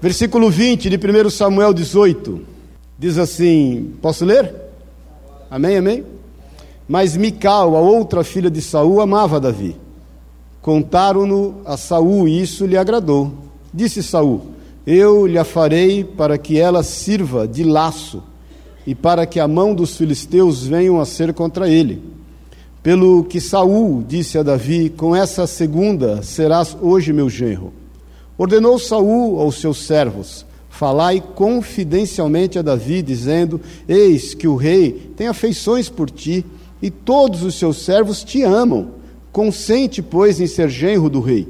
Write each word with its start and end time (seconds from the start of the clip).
Versículo 0.00 0.48
20 0.48 0.88
de 0.88 0.96
1 0.96 1.30
Samuel 1.30 1.74
18. 1.74 2.40
Diz 2.96 3.18
assim: 3.18 3.94
Posso 4.00 4.24
ler? 4.24 4.54
Amém, 5.50 5.76
amém? 5.76 6.04
Mas 6.86 7.16
Mical, 7.16 7.76
a 7.76 7.80
outra 7.80 8.22
filha 8.22 8.50
de 8.50 8.62
Saul, 8.62 9.00
amava 9.00 9.40
Davi. 9.40 9.76
Contaram-no 10.62 11.62
a 11.64 11.76
Saul 11.76 12.28
e 12.28 12.40
isso 12.40 12.64
lhe 12.64 12.76
agradou. 12.76 13.32
Disse 13.74 14.02
Saul: 14.02 14.46
Eu 14.86 15.26
lhe 15.26 15.42
farei 15.42 16.04
para 16.04 16.38
que 16.38 16.58
ela 16.58 16.84
sirva 16.84 17.48
de 17.48 17.64
laço 17.64 18.22
e 18.86 18.94
para 18.94 19.26
que 19.26 19.40
a 19.40 19.48
mão 19.48 19.74
dos 19.74 19.96
filisteus 19.96 20.64
venham 20.64 21.00
a 21.00 21.04
ser 21.04 21.34
contra 21.34 21.68
ele. 21.68 22.02
Pelo 22.84 23.24
que 23.24 23.40
Saul 23.40 24.04
disse 24.06 24.38
a 24.38 24.44
Davi: 24.44 24.90
Com 24.90 25.14
essa 25.14 25.44
segunda 25.44 26.22
serás 26.22 26.76
hoje 26.80 27.12
meu 27.12 27.28
genro. 27.28 27.72
Ordenou 28.38 28.78
Saul 28.78 29.40
aos 29.40 29.56
seus 29.60 29.84
servos: 29.84 30.46
Falai 30.70 31.20
confidencialmente 31.34 32.56
a 32.56 32.62
Davi, 32.62 33.02
dizendo: 33.02 33.60
Eis 33.88 34.32
que 34.32 34.46
o 34.46 34.54
rei 34.54 35.10
tem 35.16 35.26
afeições 35.26 35.88
por 35.88 36.08
ti, 36.08 36.46
e 36.80 36.88
todos 36.88 37.42
os 37.42 37.56
seus 37.56 37.78
servos 37.78 38.22
te 38.22 38.44
amam. 38.44 38.90
Consente, 39.32 40.00
pois, 40.00 40.40
em 40.40 40.46
ser 40.46 40.68
genro 40.68 41.10
do 41.10 41.20
rei. 41.20 41.48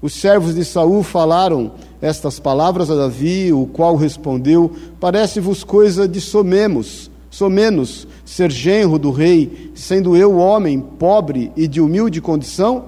Os 0.00 0.14
servos 0.14 0.54
de 0.54 0.64
Saul 0.64 1.02
falaram 1.02 1.72
estas 2.00 2.40
palavras 2.40 2.90
a 2.90 2.94
Davi, 2.94 3.52
o 3.52 3.66
qual 3.66 3.94
respondeu: 3.94 4.72
Parece-vos 4.98 5.62
coisa 5.62 6.08
de 6.08 6.20
somemos, 6.20 7.10
somenos, 7.30 8.08
ser 8.24 8.50
genro 8.50 8.98
do 8.98 9.10
rei, 9.10 9.70
sendo 9.74 10.16
eu 10.16 10.38
homem 10.38 10.80
pobre 10.80 11.52
e 11.54 11.68
de 11.68 11.78
humilde 11.78 12.22
condição? 12.22 12.86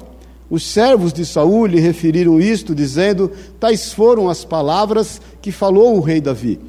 Os 0.55 0.63
servos 0.63 1.13
de 1.13 1.27
Saul 1.27 1.67
lhe 1.67 1.81
referiram 1.81 2.41
isto, 2.41 2.77
dizendo: 2.77 3.29
Tais 3.59 3.93
foram 3.93 4.29
as 4.29 4.45
palavras 4.45 5.21
que 5.43 5.51
falou 5.51 5.97
o 5.97 6.01
rei 6.01 6.21
Davi. 6.21 6.61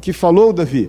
Que 0.00 0.14
falou 0.14 0.50
Davi. 0.50 0.88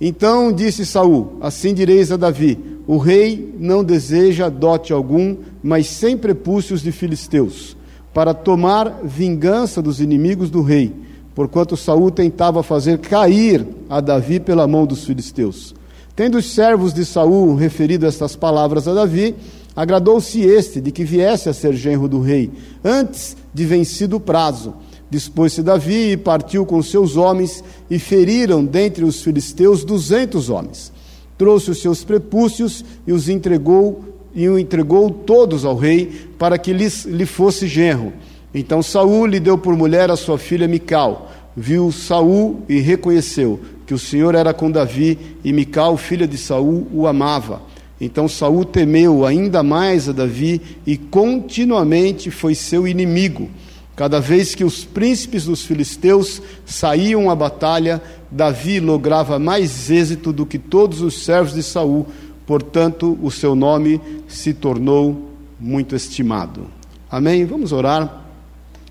Então 0.00 0.52
disse 0.52 0.86
Saul: 0.86 1.32
Assim 1.40 1.74
direis 1.74 2.12
a 2.12 2.16
Davi: 2.16 2.56
O 2.86 2.98
rei 2.98 3.52
não 3.58 3.82
deseja 3.82 4.48
dote 4.48 4.92
algum, 4.92 5.36
mas 5.60 5.88
sem 5.88 6.16
prepúcios 6.16 6.82
de 6.82 6.92
filisteus, 6.92 7.76
para 8.14 8.32
tomar 8.32 9.00
vingança 9.02 9.82
dos 9.82 10.00
inimigos 10.00 10.50
do 10.50 10.62
rei, 10.62 10.94
porquanto 11.34 11.76
Saul 11.76 12.12
tentava 12.12 12.62
fazer 12.62 12.98
cair 12.98 13.66
a 13.90 14.00
Davi 14.00 14.38
pela 14.38 14.68
mão 14.68 14.86
dos 14.86 15.04
filisteus. 15.04 15.74
Tendo 16.14 16.38
os 16.38 16.52
servos 16.52 16.94
de 16.94 17.04
Saul 17.04 17.56
referido 17.56 18.06
estas 18.06 18.36
palavras 18.36 18.86
a 18.86 18.94
Davi, 18.94 19.34
Agradou-se 19.78 20.40
este 20.40 20.80
de 20.80 20.90
que 20.90 21.04
viesse 21.04 21.48
a 21.48 21.52
ser 21.52 21.72
genro 21.72 22.08
do 22.08 22.20
rei, 22.20 22.50
antes 22.82 23.36
de 23.54 23.64
vencido 23.64 24.16
o 24.16 24.20
prazo. 24.20 24.74
Dispôs-se 25.08 25.62
Davi 25.62 26.10
e 26.10 26.16
partiu 26.16 26.66
com 26.66 26.82
seus 26.82 27.16
homens, 27.16 27.62
e 27.88 27.96
feriram 27.96 28.64
dentre 28.64 29.04
os 29.04 29.22
filisteus 29.22 29.84
duzentos 29.84 30.50
homens. 30.50 30.92
Trouxe 31.38 31.70
os 31.70 31.80
seus 31.80 32.02
prepúcios 32.02 32.84
e 33.06 33.12
os 33.12 33.28
entregou, 33.28 34.02
e 34.34 34.48
o 34.48 34.58
entregou 34.58 35.10
todos 35.10 35.64
ao 35.64 35.76
rei, 35.76 36.28
para 36.36 36.58
que 36.58 36.72
lhes, 36.72 37.04
lhe 37.04 37.24
fosse 37.24 37.68
genro. 37.68 38.12
Então 38.52 38.82
Saul 38.82 39.26
lhe 39.26 39.38
deu 39.38 39.56
por 39.56 39.76
mulher 39.76 40.10
a 40.10 40.16
sua 40.16 40.38
filha 40.38 40.66
Mical. 40.66 41.30
Viu 41.56 41.92
Saul 41.92 42.62
e 42.68 42.80
reconheceu 42.80 43.60
que 43.86 43.94
o 43.94 43.98
Senhor 43.98 44.34
era 44.34 44.52
com 44.52 44.72
Davi, 44.72 45.36
e 45.44 45.52
Mical, 45.52 45.96
filha 45.96 46.26
de 46.26 46.36
Saul, 46.36 46.88
o 46.92 47.06
amava. 47.06 47.62
Então 48.00 48.28
Saul 48.28 48.64
temeu 48.64 49.26
ainda 49.26 49.62
mais 49.62 50.08
a 50.08 50.12
Davi 50.12 50.60
e 50.86 50.96
continuamente 50.96 52.30
foi 52.30 52.54
seu 52.54 52.86
inimigo. 52.86 53.50
Cada 53.96 54.20
vez 54.20 54.54
que 54.54 54.62
os 54.62 54.84
príncipes 54.84 55.46
dos 55.46 55.64
filisteus 55.64 56.40
saíam 56.64 57.28
à 57.28 57.34
batalha, 57.34 58.00
Davi 58.30 58.78
lograva 58.78 59.40
mais 59.40 59.90
êxito 59.90 60.32
do 60.32 60.46
que 60.46 60.58
todos 60.58 61.00
os 61.00 61.24
servos 61.24 61.54
de 61.54 61.64
Saul, 61.64 62.06
portanto, 62.46 63.18
o 63.20 63.30
seu 63.30 63.56
nome 63.56 64.00
se 64.28 64.54
tornou 64.54 65.32
muito 65.58 65.96
estimado. 65.96 66.66
Amém? 67.10 67.44
Vamos 67.44 67.72
orar. 67.72 68.24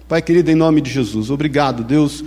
Pai 0.09 0.21
querido, 0.21 0.51
em 0.51 0.55
nome 0.55 0.81
de 0.81 0.89
Jesus, 0.89 1.29
obrigado, 1.29 1.83
Deus, 1.83 2.23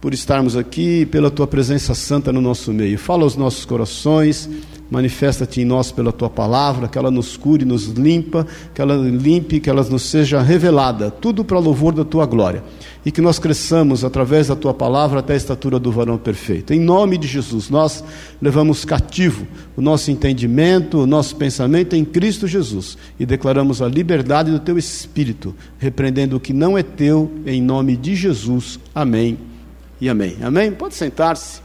por 0.00 0.14
estarmos 0.14 0.56
aqui 0.56 1.04
pela 1.06 1.30
tua 1.30 1.46
presença 1.46 1.94
santa 1.94 2.32
no 2.32 2.40
nosso 2.40 2.72
meio. 2.72 2.98
Fala 2.98 3.24
aos 3.24 3.36
nossos 3.36 3.64
corações 3.64 4.48
Manifesta-te 4.90 5.60
em 5.60 5.64
nós 5.64 5.92
pela 5.92 6.10
tua 6.10 6.28
palavra, 6.28 6.88
que 6.88 6.98
ela 6.98 7.12
nos 7.12 7.36
cure, 7.36 7.64
nos 7.64 7.86
limpa, 7.86 8.44
que 8.74 8.82
ela 8.82 8.96
limpe, 8.96 9.60
que 9.60 9.70
ela 9.70 9.84
nos 9.84 10.02
seja 10.02 10.42
revelada, 10.42 11.12
tudo 11.12 11.44
para 11.44 11.60
louvor 11.60 11.94
da 11.94 12.04
tua 12.04 12.26
glória. 12.26 12.64
E 13.06 13.12
que 13.12 13.20
nós 13.20 13.38
cresçamos 13.38 14.04
através 14.04 14.48
da 14.48 14.56
tua 14.56 14.74
palavra 14.74 15.20
até 15.20 15.34
a 15.34 15.36
estatura 15.36 15.78
do 15.78 15.92
varão 15.92 16.18
perfeito. 16.18 16.74
Em 16.74 16.80
nome 16.80 17.16
de 17.16 17.28
Jesus, 17.28 17.70
nós 17.70 18.02
levamos 18.42 18.84
cativo 18.84 19.46
o 19.76 19.80
nosso 19.80 20.10
entendimento, 20.10 20.98
o 20.98 21.06
nosso 21.06 21.36
pensamento 21.36 21.94
em 21.94 22.04
Cristo 22.04 22.48
Jesus 22.48 22.98
e 23.18 23.24
declaramos 23.24 23.80
a 23.80 23.88
liberdade 23.88 24.50
do 24.50 24.58
teu 24.58 24.76
espírito, 24.76 25.54
repreendendo 25.78 26.36
o 26.36 26.40
que 26.40 26.52
não 26.52 26.76
é 26.76 26.82
teu, 26.82 27.30
em 27.46 27.62
nome 27.62 27.96
de 27.96 28.16
Jesus. 28.16 28.78
Amém 28.92 29.38
e 30.00 30.08
amém. 30.08 30.38
Amém? 30.42 30.72
Pode 30.72 30.94
sentar-se. 30.94 31.60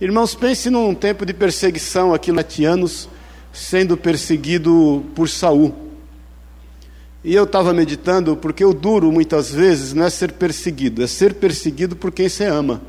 Irmãos, 0.00 0.34
pense 0.34 0.68
num 0.68 0.94
tempo 0.94 1.24
de 1.24 1.32
perseguição 1.32 2.12
aqui 2.12 2.32
latianos 2.32 3.08
sendo 3.52 3.96
perseguido 3.96 5.04
por 5.14 5.28
Saul. 5.28 5.74
E 7.24 7.34
eu 7.34 7.44
estava 7.44 7.72
meditando, 7.72 8.36
porque 8.36 8.64
o 8.64 8.74
duro 8.74 9.12
muitas 9.12 9.52
vezes 9.52 9.92
não 9.92 10.04
é 10.04 10.10
ser 10.10 10.32
perseguido, 10.32 11.02
é 11.02 11.06
ser 11.06 11.34
perseguido 11.34 11.94
por 11.94 12.10
quem 12.10 12.28
você 12.28 12.44
ama. 12.44 12.82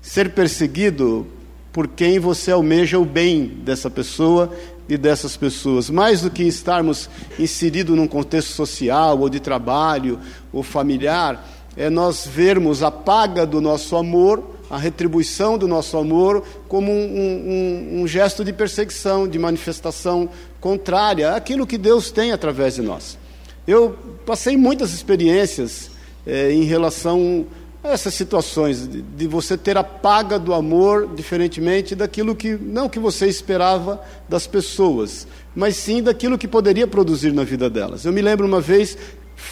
Ser 0.00 0.30
perseguido 0.30 1.26
por 1.70 1.88
quem 1.88 2.18
você 2.18 2.50
almeja 2.50 2.98
o 2.98 3.04
bem 3.04 3.46
dessa 3.46 3.90
pessoa 3.90 4.50
e 4.88 4.96
dessas 4.96 5.36
pessoas. 5.36 5.90
Mais 5.90 6.22
do 6.22 6.30
que 6.30 6.44
estarmos 6.44 7.10
inseridos 7.38 7.96
num 7.96 8.06
contexto 8.06 8.52
social, 8.52 9.18
ou 9.18 9.28
de 9.28 9.40
trabalho, 9.40 10.18
ou 10.52 10.62
familiar, 10.62 11.53
é 11.76 11.90
nós 11.90 12.26
vermos 12.26 12.82
a 12.82 12.90
paga 12.90 13.46
do 13.46 13.60
nosso 13.60 13.96
amor 13.96 14.54
a 14.70 14.78
retribuição 14.78 15.58
do 15.58 15.68
nosso 15.68 15.96
amor 15.96 16.42
como 16.68 16.90
um, 16.90 16.96
um, 16.96 18.00
um, 18.00 18.06
gesto 18.08 18.44
de 18.44 18.52
perseguição, 18.52 19.28
de 19.28 19.38
manifestação 19.38 20.28
contrária 20.60 21.34
àquilo 21.34 21.66
que 21.66 21.78
Deus 21.78 22.10
tem 22.10 22.32
através 22.32 22.74
de 22.74 22.82
nós. 22.82 23.18
Eu 23.66 23.96
passei 24.26 24.56
muitas 24.56 24.92
experiências 24.92 25.90
é, 26.26 26.50
em 26.50 26.64
relação 26.64 27.46
a 27.82 27.90
essas 27.90 28.14
situações, 28.14 28.88
de, 28.88 29.02
de, 29.02 29.26
você 29.26 29.56
ter 29.56 29.76
a 29.76 29.84
paga 29.84 30.38
do 30.38 30.54
amor 30.54 31.08
diferentemente 31.14 31.94
daquilo 31.94 32.34
que, 32.34 32.54
não 32.54 32.88
que 32.88 32.98
você 32.98 33.26
esperava 33.26 34.02
das 34.28 34.46
pessoas, 34.46 35.26
mas 35.54 35.76
sim 35.76 36.02
daquilo 36.02 36.38
que 36.38 36.48
poderia 36.48 36.86
produzir 36.86 37.32
na 37.32 37.44
vida 37.44 37.68
delas. 37.68 38.04
Eu 38.04 38.12
me 38.12 38.22
lembro 38.22 38.46
uma 38.46 38.60
vez, 38.60 38.96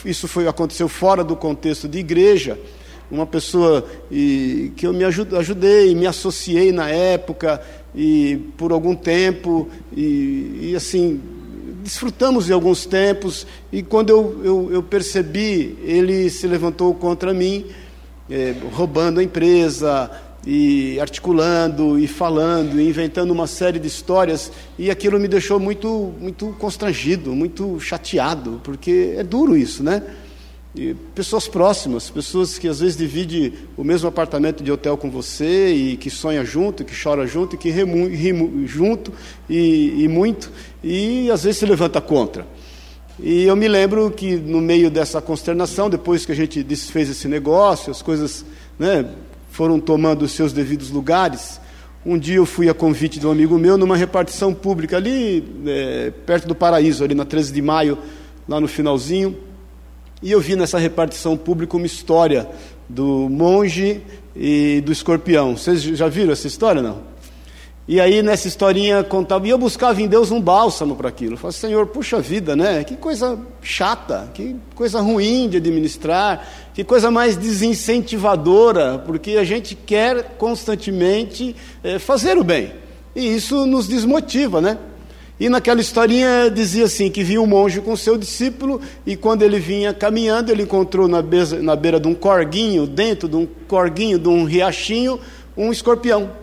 isso 0.05 0.29
foi, 0.29 0.47
aconteceu 0.49 0.89
fora 0.89 1.23
do 1.23 1.37
contexto 1.37 1.89
de 1.89 1.99
igreja, 1.99 2.59
uma 3.11 3.27
pessoa 3.27 3.87
e, 4.11 4.73
que 4.77 4.87
eu 4.87 4.93
me 4.93 5.05
ajudei, 5.05 5.95
me 5.95 6.07
associei 6.07 6.73
na 6.73 6.89
época 6.89 7.61
e 7.95 8.39
por 8.57 8.73
algum 8.73 8.95
tempo 8.95 9.69
e, 9.95 10.71
e 10.71 10.75
assim 10.75 11.21
desfrutamos 11.83 12.47
de 12.47 12.53
alguns 12.53 12.87
tempos 12.87 13.47
e 13.71 13.83
quando 13.83 14.11
eu, 14.11 14.41
eu, 14.43 14.73
eu 14.73 14.83
percebi 14.83 15.77
ele 15.83 16.31
se 16.31 16.47
levantou 16.47 16.95
contra 16.95 17.35
mim 17.35 17.67
é, 18.31 18.55
roubando 18.73 19.21
a 19.21 19.23
empresa 19.23 20.11
e 20.47 20.99
articulando 21.01 21.99
e 21.99 22.09
falando 22.09 22.81
e 22.81 22.89
inventando 22.89 23.31
uma 23.31 23.47
série 23.47 23.79
de 23.79 23.87
histórias 23.87 24.51
e 24.79 24.91
aquilo 24.91 25.19
me 25.21 25.29
deixou 25.29 25.61
muito 25.61 26.13
muito 26.21 26.55
constrangido 26.59 27.33
muito 27.33 27.79
chateado 27.79 28.61
porque 28.65 29.15
é 29.17 29.23
duro 29.23 29.57
isso 29.57 29.83
né 29.83 30.03
e 30.75 30.95
pessoas 31.15 31.47
próximas, 31.47 32.09
pessoas 32.09 32.59
que 32.59 32.67
às 32.67 32.81
vezes 32.81 32.97
dividem 32.97 33.53
o 33.77 33.85
mesmo 33.85 34.09
apartamento 34.09 34.65
de 34.65 34.73
hotel 34.73 34.97
com 34.97 35.11
você 35.11 35.71
e 35.71 35.97
que 35.99 36.09
sonha 36.09 36.43
junto, 36.45 36.83
que 36.83 36.95
chora 36.99 37.27
junto, 37.27 37.57
e 37.57 37.59
que 37.59 37.71
ri, 37.71 38.67
junto 38.67 39.13
e, 39.51 40.03
e 40.03 40.09
muito, 40.09 40.51
e 40.83 41.31
às 41.31 41.45
vezes 41.45 41.59
se 41.59 41.67
levanta 41.67 42.01
contra. 42.01 42.47
E 43.21 43.43
eu 43.43 43.55
me 43.55 43.69
lembro 43.69 44.11
que 44.11 44.37
no 44.37 44.63
meio 44.63 44.91
dessa 44.91 45.21
consternação, 45.21 45.91
depois 45.91 46.25
que 46.25 46.33
a 46.33 46.35
gente 46.35 46.63
desfez 46.63 47.11
esse 47.11 47.29
negócio, 47.29 47.91
as 47.91 48.01
coisas 48.01 48.43
né, 48.79 49.05
foram 49.53 49.79
tomando 49.79 50.23
os 50.23 50.33
seus 50.33 50.53
devidos 50.53 50.91
lugares. 50.91 51.61
Um 52.05 52.19
dia 52.19 52.37
eu 52.37 52.47
fui 52.47 52.71
a 52.71 52.75
convite 52.75 53.21
de 53.21 53.27
um 53.27 53.31
amigo 53.31 53.57
meu 53.59 53.77
numa 53.77 53.97
repartição 53.97 54.53
pública 54.53 54.97
ali 54.97 55.45
é, 55.67 56.11
perto 56.27 56.49
do 56.49 56.55
Paraíso, 56.55 57.05
ali 57.05 57.15
na 57.15 57.27
13 57.27 57.53
de 57.53 57.61
maio, 57.61 57.99
lá 58.49 58.59
no 58.59 58.67
finalzinho. 58.67 59.37
E 60.23 60.33
eu 60.33 60.41
vi 60.41 60.57
nessa 60.57 60.79
repartição 60.79 61.37
pública 61.37 61.77
uma 61.77 61.85
história 61.85 62.49
do 62.89 63.29
monge 63.29 64.01
e 64.35 64.83
do 64.85 64.91
escorpião. 64.91 65.55
Vocês 65.55 65.83
já 65.83 66.09
viram 66.09 66.33
essa 66.33 66.47
história, 66.47 66.81
não? 66.81 67.12
E 67.87 68.01
aí 68.01 68.23
nessa 68.23 68.47
historinha 68.47 69.03
contava, 69.03 69.45
e 69.45 69.51
eu 69.51 69.59
buscava 69.59 70.01
em 70.01 70.07
Deus 70.07 70.31
um 70.31 70.41
bálsamo 70.41 70.95
para 70.95 71.09
aquilo. 71.09 71.33
Eu 71.35 71.37
falei, 71.37 71.53
Senhor, 71.53 71.87
puxa 71.89 72.21
vida, 72.21 72.55
né? 72.55 72.85
Que 72.85 72.95
coisa 72.95 73.37
chata, 73.61 74.31
que 74.33 74.55
coisa 74.77 75.01
ruim 75.01 75.49
de 75.49 75.57
administrar, 75.57 76.47
que 76.73 76.85
coisa 76.85 77.11
mais 77.11 77.37
desincentivadora, 77.37 79.03
porque 79.05 79.33
a 79.33 79.43
gente 79.43 79.75
quer 79.75 80.37
constantemente 80.39 81.57
é, 81.83 81.99
fazer 81.99 82.39
o 82.39 82.45
bem. 82.45 82.73
E 83.17 83.35
isso 83.35 83.67
nos 83.67 83.89
desmotiva, 83.89 84.61
né? 84.61 84.79
E 85.41 85.49
naquela 85.49 85.81
historinha 85.81 86.49
dizia 86.55 86.85
assim: 86.85 87.11
que 87.11 87.25
vinha 87.25 87.43
um 87.43 87.47
monge 87.47 87.81
com 87.81 87.97
seu 87.97 88.17
discípulo, 88.17 88.81
e 89.05 89.17
quando 89.17 89.43
ele 89.43 89.59
vinha 89.59 89.93
caminhando, 89.93 90.53
ele 90.53 90.63
encontrou 90.63 91.09
na 91.09 91.21
na 91.61 91.75
beira 91.75 91.99
de 91.99 92.07
um 92.07 92.15
corguinho, 92.15 92.87
dentro 92.87 93.29
de 93.29 93.35
um 93.35 93.47
corguinho, 93.67 94.21
de 94.21 94.29
um 94.29 94.45
riachinho, 94.45 95.19
um 95.57 95.73
escorpião. 95.73 96.42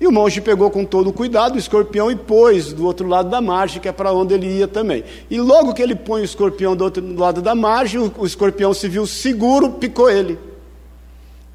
E 0.00 0.06
o 0.06 0.12
monge 0.12 0.40
pegou 0.40 0.70
com 0.70 0.84
todo 0.84 1.12
cuidado 1.12 1.54
o 1.54 1.58
escorpião 1.58 2.10
e 2.10 2.16
pôs 2.16 2.72
do 2.72 2.84
outro 2.84 3.06
lado 3.06 3.30
da 3.30 3.40
margem, 3.40 3.80
que 3.80 3.88
é 3.88 3.92
para 3.92 4.12
onde 4.12 4.34
ele 4.34 4.46
ia 4.46 4.66
também. 4.66 5.04
E 5.30 5.40
logo 5.40 5.72
que 5.72 5.80
ele 5.80 5.94
põe 5.94 6.22
o 6.22 6.24
escorpião 6.24 6.74
do 6.74 6.84
outro 6.84 7.16
lado 7.16 7.40
da 7.40 7.54
margem, 7.54 8.12
o 8.18 8.26
escorpião 8.26 8.74
se 8.74 8.88
viu 8.88 9.06
seguro, 9.06 9.72
picou 9.72 10.10
ele. 10.10 10.38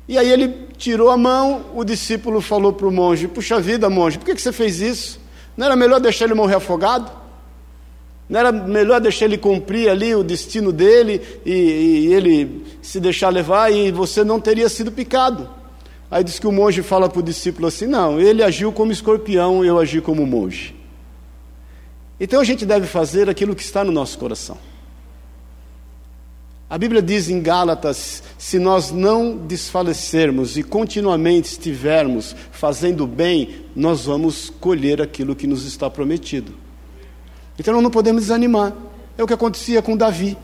E 0.07 0.18
aí 0.18 0.31
ele 0.31 0.68
tirou 0.77 1.09
a 1.12 1.18
mão, 1.18 1.65
o 1.75 1.83
discípulo 1.83 2.39
falou 2.41 2.71
para 2.74 2.88
o 2.88 2.91
monge: 2.91 3.27
Puxa 3.27 3.59
vida, 3.59 3.89
monge, 3.89 4.18
por 4.18 4.25
que, 4.25 4.36
que 4.36 4.41
você 4.41 4.53
fez 4.53 4.80
isso? 4.80 5.19
Não 5.56 5.65
era 5.65 5.75
melhor 5.75 6.00
deixar 6.00 6.25
ele 6.25 6.33
morrer 6.33 6.56
afogado? 6.56 7.12
Não 8.30 8.39
era 8.39 8.51
melhor 8.51 9.01
deixar 9.01 9.25
ele 9.25 9.38
cumprir 9.38 9.89
ali 9.89 10.15
o 10.15 10.24
destino 10.24 10.71
dele 10.71 11.21
e, 11.45 11.51
e 11.51 12.13
ele 12.13 12.63
se 12.81 13.00
deixar 13.00 13.30
levar 13.30 13.71
e 13.71 13.91
você 13.91 14.24
não 14.24 14.39
teria 14.39 14.69
sido 14.69 14.91
picado? 14.91 15.59
Aí 16.12 16.24
diz 16.24 16.40
que 16.40 16.48
o 16.48 16.52
monge 16.52 16.82
fala 16.82 17.08
para 17.08 17.20
o 17.20 17.24
discípulo 17.24 17.68
assim: 17.68 17.86
não, 17.86 18.20
ele 18.20 18.44
agiu 18.44 18.72
como 18.72 18.92
escorpião, 18.92 19.64
eu 19.64 19.80
agi 19.80 20.02
como 20.02 20.26
monge. 20.26 20.76
Então 22.20 22.42
a 22.42 22.44
gente 22.44 22.66
deve 22.66 22.88
fazer 22.88 23.30
aquilo 23.30 23.56
que 23.56 23.62
está 23.62 23.84
no 23.84 23.92
nosso 23.92 24.18
coração. 24.18 24.58
A 26.70 26.78
Bíblia 26.78 27.02
diz 27.02 27.30
em 27.30 27.42
Gálatas: 27.42 28.22
se 28.38 28.60
nós 28.60 28.92
não 28.92 29.38
desfalecermos 29.38 30.58
e 30.58 30.64
continuamente 30.64 31.50
estivermos 31.50 32.36
fazendo 32.52 33.08
bem, 33.08 33.66
nós 33.76 34.06
vamos 34.06 34.50
colher 34.50 35.02
aquilo 35.02 35.36
que 35.36 35.48
nos 35.48 35.66
está 35.66 35.90
prometido. 35.90 36.54
Então 37.58 37.74
nós 37.74 37.84
não 37.84 37.92
podemos 37.92 38.24
desanimar. 38.24 38.74
É 39.18 39.24
o 39.24 39.28
que 39.28 39.34
acontecia 39.34 39.82
com 39.82 39.98
Davi. 39.98 40.38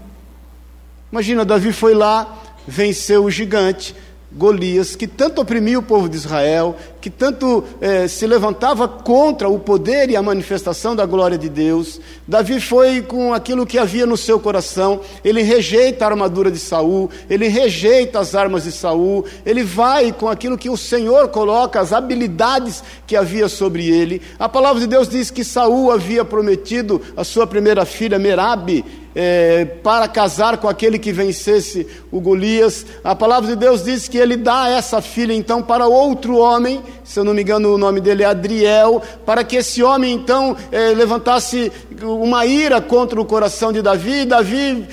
Imagina, 1.12 1.46
Davi 1.46 1.72
foi 1.72 1.94
lá, 1.94 2.44
venceu 2.68 3.24
o 3.24 3.32
gigante, 3.32 3.96
Golias, 4.36 4.98
que 4.98 5.08
tanto 5.08 5.40
oprimia 5.40 5.80
o 5.80 5.84
povo 5.84 6.10
de 6.10 6.18
Israel, 6.18 6.76
que 7.00 7.10
tanto 7.10 7.64
eh, 7.80 8.06
se 8.08 8.28
levantava 8.28 8.86
contra 8.86 9.48
o 9.48 9.58
poder 9.58 10.10
e 10.10 10.16
a 10.18 10.22
manifestação 10.22 10.94
da 10.94 11.06
glória 11.06 11.38
de 11.38 11.48
Deus. 11.48 12.02
Davi 12.28 12.60
foi 12.60 13.02
com 13.02 13.34
aquilo 13.34 13.66
que 13.66 13.80
havia 13.80 14.06
no 14.06 14.18
seu 14.18 14.38
coração, 14.38 15.00
ele 15.24 15.42
rejeita 15.42 16.04
a 16.04 16.10
armadura 16.10 16.52
de 16.52 16.60
Saul, 16.60 17.10
ele 17.30 17.48
rejeita 17.48 18.20
as 18.20 18.36
armas 18.36 18.66
de 18.66 18.74
Saul, 18.74 19.24
ele 19.46 19.64
vai 19.64 20.12
com 20.12 20.28
aquilo 20.28 20.58
que 20.58 20.70
o 20.70 20.76
Senhor 20.76 21.30
coloca, 21.30 21.80
as 21.80 21.94
habilidades 21.94 22.84
que 23.08 23.16
havia 23.16 23.48
sobre 23.48 23.88
ele. 23.88 24.22
A 24.38 24.50
palavra 24.50 24.82
de 24.82 24.88
Deus 24.88 25.08
diz 25.08 25.32
que 25.32 25.46
Saul 25.46 25.92
havia 25.92 26.26
prometido 26.26 27.02
a 27.16 27.24
sua 27.24 27.48
primeira 27.48 27.86
filha 27.86 28.20
Merabe, 28.20 28.84
é, 29.16 29.64
para 29.66 30.08
casar 30.08 30.58
com 30.58 30.68
aquele 30.68 31.00
que 31.00 31.14
vencesse 31.14 31.88
o 32.12 32.20
Golias. 32.20 32.86
A 33.04 33.16
palavra 33.16 33.50
de 33.50 33.56
Deus 33.56 33.84
diz 33.84 34.08
que 34.08 34.18
ele 34.18 34.36
dá 34.36 34.68
essa 34.70 35.02
filha 35.02 35.34
então 35.34 35.64
para 35.64 35.88
outro 35.88 36.38
homem, 36.38 36.84
se 37.04 37.20
eu 37.20 37.24
não 37.24 37.34
me 37.34 37.42
engano 37.42 37.74
o 37.74 37.78
nome 37.78 38.02
dele 38.02 38.24
é 38.24 38.26
Adriel, 38.26 39.02
para 39.26 39.44
que 39.44 39.56
esse 39.56 39.82
homem 39.82 40.14
então 40.14 40.56
é, 40.72 40.90
levantasse 40.94 41.72
uma 42.02 42.46
ira 42.46 42.82
contra 42.82 43.20
o 43.20 43.26
coração 43.26 43.72
de 43.72 43.82
Davi, 43.82 44.26
Davi 44.26 44.86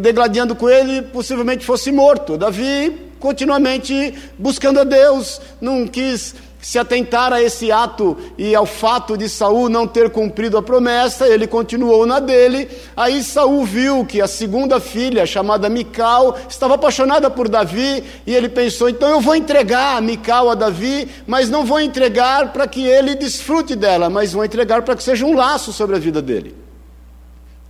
degladiando 0.00 0.56
com 0.56 0.68
ele, 0.68 1.02
possivelmente 1.02 1.64
fosse 1.64 1.92
morto. 1.92 2.38
Davi 2.38 3.06
continuamente 3.18 4.14
buscando 4.38 4.80
a 4.80 4.84
Deus, 4.84 5.40
não 5.60 5.86
quis 5.86 6.34
se 6.60 6.78
atentar 6.78 7.32
a 7.32 7.40
esse 7.40 7.70
ato 7.70 8.16
e 8.36 8.54
ao 8.54 8.66
fato 8.66 9.16
de 9.16 9.28
Saul 9.28 9.68
não 9.68 9.86
ter 9.86 10.10
cumprido 10.10 10.56
a 10.56 10.62
promessa, 10.62 11.28
ele 11.28 11.46
continuou 11.46 12.04
na 12.06 12.18
dele. 12.18 12.68
Aí 12.96 13.22
Saul 13.22 13.64
viu 13.64 14.04
que 14.04 14.20
a 14.20 14.26
segunda 14.26 14.80
filha, 14.80 15.26
chamada 15.26 15.68
Mical, 15.68 16.36
estava 16.48 16.74
apaixonada 16.74 17.30
por 17.30 17.48
Davi, 17.48 18.02
e 18.26 18.34
ele 18.34 18.48
pensou: 18.48 18.88
então 18.88 19.08
eu 19.08 19.20
vou 19.20 19.36
entregar 19.36 19.96
a 19.96 20.00
Mical 20.00 20.50
a 20.50 20.54
Davi, 20.54 21.08
mas 21.26 21.48
não 21.48 21.64
vou 21.64 21.80
entregar 21.80 22.52
para 22.52 22.66
que 22.66 22.84
ele 22.84 23.14
desfrute 23.14 23.76
dela, 23.76 24.10
mas 24.10 24.32
vou 24.32 24.44
entregar 24.44 24.82
para 24.82 24.96
que 24.96 25.02
seja 25.02 25.24
um 25.24 25.34
laço 25.34 25.72
sobre 25.72 25.94
a 25.94 25.98
vida 26.00 26.20
dele. 26.20 26.54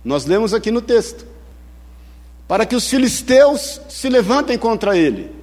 Nós 0.03 0.25
lemos 0.25 0.53
aqui 0.53 0.71
no 0.71 0.81
texto. 0.81 1.25
Para 2.47 2.65
que 2.65 2.75
os 2.75 2.87
filisteus 2.87 3.81
se 3.89 4.07
levantem 4.07 4.57
contra 4.57 4.97
ele. 4.97 5.36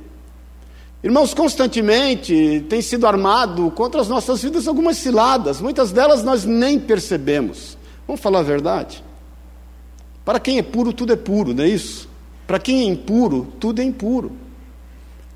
Irmãos, 1.04 1.34
constantemente 1.34 2.64
tem 2.66 2.80
sido 2.80 3.06
armado 3.06 3.70
contra 3.72 4.00
as 4.00 4.08
nossas 4.08 4.42
vidas 4.42 4.66
algumas 4.66 4.96
ciladas, 4.96 5.60
muitas 5.60 5.92
delas 5.92 6.24
nós 6.24 6.46
nem 6.46 6.80
percebemos. 6.80 7.76
Vamos 8.06 8.22
falar 8.22 8.38
a 8.38 8.42
verdade? 8.42 9.04
Para 10.24 10.40
quem 10.40 10.56
é 10.56 10.62
puro, 10.62 10.94
tudo 10.94 11.12
é 11.12 11.16
puro, 11.16 11.52
não 11.52 11.62
é 11.62 11.68
isso? 11.68 12.08
Para 12.46 12.58
quem 12.58 12.80
é 12.80 12.84
impuro, 12.84 13.52
tudo 13.60 13.82
é 13.82 13.84
impuro. 13.84 14.32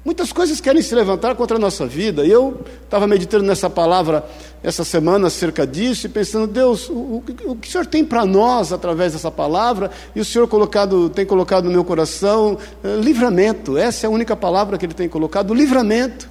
Muitas 0.09 0.33
coisas 0.33 0.59
querem 0.59 0.81
se 0.81 0.95
levantar 0.95 1.35
contra 1.35 1.59
a 1.59 1.61
nossa 1.61 1.87
vida. 1.87 2.25
E 2.25 2.31
eu 2.31 2.63
estava 2.83 3.07
meditando 3.07 3.45
nessa 3.45 3.69
palavra 3.69 4.25
essa 4.63 4.83
semana 4.83 5.27
acerca 5.27 5.67
disso 5.67 6.07
e 6.07 6.09
pensando, 6.09 6.47
Deus, 6.47 6.89
o, 6.89 7.23
o 7.45 7.55
que 7.55 7.69
o 7.69 7.71
Senhor 7.71 7.85
tem 7.85 8.03
para 8.03 8.25
nós 8.25 8.73
através 8.73 9.13
dessa 9.13 9.31
palavra? 9.31 9.91
E 10.17 10.21
o 10.21 10.25
Senhor 10.25 10.49
colocado, 10.49 11.11
tem 11.11 11.27
colocado 11.27 11.67
no 11.67 11.73
meu 11.73 11.85
coração 11.85 12.57
eh, 12.83 12.97
livramento. 12.97 13.77
Essa 13.77 14.07
é 14.07 14.09
a 14.09 14.11
única 14.11 14.35
palavra 14.35 14.79
que 14.79 14.87
Ele 14.87 14.95
tem 14.95 15.11
colocado, 15.11 15.53
livramento. 15.53 16.27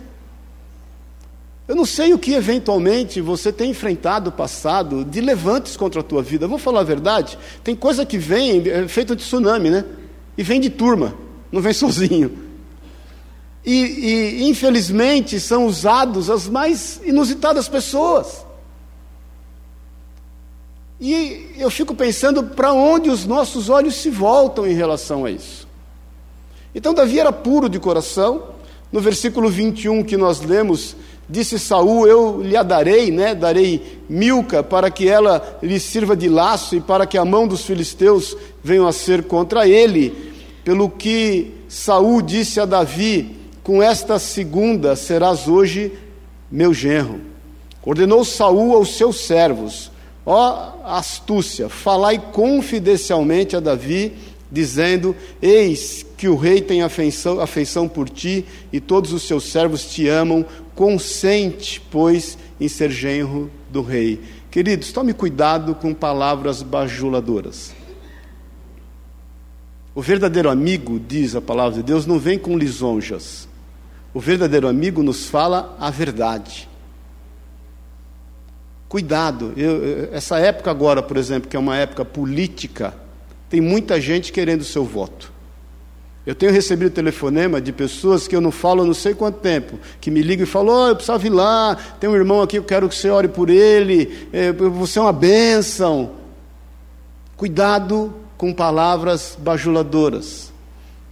Eu 1.68 1.76
não 1.76 1.86
sei 1.86 2.16
o 2.16 2.18
que 2.18 2.34
eventualmente 2.34 3.22
você 3.22 3.54
tem 3.54 3.70
enfrentado 3.70 4.32
passado 4.32 5.06
de 5.06 5.22
levantes 5.22 5.78
contra 5.78 6.02
a 6.02 6.04
tua 6.04 6.24
vida. 6.24 6.48
vou 6.48 6.58
falar 6.58 6.80
a 6.80 6.84
verdade. 6.84 7.38
Tem 7.64 7.76
coisa 7.76 8.08
que 8.08 8.18
vem, 8.18 8.68
é 8.68 8.88
feita 8.88 9.16
de 9.16 9.22
tsunami, 9.22 9.70
né? 9.70 9.86
E 10.36 10.42
vem 10.42 10.60
de 10.60 10.72
turma, 10.72 11.14
não 11.52 11.62
vem 11.62 11.74
sozinho 11.78 12.47
e, 13.68 13.74
e 13.74 14.50
infelizmente 14.50 15.42
são 15.42 15.66
usados 15.66 16.30
as 16.30 16.48
mais 16.48 17.02
inusitadas 17.04 17.68
pessoas. 17.68 18.46
E 21.02 21.52
eu 21.58 21.70
fico 21.70 21.94
pensando 21.94 22.44
para 22.44 22.72
onde 22.72 23.10
os 23.10 23.26
nossos 23.26 23.68
olhos 23.68 23.96
se 23.96 24.10
voltam 24.10 24.66
em 24.66 24.74
relação 24.74 25.26
a 25.26 25.32
isso. 25.32 25.68
Então 26.74 26.94
Davi 26.94 27.20
era 27.20 27.34
puro 27.34 27.68
de 27.68 27.78
coração. 27.78 28.56
No 28.90 29.02
versículo 29.02 29.50
21 29.50 30.02
que 30.02 30.16
nós 30.16 30.40
lemos, 30.40 30.96
disse 31.28 31.60
Saul: 31.60 32.08
Eu 32.08 32.42
lhe 32.42 32.64
darei, 32.64 33.12
né? 33.12 33.36
Darei 33.36 34.02
Milca 34.08 34.64
para 34.64 34.90
que 34.90 35.10
ela 35.10 35.60
lhe 35.62 35.78
sirva 35.78 36.16
de 36.16 36.30
laço 36.30 36.78
e 36.78 36.80
para 36.80 37.06
que 37.06 37.18
a 37.18 37.26
mão 37.26 37.46
dos 37.46 37.66
filisteus 37.66 38.34
venham 38.64 38.88
a 38.88 38.94
ser 38.94 39.26
contra 39.26 39.68
ele. 39.68 40.34
Pelo 40.64 40.90
que 40.90 41.52
Saul 41.68 42.22
disse 42.22 42.62
a 42.62 42.66
Davi: 42.66 43.37
com 43.68 43.84
esta 43.84 44.18
segunda 44.18 44.96
serás 44.96 45.50
hoje 45.50 45.92
meu 46.50 46.74
genro. 46.74 47.20
Ordenou 47.84 48.24
Saul 48.24 48.74
aos 48.74 48.96
seus 48.96 49.20
servos: 49.28 49.92
Ó 50.26 50.72
astúcia, 50.86 51.68
falai 51.68 52.18
confidencialmente 52.32 53.58
a 53.58 53.60
Davi, 53.60 54.14
dizendo: 54.50 55.14
Eis 55.42 56.06
que 56.16 56.30
o 56.30 56.38
rei 56.38 56.62
tem 56.62 56.82
afeição, 56.82 57.42
afeição 57.42 57.90
por 57.90 58.08
ti 58.08 58.46
e 58.72 58.80
todos 58.80 59.12
os 59.12 59.24
seus 59.24 59.44
servos 59.44 59.84
te 59.84 60.08
amam. 60.08 60.46
Consente, 60.74 61.82
pois, 61.92 62.38
em 62.62 62.70
ser 62.70 62.90
genro 62.90 63.52
do 63.70 63.82
rei. 63.82 64.22
Queridos, 64.50 64.94
tome 64.94 65.12
cuidado 65.12 65.76
com 65.76 65.94
palavras 65.94 66.62
bajuladoras. 66.62 67.76
O 69.94 70.02
verdadeiro 70.02 70.50
amigo, 70.50 71.02
diz 71.06 71.36
a 71.36 71.42
palavra 71.42 71.80
de 71.80 71.84
Deus, 71.84 72.06
não 72.06 72.18
vem 72.18 72.40
com 72.40 72.58
lisonjas. 72.58 73.46
O 74.18 74.20
verdadeiro 74.20 74.68
amigo 74.68 75.04
nos 75.04 75.30
fala 75.30 75.78
a 75.80 75.92
verdade. 75.92 76.68
Cuidado, 78.90 79.54
eu, 79.56 80.10
essa 80.12 80.40
época 80.40 80.72
agora, 80.72 81.04
por 81.04 81.18
exemplo, 81.18 81.48
que 81.48 81.56
é 81.56 81.60
uma 81.60 81.78
época 81.78 82.04
política, 82.04 82.96
tem 83.48 83.62
muita 83.62 84.02
gente 84.02 84.32
querendo 84.32 84.62
o 84.62 84.66
seu 84.66 84.84
voto. 84.84 85.32
Eu 86.26 86.34
tenho 86.34 86.52
recebido 86.52 86.90
telefonema 86.90 87.62
de 87.62 87.72
pessoas 87.72 88.28
que 88.28 88.36
eu 88.36 88.42
não 88.42 88.50
falo 88.50 88.82
há 88.82 88.86
não 88.86 88.94
sei 88.96 89.14
quanto 89.14 89.38
tempo, 89.38 89.78
que 90.02 90.10
me 90.10 90.24
ligam 90.24 90.46
e 90.46 90.50
falam: 90.50 90.74
oh, 90.74 90.88
eu 90.88 90.96
precisava 90.96 91.28
ir 91.28 91.30
lá, 91.30 91.78
tem 92.00 92.10
um 92.10 92.16
irmão 92.16 92.42
aqui, 92.42 92.58
eu 92.58 92.64
quero 92.64 92.90
que 92.90 92.96
você 92.96 93.12
ore 93.12 93.28
por 93.28 93.52
ele, 93.52 94.28
é, 94.34 94.52
você 94.52 94.98
é 94.98 95.02
uma 95.04 95.14
bênção. 95.14 96.14
Cuidado 97.36 98.16
com 98.36 98.52
palavras 98.52 99.38
bajuladoras. 99.40 100.52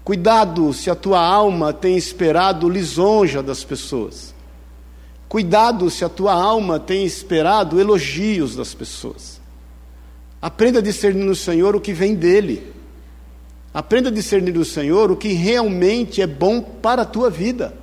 Cuidado 0.05 0.71
se 0.71 0.91
a 0.91 0.93
tua 0.93 1.19
alma 1.19 1.73
tem 1.73 1.97
esperado 1.97 2.69
lisonja 2.69 3.41
das 3.41 3.63
pessoas. 3.63 4.35
Cuidado 5.27 5.89
se 5.89 6.05
a 6.05 6.09
tua 6.09 6.31
alma 6.31 6.79
tem 6.79 7.03
esperado 7.03 7.79
elogios 7.79 8.55
das 8.55 8.71
pessoas. 8.71 9.41
Aprenda 10.39 10.77
a 10.77 10.81
discernir 10.83 11.23
no 11.23 11.35
Senhor 11.35 11.75
o 11.75 11.81
que 11.81 11.91
vem 11.91 12.13
dele. 12.13 12.71
Aprenda 13.73 14.09
a 14.09 14.11
discernir 14.11 14.53
no 14.53 14.63
Senhor 14.63 15.09
o 15.09 15.17
que 15.17 15.29
realmente 15.29 16.21
é 16.21 16.27
bom 16.27 16.61
para 16.61 17.01
a 17.01 17.05
tua 17.05 17.31
vida. 17.31 17.73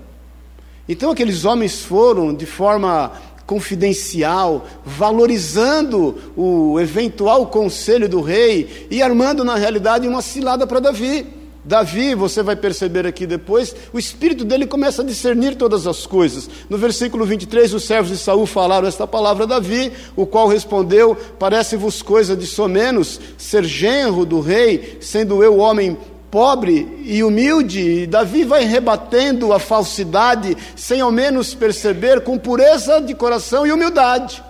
Então 0.88 1.10
aqueles 1.10 1.44
homens 1.44 1.82
foram 1.82 2.32
de 2.32 2.46
forma 2.46 3.10
confidencial, 3.44 4.64
valorizando 4.84 6.16
o 6.36 6.78
eventual 6.78 7.48
conselho 7.48 8.08
do 8.08 8.20
rei 8.20 8.86
e 8.92 9.02
armando 9.02 9.42
na 9.42 9.56
realidade 9.56 10.06
uma 10.06 10.22
cilada 10.22 10.68
para 10.68 10.78
Davi. 10.78 11.41
Davi, 11.64 12.14
você 12.14 12.42
vai 12.42 12.56
perceber 12.56 13.06
aqui 13.06 13.24
depois, 13.24 13.74
o 13.92 13.98
espírito 13.98 14.44
dele 14.44 14.66
começa 14.66 15.02
a 15.02 15.04
discernir 15.04 15.54
todas 15.54 15.86
as 15.86 16.04
coisas. 16.06 16.50
No 16.68 16.76
versículo 16.76 17.24
23, 17.24 17.72
os 17.72 17.84
servos 17.84 18.10
de 18.10 18.18
Saul 18.18 18.46
falaram 18.46 18.88
esta 18.88 19.06
palavra 19.06 19.44
a 19.44 19.46
Davi, 19.46 19.92
o 20.16 20.26
qual 20.26 20.48
respondeu: 20.48 21.16
Parece-vos 21.38 22.02
coisa 22.02 22.36
de 22.36 22.46
somenos 22.46 23.20
ser 23.38 23.62
genro 23.62 24.24
do 24.24 24.40
rei, 24.40 24.98
sendo 25.00 25.42
eu 25.42 25.58
homem 25.58 25.96
pobre 26.32 27.00
e 27.04 27.22
humilde, 27.22 27.80
e 27.80 28.06
Davi 28.06 28.42
vai 28.42 28.64
rebatendo 28.64 29.52
a 29.52 29.60
falsidade, 29.60 30.56
sem 30.74 31.00
ao 31.00 31.12
menos 31.12 31.54
perceber, 31.54 32.22
com 32.22 32.38
pureza 32.38 33.00
de 33.00 33.14
coração 33.14 33.64
e 33.64 33.70
humildade. 33.70 34.42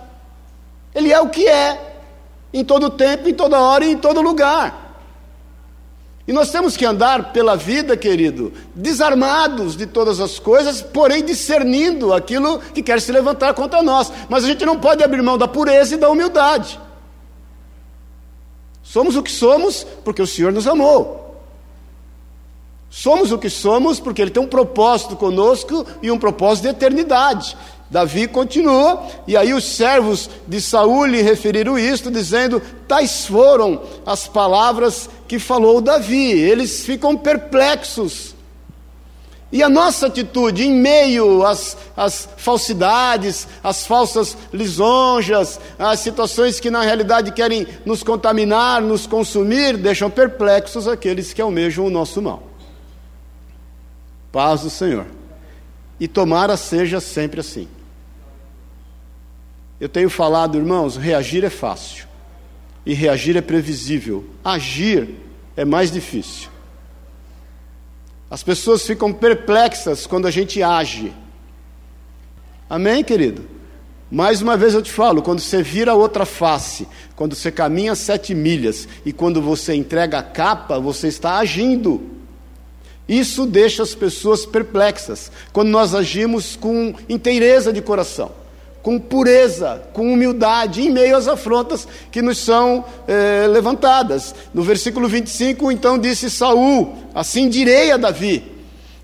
Ele 0.95 1.11
é 1.11 1.19
o 1.19 1.29
que 1.29 1.47
é, 1.47 1.95
em 2.51 2.63
todo 2.63 2.89
tempo, 2.89 3.29
em 3.29 3.33
toda 3.33 3.59
hora 3.59 3.85
e 3.85 3.91
em 3.91 3.97
todo 3.97 4.21
lugar. 4.21 4.82
E 6.25 6.31
nós 6.31 6.51
temos 6.51 6.77
que 6.77 6.85
andar 6.85 7.33
pela 7.33 7.57
vida, 7.57 7.97
querido, 7.97 8.53
desarmados 8.73 9.75
de 9.75 9.85
todas 9.85 10.21
as 10.21 10.39
coisas, 10.39 10.81
porém 10.81 11.23
discernindo 11.23 12.13
aquilo 12.13 12.59
que 12.59 12.81
quer 12.81 13.01
se 13.01 13.11
levantar 13.11 13.53
contra 13.53 13.81
nós. 13.81 14.11
Mas 14.29 14.45
a 14.45 14.47
gente 14.47 14.65
não 14.65 14.79
pode 14.79 15.03
abrir 15.03 15.21
mão 15.21 15.37
da 15.37 15.47
pureza 15.47 15.95
e 15.95 15.97
da 15.97 16.09
humildade. 16.09 16.79
Somos 18.81 19.17
o 19.17 19.23
que 19.23 19.31
somos 19.31 19.85
porque 20.03 20.21
o 20.21 20.27
Senhor 20.27 20.53
nos 20.53 20.65
amou. 20.65 21.23
Somos 22.89 23.31
o 23.31 23.39
que 23.39 23.49
somos 23.49 23.99
porque 23.99 24.21
Ele 24.21 24.31
tem 24.31 24.43
um 24.43 24.47
propósito 24.47 25.15
conosco 25.15 25.85
e 26.01 26.11
um 26.11 26.19
propósito 26.19 26.65
de 26.65 26.69
eternidade. 26.69 27.57
Davi 27.93 28.27
continua, 28.27 29.05
e 29.27 29.37
aí 29.37 29.53
os 29.53 29.63
servos 29.63 30.27
de 30.47 30.59
Saul 30.59 31.05
lhe 31.05 31.21
referiram 31.21 31.77
isto, 31.77 32.09
dizendo: 32.09 32.59
Tais 32.87 33.27
foram 33.27 33.83
as 34.03 34.27
palavras 34.27 35.07
que 35.27 35.37
falou 35.37 35.79
Davi. 35.79 36.31
Eles 36.31 36.83
ficam 36.83 37.15
perplexos. 37.15 38.33
E 39.51 39.61
a 39.61 39.69
nossa 39.69 40.07
atitude 40.07 40.65
em 40.65 40.71
meio 40.71 41.45
às, 41.45 41.77
às 41.95 42.27
falsidades, 42.35 43.47
às 43.63 43.85
falsas 43.85 44.35
lisonjas, 44.51 45.59
às 45.77 45.99
situações 45.99 46.59
que 46.59 46.71
na 46.71 46.81
realidade 46.81 47.31
querem 47.31 47.67
nos 47.85 48.01
contaminar, 48.01 48.81
nos 48.81 49.05
consumir, 49.05 49.77
deixam 49.77 50.09
perplexos 50.09 50.87
aqueles 50.87 51.31
que 51.31 51.41
almejam 51.41 51.85
o 51.85 51.91
nosso 51.91 52.19
mal 52.19 52.53
paz 54.33 54.61
do 54.61 54.69
Senhor. 54.71 55.05
E 55.99 56.07
tomara 56.07 56.57
seja 56.57 56.99
sempre 56.99 57.39
assim. 57.39 57.67
Eu 59.83 59.89
tenho 59.89 60.09
falado, 60.09 60.57
irmãos, 60.57 60.95
reagir 60.95 61.43
é 61.43 61.49
fácil. 61.49 62.07
E 62.85 62.93
reagir 62.93 63.35
é 63.35 63.41
previsível. 63.41 64.23
Agir 64.41 65.09
é 65.57 65.65
mais 65.65 65.91
difícil. 65.91 66.47
As 68.31 68.41
pessoas 68.41 68.87
ficam 68.87 69.11
perplexas 69.11 70.07
quando 70.07 70.25
a 70.25 70.31
gente 70.31 70.63
age. 70.63 71.11
Amém, 72.69 73.03
querido? 73.03 73.45
Mais 74.09 74.41
uma 74.41 74.55
vez 74.55 74.73
eu 74.73 74.81
te 74.81 74.89
falo: 74.89 75.21
quando 75.21 75.41
você 75.41 75.61
vira 75.61 75.93
outra 75.93 76.25
face, 76.25 76.87
quando 77.13 77.35
você 77.35 77.51
caminha 77.51 77.93
sete 77.93 78.33
milhas 78.33 78.87
e 79.05 79.11
quando 79.11 79.41
você 79.41 79.75
entrega 79.75 80.19
a 80.19 80.23
capa, 80.23 80.79
você 80.79 81.09
está 81.09 81.39
agindo. 81.39 82.01
Isso 83.05 83.45
deixa 83.45 83.83
as 83.83 83.93
pessoas 83.93 84.45
perplexas 84.45 85.29
quando 85.51 85.67
nós 85.67 85.93
agimos 85.93 86.55
com 86.55 86.95
inteireza 87.09 87.73
de 87.73 87.81
coração, 87.81 88.31
com 88.83 88.99
pureza, 88.99 89.81
com 89.93 90.11
humildade, 90.11 90.81
em 90.81 90.91
meio 90.91 91.15
às 91.15 91.27
afrontas 91.27 91.87
que 92.11 92.21
nos 92.21 92.37
são 92.37 92.83
eh, 93.07 93.47
levantadas. 93.49 94.35
No 94.53 94.61
versículo 94.61 95.07
25, 95.07 95.71
então 95.71 95.97
disse 95.97 96.29
Saul: 96.29 96.93
Assim 97.15 97.47
direi 97.47 97.91
a 97.91 97.97
Davi: 97.97 98.43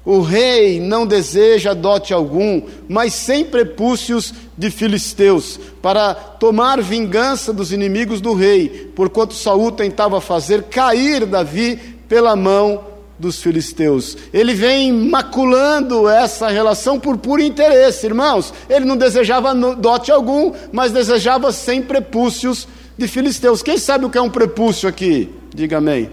O 0.03 0.19
rei 0.19 0.81
não 0.81 1.07
deseja 1.07 1.74
dote 1.74 2.13
algum, 2.13 2.62
mas 2.89 3.13
sem 3.13 3.45
prepúcios 3.45 4.33
de 4.57 4.69
filisteus, 4.69 5.57
para 5.81 6.13
tomar 6.13 6.81
vingança 6.81 7.53
dos 7.53 7.71
inimigos 7.71 8.19
do 8.19 8.33
rei, 8.33 8.91
porquanto 8.93 9.33
Saul 9.33 9.71
tentava 9.71 10.19
fazer 10.19 10.63
cair 10.63 11.25
Davi 11.25 11.77
pela 12.09 12.36
mão 12.36 12.83
dos 13.19 13.41
filisteus. 13.41 14.17
Ele 14.33 14.53
vem 14.53 14.91
maculando 14.93 16.07
essa 16.07 16.47
relação 16.47 16.99
por 16.99 17.17
puro 17.17 17.41
interesse, 17.41 18.05
irmãos. 18.05 18.53
Ele 18.69 18.85
não 18.85 18.95
desejava 18.95 19.53
dote 19.75 20.11
algum, 20.11 20.53
mas 20.71 20.93
desejava 20.93 21.51
sem 21.51 21.81
prepúcios 21.81 22.67
de 22.97 23.07
filisteus. 23.07 23.61
Quem 23.61 23.77
sabe 23.77 24.05
o 24.05 24.09
que 24.09 24.17
é 24.17 24.21
um 24.21 24.29
prepúcio 24.29 24.88
aqui? 24.88 25.29
Diga 25.53 25.77
amém. 25.77 26.09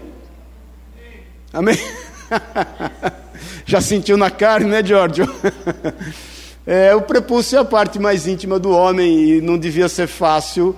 Amém? 1.53 1.77
Já 3.65 3.79
sentiu 3.79 4.17
na 4.17 4.29
carne, 4.29 4.69
né, 4.69 4.83
Giorgio? 4.83 5.27
É, 6.69 6.93
o 6.93 7.01
prepúcio 7.01 7.55
é 7.55 7.61
a 7.61 7.63
parte 7.63 7.97
mais 7.97 8.27
íntima 8.27 8.59
do 8.59 8.71
homem 8.71 9.37
e 9.37 9.41
não 9.41 9.57
devia 9.57 9.87
ser 9.87 10.05
fácil 10.05 10.75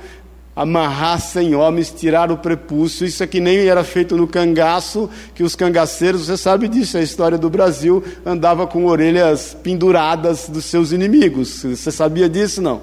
amarrar 0.60 1.22
cem 1.22 1.56
homens, 1.56 1.89
tirar 1.89 2.30
o 2.34 2.38
prepúcio. 2.38 3.08
Isso 3.08 3.25
que 3.25 3.39
nem 3.39 3.60
era 3.60 3.82
feito 3.82 4.18
no 4.18 4.28
cangaço, 4.28 5.10
que 5.34 5.42
os 5.42 5.56
cangaceiros, 5.56 6.25
você 6.25 6.36
sabe 6.36 6.68
disso, 6.68 6.98
a 6.98 7.01
história 7.01 7.38
do 7.38 7.50
Brasil 7.50 8.04
andava 8.25 8.68
com 8.68 8.86
orelhas 8.86 9.56
penduradas 9.63 10.50
dos 10.50 10.66
seus 10.66 10.92
inimigos. 10.92 11.63
Você 11.63 11.89
sabia 11.94 12.28
disso, 12.28 12.62
não? 12.62 12.82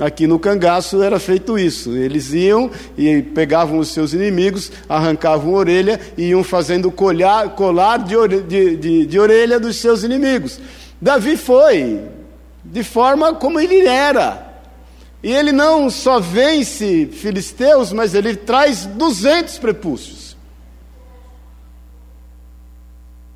Aqui 0.00 0.26
no 0.26 0.40
cangaço 0.40 1.04
era 1.04 1.20
feito 1.20 1.56
isso. 1.56 1.96
Eles 1.96 2.32
iam 2.32 2.68
e 2.98 3.22
pegavam 3.22 3.78
os 3.78 3.92
seus 3.92 4.12
inimigos, 4.12 4.72
arrancavam 4.88 5.54
a 5.54 5.58
orelha 5.58 6.00
e 6.18 6.30
iam 6.30 6.42
fazendo 6.42 6.90
colar, 6.90 7.50
colar 7.50 7.98
de, 7.98 8.16
de, 8.42 8.76
de, 8.76 9.06
de 9.06 9.18
orelha 9.20 9.60
dos 9.60 9.76
seus 9.76 10.02
inimigos. 10.02 10.58
Davi 11.00 11.36
foi 11.36 12.00
de 12.64 12.82
forma 12.82 13.34
como 13.34 13.60
ele 13.60 13.86
era. 13.86 14.53
E 15.24 15.32
ele 15.32 15.52
não 15.52 15.88
só 15.88 16.20
vence 16.20 17.06
filisteus, 17.06 17.94
mas 17.94 18.14
ele 18.14 18.36
traz 18.36 18.84
200 18.84 19.58
prepúcios. 19.58 20.36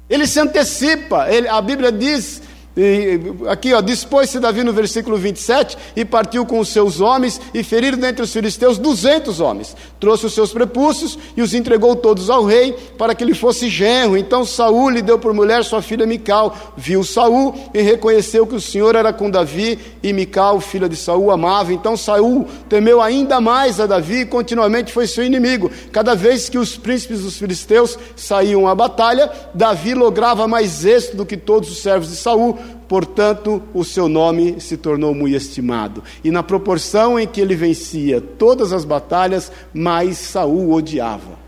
Ele 0.07 0.27
se 0.27 0.39
antecipa, 0.39 1.31
ele, 1.31 1.49
a 1.49 1.59
Bíblia 1.63 1.91
diz 1.91 2.43
e, 2.77 3.21
aqui, 3.49 3.75
ó, 3.75 3.81
dispôs-se 3.81 4.39
Davi 4.39 4.63
no 4.63 4.73
versículo 4.73 5.17
27 5.17 5.77
e 5.97 6.05
partiu 6.05 6.47
com 6.47 6.61
os 6.61 6.69
seus 6.69 7.01
homens 7.01 7.41
e 7.53 7.65
feriram 7.65 7.99
dentre 7.99 8.23
os 8.23 8.33
filisteus 8.33 8.79
duzentos 8.79 9.41
homens. 9.41 9.77
Trouxe 9.99 10.27
os 10.27 10.33
seus 10.33 10.53
prepúcios 10.53 11.19
e 11.37 11.43
os 11.43 11.55
entregou 11.55 11.97
todos 11.97 12.31
ao 12.31 12.45
rei 12.45 12.73
para 12.97 13.17
que 13.17 13.25
ele 13.25 13.35
fosse 13.35 13.69
genro. 13.69 14.17
Então 14.17 14.45
Saul 14.45 14.91
lhe 14.91 15.03
deu 15.03 15.19
por 15.19 15.35
mulher 15.35 15.65
sua 15.65 15.83
filha 15.83 16.07
Mical. 16.07 16.57
Viu 16.77 17.03
Saul 17.03 17.53
e 17.75 17.83
reconheceu 17.83 18.47
que 18.47 18.55
o 18.55 18.61
Senhor 18.61 18.95
era 18.95 19.13
com 19.13 19.29
Davi 19.29 19.77
e 20.01 20.13
Mical, 20.13 20.61
filha 20.61 20.89
de 20.89 20.97
Saul, 20.97 21.33
amava. 21.33 21.73
Então 21.73 21.97
Saul 21.97 22.47
temeu 22.69 23.03
ainda 23.03 23.41
mais 23.41 23.81
a 23.81 23.87
Davi 23.87 24.21
e 24.21 24.27
continuamente 24.27 24.93
foi 24.93 25.09
seu 25.09 25.25
inimigo. 25.25 25.69
Cada 25.91 26.15
vez 26.15 26.49
que 26.49 26.59
os 26.59 26.77
príncipes 26.77 27.23
dos 27.23 27.39
filisteus 27.39 27.99
saíam 28.15 28.69
à 28.69 28.75
batalha, 28.75 29.29
Davi 29.53 29.95
lograva 29.95 30.47
mais 30.47 30.85
êxito 30.85 31.17
do 31.17 31.27
que 31.27 31.37
todos 31.37 31.73
os 31.73 31.79
servos 31.79 32.11
de 32.11 32.17
Saul 32.17 32.57
portanto, 32.89 33.63
o 33.75 33.85
seu 33.85 34.09
nome 34.09 34.61
se 34.61 34.77
tornou 34.77 35.15
muito 35.15 35.37
estimado. 35.37 36.03
E 36.25 36.31
na 36.31 36.43
proporção 36.43 37.19
em 37.19 37.27
que 37.27 37.41
ele 37.41 37.55
vencia 37.55 38.21
todas 38.21 38.73
as 38.73 38.85
batalhas, 38.85 39.53
mais 39.73 40.19
Saul 40.19 40.73
odiava. 40.73 41.39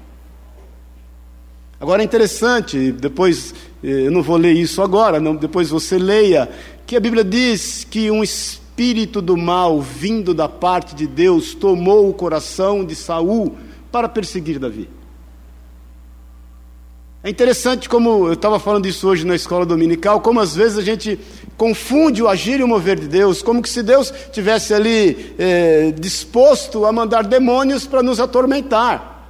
Agora 1.81 2.03
é 2.03 2.05
interessante, 2.05 2.93
depois, 2.93 3.55
eh, 3.83 4.07
eu 4.07 4.11
não 4.11 4.23
vou 4.23 4.37
ler 4.37 4.53
isso 4.53 4.83
agora, 4.83 5.19
não, 5.19 5.35
depois 5.35 5.71
você 5.71 5.99
leia, 5.99 6.47
que 6.87 6.95
a 6.95 7.01
Bíblia 7.01 7.25
diz 7.25 7.87
que 7.89 8.11
um 8.11 8.23
espírito 8.23 9.23
do 9.23 9.35
mal 9.35 9.81
vindo 9.81 10.35
da 10.35 10.47
parte 10.47 10.95
de 10.95 11.07
Deus 11.07 11.55
tomou 11.55 12.11
o 12.11 12.13
coração 12.13 12.85
de 12.85 12.95
Saul 12.95 13.57
para 13.91 14.11
perseguir 14.11 14.59
Davi. 14.59 15.00
É 17.23 17.29
interessante 17.29 17.87
como 17.87 18.29
eu 18.29 18.33
estava 18.33 18.59
falando 18.59 18.87
isso 18.87 19.07
hoje 19.07 19.27
na 19.27 19.35
escola 19.35 19.67
dominical, 19.67 20.23
como 20.23 20.41
às 20.41 20.57
vezes 20.57 20.79
a 20.79 20.83
gente 20.83 21.21
confunde 21.55 22.23
o 22.23 22.29
agir 22.29 22.61
e 22.61 22.63
o 22.63 22.69
mover 22.69 22.99
de 22.99 23.07
Deus, 23.07 23.43
como 23.43 23.61
que 23.61 23.69
se 23.69 23.83
Deus 23.83 24.11
tivesse 24.33 24.73
ali 24.73 25.35
é, 25.39 25.93
disposto 25.99 26.87
a 26.87 26.93
mandar 26.93 27.25
demônios 27.25 27.87
para 27.87 28.03
nos 28.03 28.21
atormentar. 28.21 29.29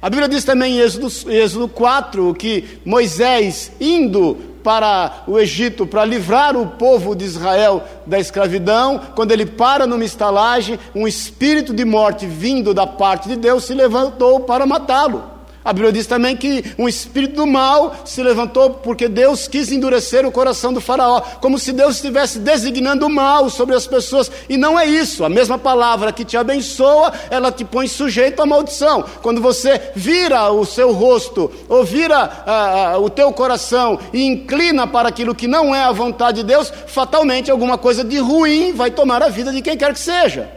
A 0.00 0.08
Bíblia 0.08 0.28
diz 0.28 0.44
também 0.44 0.76
em 0.76 0.78
Êxodo, 0.78 1.08
Êxodo 1.28 1.66
4 1.66 2.32
que 2.34 2.78
Moisés, 2.84 3.72
indo 3.80 4.36
para 4.62 5.24
o 5.26 5.40
Egito 5.40 5.88
para 5.88 6.04
livrar 6.04 6.56
o 6.56 6.68
povo 6.68 7.16
de 7.16 7.24
Israel 7.24 7.82
da 8.06 8.20
escravidão, 8.20 9.00
quando 9.16 9.32
ele 9.32 9.44
para 9.44 9.88
numa 9.88 10.04
estalagem, 10.04 10.78
um 10.94 11.08
espírito 11.08 11.74
de 11.74 11.84
morte 11.84 12.26
vindo 12.26 12.72
da 12.72 12.86
parte 12.86 13.28
de 13.28 13.34
Deus 13.34 13.64
se 13.64 13.74
levantou 13.74 14.38
para 14.38 14.64
matá-lo. 14.64 15.35
A 15.66 15.72
Bíblia 15.72 15.92
diz 15.92 16.06
também 16.06 16.36
que 16.36 16.64
um 16.78 16.88
espírito 16.88 17.34
do 17.34 17.44
mal 17.44 17.92
se 18.04 18.22
levantou 18.22 18.70
porque 18.70 19.08
Deus 19.08 19.48
quis 19.48 19.72
endurecer 19.72 20.24
o 20.24 20.30
coração 20.30 20.72
do 20.72 20.80
Faraó, 20.80 21.20
como 21.40 21.58
se 21.58 21.72
Deus 21.72 21.96
estivesse 21.96 22.38
designando 22.38 23.06
o 23.06 23.10
mal 23.10 23.50
sobre 23.50 23.74
as 23.74 23.84
pessoas. 23.84 24.30
E 24.48 24.56
não 24.56 24.78
é 24.78 24.86
isso. 24.86 25.24
A 25.24 25.28
mesma 25.28 25.58
palavra 25.58 26.12
que 26.12 26.24
te 26.24 26.36
abençoa, 26.36 27.12
ela 27.30 27.50
te 27.50 27.64
põe 27.64 27.88
sujeito 27.88 28.40
à 28.40 28.46
maldição. 28.46 29.04
Quando 29.20 29.40
você 29.40 29.90
vira 29.96 30.52
o 30.52 30.64
seu 30.64 30.92
rosto, 30.92 31.50
ou 31.68 31.82
vira 31.82 32.16
ah, 32.46 32.92
ah, 32.92 32.98
o 32.98 33.10
teu 33.10 33.32
coração 33.32 33.98
e 34.12 34.24
inclina 34.24 34.86
para 34.86 35.08
aquilo 35.08 35.34
que 35.34 35.48
não 35.48 35.74
é 35.74 35.82
a 35.82 35.90
vontade 35.90 36.42
de 36.42 36.44
Deus, 36.44 36.72
fatalmente 36.86 37.50
alguma 37.50 37.76
coisa 37.76 38.04
de 38.04 38.18
ruim 38.18 38.72
vai 38.72 38.92
tomar 38.92 39.20
a 39.20 39.28
vida 39.28 39.50
de 39.52 39.60
quem 39.60 39.76
quer 39.76 39.92
que 39.92 39.98
seja. 39.98 40.55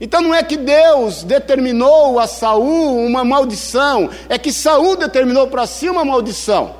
Então 0.00 0.22
não 0.22 0.34
é 0.34 0.42
que 0.42 0.56
Deus 0.56 1.22
determinou 1.22 2.18
a 2.18 2.26
Saul 2.26 3.04
uma 3.04 3.22
maldição, 3.22 4.08
é 4.28 4.38
que 4.38 4.50
Saul 4.50 4.96
determinou 4.96 5.46
para 5.48 5.66
si 5.66 5.90
uma 5.90 6.04
maldição. 6.04 6.74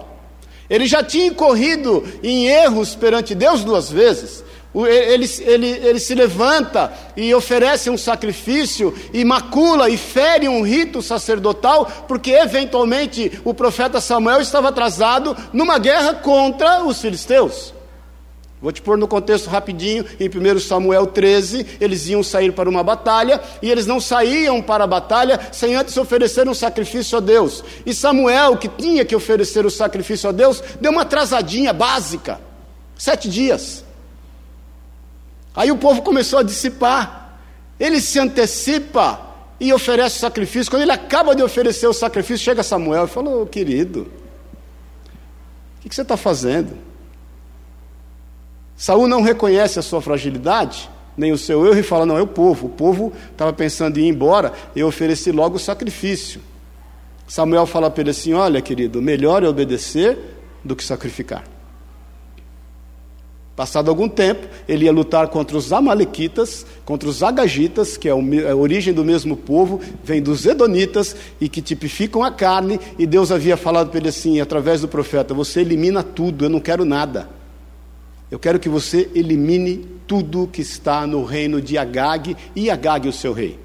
Ele 0.70 0.86
já 0.86 1.02
tinha 1.02 1.26
incorrido 1.26 2.02
em 2.22 2.46
erros 2.46 2.94
perante 2.94 3.34
Deus 3.34 3.62
duas 3.62 3.90
vezes. 3.90 4.42
Ele, 4.72 5.28
ele, 5.40 5.66
ele 5.66 5.98
se 5.98 6.14
levanta 6.14 6.92
e 7.16 7.34
oferece 7.34 7.90
um 7.90 7.98
sacrifício 7.98 8.96
e 9.12 9.24
macula 9.24 9.90
e 9.90 9.96
fere 9.96 10.48
um 10.48 10.62
rito 10.62 11.02
sacerdotal, 11.02 11.86
porque 12.06 12.30
eventualmente 12.30 13.40
o 13.44 13.52
profeta 13.52 14.00
Samuel 14.00 14.40
estava 14.40 14.68
atrasado 14.68 15.36
numa 15.52 15.76
guerra 15.76 16.14
contra 16.14 16.84
os 16.84 17.00
filisteus. 17.00 17.74
Vou 18.60 18.70
te 18.70 18.82
pôr 18.82 18.98
no 18.98 19.08
contexto 19.08 19.48
rapidinho, 19.48 20.04
em 20.18 20.28
1 20.28 20.60
Samuel 20.60 21.06
13, 21.06 21.78
eles 21.80 22.06
iam 22.08 22.22
sair 22.22 22.52
para 22.52 22.68
uma 22.68 22.82
batalha, 22.82 23.40
e 23.62 23.70
eles 23.70 23.86
não 23.86 23.98
saíam 23.98 24.60
para 24.60 24.84
a 24.84 24.86
batalha 24.86 25.40
sem 25.50 25.74
antes 25.74 25.96
oferecer 25.96 26.46
um 26.46 26.52
sacrifício 26.52 27.16
a 27.16 27.20
Deus. 27.20 27.64
E 27.86 27.94
Samuel, 27.94 28.58
que 28.58 28.68
tinha 28.68 29.02
que 29.02 29.16
oferecer 29.16 29.64
o 29.64 29.70
sacrifício 29.70 30.28
a 30.28 30.32
Deus, 30.32 30.62
deu 30.78 30.92
uma 30.92 31.02
atrasadinha 31.02 31.72
básica, 31.72 32.38
sete 32.98 33.30
dias. 33.30 33.82
Aí 35.56 35.72
o 35.72 35.78
povo 35.78 36.02
começou 36.02 36.38
a 36.38 36.42
dissipar, 36.42 37.38
ele 37.78 37.98
se 37.98 38.18
antecipa 38.18 39.20
e 39.58 39.72
oferece 39.72 40.18
o 40.18 40.20
sacrifício. 40.20 40.70
Quando 40.70 40.82
ele 40.82 40.92
acaba 40.92 41.34
de 41.34 41.42
oferecer 41.42 41.86
o 41.86 41.94
sacrifício, 41.94 42.44
chega 42.44 42.62
Samuel 42.62 43.06
e 43.06 43.08
fala: 43.08 43.30
oh, 43.30 43.46
querido, 43.46 44.02
o 45.78 45.82
que, 45.82 45.88
que 45.88 45.94
você 45.94 46.02
está 46.02 46.18
fazendo? 46.18 46.89
Saul 48.80 49.06
não 49.06 49.20
reconhece 49.20 49.78
a 49.78 49.82
sua 49.82 50.00
fragilidade, 50.00 50.88
nem 51.14 51.32
o 51.32 51.36
seu 51.36 51.66
erro, 51.66 51.78
e 51.78 51.82
fala: 51.82 52.06
não, 52.06 52.16
é 52.16 52.22
o 52.22 52.26
povo. 52.26 52.66
O 52.66 52.70
povo 52.70 53.12
estava 53.30 53.52
pensando 53.52 53.98
em 53.98 54.04
ir 54.04 54.08
embora, 54.08 54.54
eu 54.74 54.86
ofereci 54.86 55.30
logo 55.30 55.56
o 55.56 55.58
sacrifício. 55.58 56.40
Samuel 57.28 57.66
fala 57.66 57.90
para 57.90 58.00
ele 58.00 58.08
assim: 58.08 58.32
olha, 58.32 58.62
querido, 58.62 59.02
melhor 59.02 59.44
é 59.44 59.48
obedecer 59.50 60.18
do 60.64 60.74
que 60.74 60.82
sacrificar. 60.82 61.44
Passado 63.54 63.90
algum 63.90 64.08
tempo, 64.08 64.48
ele 64.66 64.86
ia 64.86 64.92
lutar 64.92 65.28
contra 65.28 65.58
os 65.58 65.74
Amalequitas, 65.74 66.64
contra 66.82 67.06
os 67.06 67.22
Agagitas, 67.22 67.98
que 67.98 68.08
é 68.08 68.12
a 68.12 68.56
origem 68.56 68.94
do 68.94 69.04
mesmo 69.04 69.36
povo, 69.36 69.78
vem 70.02 70.22
dos 70.22 70.46
Edonitas 70.46 71.14
e 71.38 71.50
que 71.50 71.60
tipificam 71.60 72.24
a 72.24 72.30
carne. 72.30 72.80
E 72.98 73.04
Deus 73.04 73.30
havia 73.30 73.58
falado 73.58 73.90
para 73.90 73.98
ele 73.98 74.08
assim, 74.08 74.40
através 74.40 74.80
do 74.80 74.88
profeta: 74.88 75.34
Você 75.34 75.60
elimina 75.60 76.02
tudo, 76.02 76.46
eu 76.46 76.48
não 76.48 76.60
quero 76.60 76.86
nada. 76.86 77.39
Eu 78.30 78.38
quero 78.38 78.60
que 78.60 78.68
você 78.68 79.10
elimine 79.14 79.86
tudo 80.06 80.48
que 80.52 80.62
está 80.62 81.06
no 81.06 81.24
reino 81.24 81.60
de 81.60 81.76
Agag 81.76 82.36
e 82.54 82.70
Agag 82.70 83.08
o 83.08 83.12
seu 83.12 83.32
rei. 83.32 83.58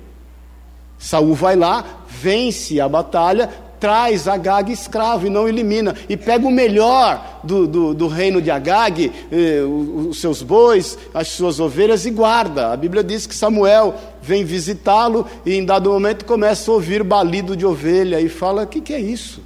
Saul 0.98 1.36
vai 1.36 1.56
lá, 1.56 2.04
vence 2.08 2.80
a 2.80 2.90
batalha, 2.90 3.48
traz 3.80 4.28
Agag 4.28 4.72
escravo 4.72 5.28
e 5.28 5.30
não 5.30 5.48
elimina, 5.48 5.96
e 6.10 6.18
pega 6.18 6.48
o 6.48 6.52
melhor 6.52 7.42
do, 7.44 7.68
do, 7.68 7.94
do 7.94 8.08
reino 8.08 8.42
de 8.42 8.50
Agag, 8.50 9.12
eh, 9.32 9.62
os 9.62 10.20
seus 10.20 10.42
bois, 10.42 10.98
as 11.14 11.28
suas 11.28 11.60
ovelhas 11.60 12.06
e 12.06 12.10
guarda. 12.10 12.72
A 12.72 12.78
Bíblia 12.78 13.04
diz 13.04 13.28
que 13.28 13.36
Samuel 13.36 13.94
vem 14.22 14.44
visitá-lo 14.44 15.28
e 15.46 15.54
em 15.54 15.64
dado 15.64 15.92
momento 15.92 16.26
começa 16.26 16.72
a 16.72 16.74
ouvir 16.74 17.04
balido 17.04 17.56
de 17.56 17.66
ovelha 17.66 18.20
e 18.20 18.30
fala: 18.30 18.64
O 18.64 18.68
que, 18.68 18.82
que 18.82 18.94
é 18.94 19.00
isso? 19.00 19.42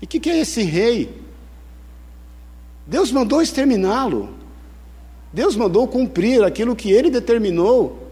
E 0.00 0.04
o 0.04 0.08
que, 0.08 0.20
que 0.20 0.30
é 0.30 0.38
esse 0.38 0.62
rei? 0.62 1.27
Deus 2.88 3.12
mandou 3.12 3.42
exterminá-lo. 3.42 4.30
Deus 5.30 5.54
mandou 5.54 5.86
cumprir 5.86 6.42
aquilo 6.42 6.74
que 6.74 6.90
ele 6.90 7.10
determinou. 7.10 8.08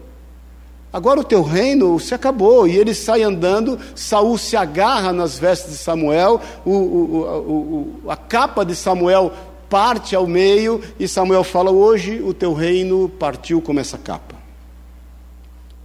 Agora 0.93 1.19
o 1.19 1.23
teu 1.23 1.41
reino 1.41 1.99
se 1.99 2.13
acabou. 2.13 2.67
E 2.67 2.77
ele 2.77 2.93
sai 2.93 3.23
andando, 3.23 3.79
Saul 3.95 4.37
se 4.37 4.55
agarra 4.55 5.11
nas 5.11 5.37
vestes 5.39 5.71
de 5.71 5.77
Samuel, 5.77 6.39
o, 6.63 6.71
o, 6.71 8.03
o, 8.05 8.09
a 8.11 8.15
capa 8.15 8.63
de 8.63 8.75
Samuel 8.75 9.33
parte 9.67 10.15
ao 10.15 10.27
meio, 10.27 10.79
e 10.99 11.07
Samuel 11.07 11.43
fala: 11.43 11.71
Hoje 11.71 12.21
o 12.21 12.31
teu 12.31 12.53
reino 12.53 13.09
partiu 13.09 13.59
como 13.59 13.79
essa 13.79 13.97
capa. 13.97 14.35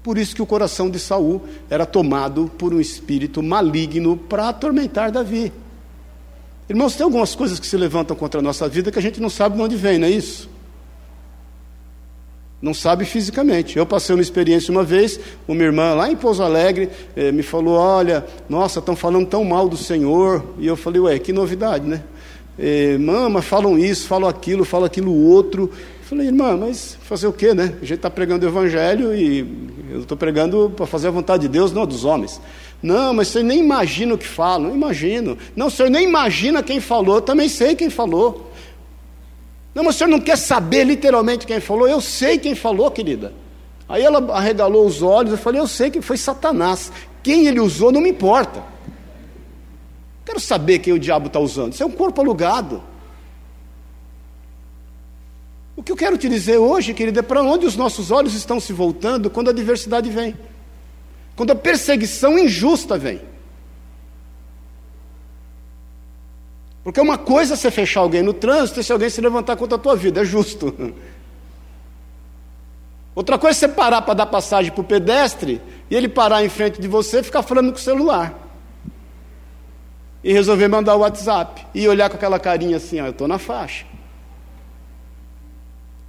Por 0.03 0.19
isso 0.19 0.35
que 0.35 0.43
o 0.43 0.47
coração 0.47 0.91
de 0.91 0.99
Saul 0.99 1.41
era 1.71 1.87
tomado 1.87 2.51
por 2.59 2.75
um 2.75 2.81
espírito 2.81 3.43
maligno 3.43 4.19
para 4.19 4.51
atormentar 4.51 5.11
Davi. 5.11 5.51
Irmãos, 6.69 6.95
tem 6.95 7.05
algumas 7.05 7.35
coisas 7.35 7.59
que 7.59 7.67
se 7.67 7.77
levantam 7.77 8.17
contra 8.17 8.41
a 8.41 8.43
nossa 8.43 8.69
vida 8.69 8.91
que 8.91 8.99
a 8.99 9.03
gente 9.03 9.21
não 9.21 9.29
sabe 9.29 9.57
de 9.57 9.63
onde 9.63 9.77
vem, 9.77 9.99
não 9.99 10.07
é 10.07 10.11
isso? 10.11 10.49
Não 12.63 12.73
sabe 12.73 13.05
fisicamente. 13.05 13.77
Eu 13.77 13.85
passei 13.85 14.15
uma 14.15 14.23
experiência 14.23 14.71
uma 14.71 14.85
vez, 14.85 15.19
uma 15.49 15.61
irmã 15.61 15.95
lá 15.95 16.09
em 16.09 16.15
Pouso 16.15 16.45
Alegre 16.45 16.89
eh, 17.17 17.33
me 17.33 17.43
falou: 17.43 17.75
Olha, 17.75 18.25
nossa, 18.49 18.79
estão 18.79 18.95
falando 18.95 19.27
tão 19.27 19.43
mal 19.43 19.69
do 19.69 19.77
Senhor. 19.77 20.45
E 20.61 20.67
eu 20.69 20.77
falei: 20.77 21.01
Ué, 21.01 21.19
que 21.19 21.33
novidade, 21.33 21.85
né? 21.85 22.05
Eh, 22.57 22.97
mama, 22.99 23.43
falam 23.43 23.77
isso, 23.77 24.07
falam 24.07 24.29
aquilo, 24.29 24.65
falam 24.65 24.87
aquilo 24.87 25.13
outro. 25.13 25.71
Eu 25.73 26.05
falei, 26.05 26.27
irmã, 26.29 26.57
mas 26.57 26.97
fazer 27.03 27.27
o 27.27 27.33
quê, 27.33 27.53
né? 27.53 27.75
A 27.83 27.85
gente 27.85 27.95
está 27.95 28.11
pregando 28.11 28.47
o 28.47 28.49
Evangelho 28.49 29.13
e 29.13 29.41
eu 29.91 30.03
estou 30.03 30.17
pregando 30.17 30.71
para 30.77 30.87
fazer 30.87 31.09
a 31.09 31.11
vontade 31.11 31.43
de 31.43 31.49
Deus, 31.49 31.73
não 31.73 31.85
dos 31.85 32.05
homens. 32.05 32.41
Não, 32.83 33.15
mas 33.15 33.29
você 33.29 33.43
nem 33.43 33.61
imagina 33.61 34.15
o 34.15 34.19
que 34.19 34.27
fala. 34.27 34.69
Não 34.69 34.75
imagino. 34.75 35.39
Não, 35.55 35.69
o 35.69 35.71
senhor 35.71 35.89
nem 35.89 36.05
imagina 36.05 36.63
quem 36.63 36.81
falou. 36.81 37.17
Eu 37.17 37.23
também 37.23 37.49
sei 37.49 37.77
quem 37.77 37.89
falou. 37.89 38.51
Não, 39.75 39.85
mas 39.85 39.95
o 39.95 39.99
senhor 39.99 40.11
não 40.11 40.21
quer 40.21 40.37
saber 40.37 40.85
literalmente 40.85 41.47
quem 41.47 41.61
falou? 41.61 41.89
Eu 41.89 42.01
sei 42.01 42.39
quem 42.39 42.55
falou, 42.55 42.91
querida. 42.91 43.33
Aí 43.89 44.03
ela 44.03 44.35
arregalou 44.35 44.85
os 44.85 45.01
olhos. 45.01 45.33
Eu 45.33 45.39
falei, 45.39 45.61
eu 45.61 45.69
sei 45.69 45.91
que 45.91 46.03
foi 46.03 46.17
Satanás. 46.17 46.91
Quem 47.23 47.47
ele 47.47 47.61
usou 47.61 47.93
não 47.93 48.01
me 48.01 48.11
importa. 48.11 48.63
Quero 50.25 50.41
saber 50.41 50.81
quem 50.81 50.93
o 50.93 50.99
diabo 50.99 51.29
está 51.29 51.39
usando. 51.39 51.73
Isso 51.73 51.83
é 51.83 51.87
um 51.87 51.91
corpo 51.91 52.21
alugado. 52.21 52.83
O 55.77 55.83
que 55.83 55.91
eu 55.91 55.97
quero 55.97 56.19
te 56.19 56.29
dizer 56.29 56.59
hoje, 56.59 56.93
querida, 56.93 57.21
é 57.21 57.23
para 57.23 57.43
onde 57.43 57.65
os 57.65 57.77
nossos 57.77 58.11
olhos 58.11 58.35
estão 58.35 58.61
se 58.61 58.73
voltando 58.73 59.31
quando 59.31 59.51
a 59.51 59.53
diversidade 59.53 60.11
vem. 60.11 60.37
Quando 61.35 61.51
a 61.51 61.55
perseguição 61.57 62.39
injusta 62.39 62.99
vem. 62.99 63.21
Porque 66.85 67.01
uma 67.01 67.17
coisa 67.17 67.55
é 67.55 67.57
você 67.57 67.71
fechar 67.71 68.01
alguém 68.01 68.23
no 68.23 68.33
trânsito 68.33 68.81
e 68.81 68.85
se 68.85 68.93
alguém 68.93 69.09
se 69.09 69.21
levantar 69.21 69.57
contra 69.57 69.77
a 69.77 69.81
tua 69.81 69.95
vida, 69.95 70.23
é 70.23 70.25
justo. 70.25 70.75
Outra 73.15 73.39
coisa 73.39 73.57
é 73.57 73.61
você 73.61 73.69
parar 73.69 74.03
para 74.03 74.15
dar 74.15 74.27
passagem 74.27 74.73
para 74.73 74.81
o 74.81 74.85
pedestre 74.85 75.61
e 75.91 75.95
ele 75.95 76.09
parar 76.09 76.45
em 76.45 76.49
frente 76.49 76.81
de 76.81 76.89
você 76.89 77.21
e 77.21 77.23
ficar 77.23 77.43
falando 77.43 77.71
com 77.71 77.79
o 77.79 77.81
celular. 77.81 78.39
E 80.25 80.33
resolver 80.33 80.69
mandar 80.69 80.97
o 80.97 81.01
WhatsApp 81.01 81.67
e 81.75 81.87
olhar 81.87 82.09
com 82.09 82.17
aquela 82.17 82.39
carinha 82.39 82.79
assim, 82.79 83.01
ó, 83.01 83.07
eu 83.07 83.11
estou 83.11 83.29
na 83.29 83.39
faixa. 83.39 83.85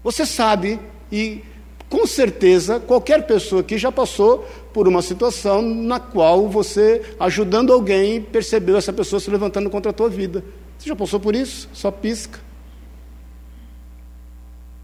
Você 0.04 0.26
sabe 0.26 0.80
e 1.12 1.44
com 1.90 2.08
certeza, 2.08 2.80
qualquer 2.80 3.28
pessoa 3.28 3.62
que 3.62 3.78
já 3.78 3.92
passou 3.92 4.48
por 4.74 4.88
uma 4.88 5.02
situação 5.02 5.62
na 5.62 6.00
qual 6.00 6.50
você, 6.50 7.02
ajudando 7.20 7.72
alguém, 7.72 8.22
percebeu 8.22 8.76
essa 8.76 8.92
pessoa 8.92 9.20
se 9.20 9.30
levantando 9.30 9.70
contra 9.70 9.92
a 9.92 9.94
tua 9.94 10.10
vida. 10.10 10.44
Você 10.78 10.90
já 10.90 10.96
passou 10.96 11.20
por 11.20 11.36
isso? 11.36 11.70
Só 11.72 11.92
pisca. 11.92 12.40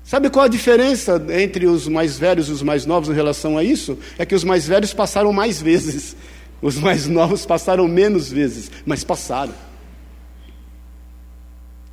Sabe 0.04 0.30
qual 0.30 0.45
a 0.45 0.47
diferença 0.47 1.23
entre 1.30 1.65
os 1.65 1.88
mais 1.88 2.17
velhos 2.17 2.49
e 2.49 2.52
os 2.52 2.62
mais 2.62 2.86
novos 2.86 3.10
em 3.10 3.13
relação 3.13 3.58
a 3.58 3.63
isso? 3.63 3.97
É 4.17 4.25
que 4.25 4.34
os 4.36 4.43
mais 4.43 4.67
velhos 4.67 4.93
passaram 4.93 5.34
mais 5.34 5.62
vezes, 5.62 6.15
os 6.62 6.78
mais 6.78 7.08
novos 7.08 7.45
passaram 7.45 7.88
menos 7.88 8.32
vezes, 8.32 8.71
mas 8.86 9.04
passaram. 9.04 9.54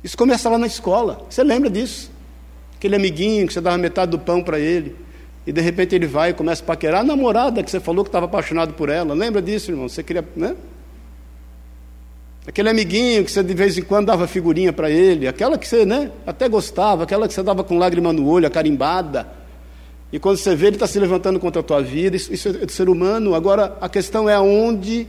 Isso 0.03 0.17
começa 0.17 0.49
lá 0.49 0.57
na 0.57 0.67
escola. 0.67 1.25
Você 1.29 1.43
lembra 1.43 1.69
disso? 1.69 2.09
Aquele 2.75 2.95
amiguinho 2.95 3.47
que 3.47 3.53
você 3.53 3.61
dava 3.61 3.77
metade 3.77 4.11
do 4.11 4.19
pão 4.19 4.41
para 4.41 4.59
ele 4.59 4.95
e 5.47 5.51
de 5.53 5.61
repente 5.61 5.95
ele 5.95 6.05
vai 6.05 6.31
e 6.31 6.33
começa 6.33 6.61
a 6.61 6.65
paquerar 6.65 6.99
a 6.99 7.03
namorada 7.05 7.63
que 7.63 7.71
você 7.71 7.79
falou 7.79 8.03
que 8.03 8.09
estava 8.09 8.25
apaixonado 8.25 8.73
por 8.73 8.89
ela. 8.89 9.13
Lembra 9.13 9.41
disso, 9.41 9.71
irmão? 9.71 9.87
Você 9.87 10.03
queria, 10.03 10.27
né? 10.35 10.57
Aquele 12.45 12.67
amiguinho 12.67 13.23
que 13.23 13.31
você 13.31 13.41
de 13.41 13.53
vez 13.53 13.77
em 13.77 13.81
quando 13.81 14.07
dava 14.07 14.27
figurinha 14.27 14.73
para 14.73 14.89
ele, 14.89 15.25
aquela 15.25 15.57
que 15.57 15.65
você 15.65 15.85
né, 15.85 16.11
até 16.25 16.49
gostava, 16.49 17.03
aquela 17.03 17.29
que 17.29 17.33
você 17.33 17.41
dava 17.41 17.63
com 17.63 17.77
lágrima 17.77 18.11
no 18.11 18.27
olho, 18.27 18.45
a 18.45 18.49
carimbada. 18.49 19.25
E 20.11 20.19
quando 20.19 20.35
você 20.35 20.53
vê 20.53 20.67
ele 20.67 20.75
está 20.75 20.85
se 20.85 20.99
levantando 20.99 21.39
contra 21.39 21.61
a 21.61 21.63
tua 21.63 21.81
vida, 21.81 22.17
isso, 22.17 22.33
isso 22.33 22.49
é 22.49 22.65
do 22.65 22.71
ser 22.71 22.89
humano. 22.89 23.33
Agora 23.33 23.77
a 23.79 23.87
questão 23.87 24.27
é 24.27 24.33
aonde 24.33 25.07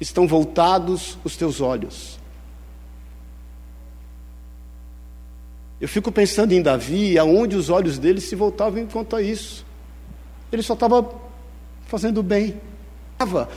estão 0.00 0.26
voltados 0.26 1.16
os 1.22 1.36
teus 1.36 1.60
olhos. 1.60 2.18
Eu 5.80 5.86
fico 5.86 6.10
pensando 6.10 6.50
em 6.50 6.60
Davi, 6.60 7.16
aonde 7.16 7.54
os 7.54 7.70
olhos 7.70 7.98
dele 7.98 8.20
se 8.20 8.34
voltavam 8.34 8.84
quanto 8.86 9.14
a 9.14 9.22
isso. 9.22 9.65
Ele 10.52 10.62
só 10.62 10.74
estava 10.74 11.08
fazendo 11.86 12.22
bem. 12.22 12.60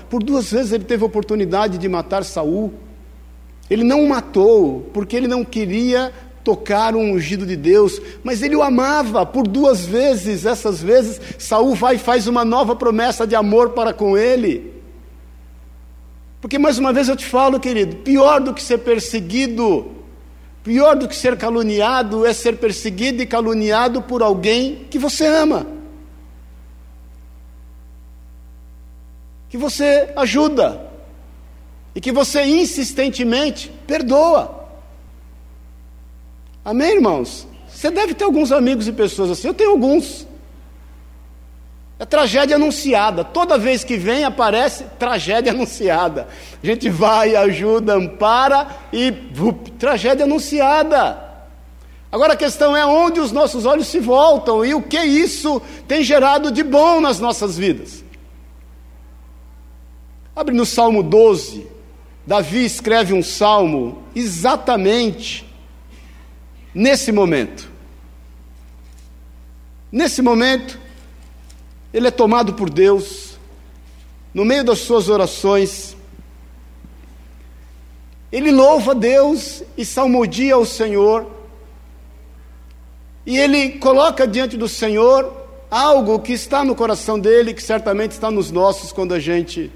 Por 0.09 0.23
duas 0.23 0.51
vezes 0.51 0.71
ele 0.71 0.85
teve 0.85 1.03
a 1.03 1.07
oportunidade 1.07 1.77
de 1.77 1.89
matar 1.89 2.23
Saul. 2.23 2.73
Ele 3.69 3.83
não 3.83 4.03
o 4.03 4.09
matou 4.09 4.89
porque 4.93 5.15
ele 5.15 5.27
não 5.27 5.43
queria 5.43 6.13
tocar 6.43 6.95
o 6.95 6.99
ungido 6.99 7.45
de 7.45 7.55
Deus, 7.55 8.01
mas 8.23 8.41
ele 8.41 8.55
o 8.55 8.63
amava 8.63 9.25
por 9.25 9.47
duas 9.47 9.85
vezes. 9.85 10.45
Essas 10.45 10.81
vezes 10.81 11.19
Saul 11.37 11.75
vai 11.75 11.95
e 11.95 11.99
faz 11.99 12.27
uma 12.27 12.45
nova 12.45 12.75
promessa 12.75 13.27
de 13.27 13.35
amor 13.35 13.71
para 13.71 13.93
com 13.93 14.17
ele. 14.17 14.73
Porque 16.41 16.57
mais 16.57 16.77
uma 16.77 16.93
vez 16.93 17.09
eu 17.09 17.17
te 17.17 17.25
falo, 17.25 17.59
querido, 17.59 17.97
pior 17.97 18.39
do 18.39 18.53
que 18.53 18.63
ser 18.63 18.77
perseguido, 18.77 19.91
pior 20.63 20.95
do 20.95 21.07
que 21.07 21.15
ser 21.15 21.37
caluniado 21.37 22.25
é 22.25 22.31
ser 22.31 22.57
perseguido 22.57 23.21
e 23.21 23.25
caluniado 23.25 24.01
por 24.01 24.23
alguém 24.23 24.87
que 24.89 24.97
você 24.97 25.27
ama. 25.27 25.67
Que 29.49 29.57
você 29.57 30.11
ajuda, 30.15 30.89
e 31.95 32.01
que 32.01 32.11
você 32.11 32.43
insistentemente 32.43 33.71
perdoa. 33.87 34.67
Amém, 36.63 36.95
irmãos? 36.95 37.47
Você 37.67 37.89
deve 37.89 38.13
ter 38.13 38.23
alguns 38.23 38.51
amigos 38.51 38.87
e 38.87 38.91
pessoas 38.91 39.31
assim, 39.31 39.47
eu 39.47 39.53
tenho 39.53 39.71
alguns. 39.71 40.27
É 41.97 42.05
tragédia 42.05 42.55
anunciada. 42.55 43.23
Toda 43.23 43.57
vez 43.57 43.83
que 43.83 43.97
vem, 43.97 44.23
aparece 44.23 44.85
tragédia 44.97 45.51
anunciada. 45.51 46.27
A 46.63 46.65
gente 46.65 46.89
vai, 46.89 47.35
ajuda, 47.35 47.95
ampara 47.95 48.67
e 48.93 49.11
tragédia 49.77 50.23
anunciada. 50.23 51.21
Agora 52.11 52.33
a 52.33 52.37
questão 52.37 52.75
é 52.75 52.85
onde 52.85 53.19
os 53.19 53.31
nossos 53.31 53.65
olhos 53.65 53.87
se 53.87 53.99
voltam 53.99 54.63
e 54.63 54.73
o 54.73 54.81
que 54.81 54.99
isso 54.99 55.61
tem 55.87 56.01
gerado 56.03 56.51
de 56.51 56.63
bom 56.63 57.01
nas 57.01 57.19
nossas 57.19 57.57
vidas. 57.57 58.03
Abre 60.39 60.55
no 60.55 60.65
Salmo 60.65 61.03
12, 61.03 61.67
Davi 62.25 62.63
escreve 62.63 63.13
um 63.13 63.21
salmo 63.21 64.01
exatamente 64.15 65.45
nesse 66.73 67.11
momento. 67.11 67.69
Nesse 69.91 70.21
momento, 70.21 70.79
ele 71.93 72.07
é 72.07 72.11
tomado 72.11 72.53
por 72.53 72.69
Deus, 72.69 73.37
no 74.33 74.45
meio 74.45 74.63
das 74.63 74.79
suas 74.79 75.09
orações, 75.09 75.97
ele 78.31 78.49
louva 78.49 78.95
Deus 78.95 79.61
e 79.77 79.83
salmodia 79.83 80.53
ao 80.53 80.65
Senhor, 80.65 81.29
e 83.25 83.37
ele 83.37 83.71
coloca 83.71 84.25
diante 84.25 84.55
do 84.55 84.69
Senhor 84.69 85.35
algo 85.69 86.17
que 86.17 86.31
está 86.31 86.63
no 86.63 86.75
coração 86.75 87.19
dele, 87.19 87.53
que 87.53 87.61
certamente 87.61 88.11
está 88.11 88.31
nos 88.31 88.51
nossos 88.51 88.93
quando 88.93 89.13
a 89.13 89.19
gente 89.19 89.69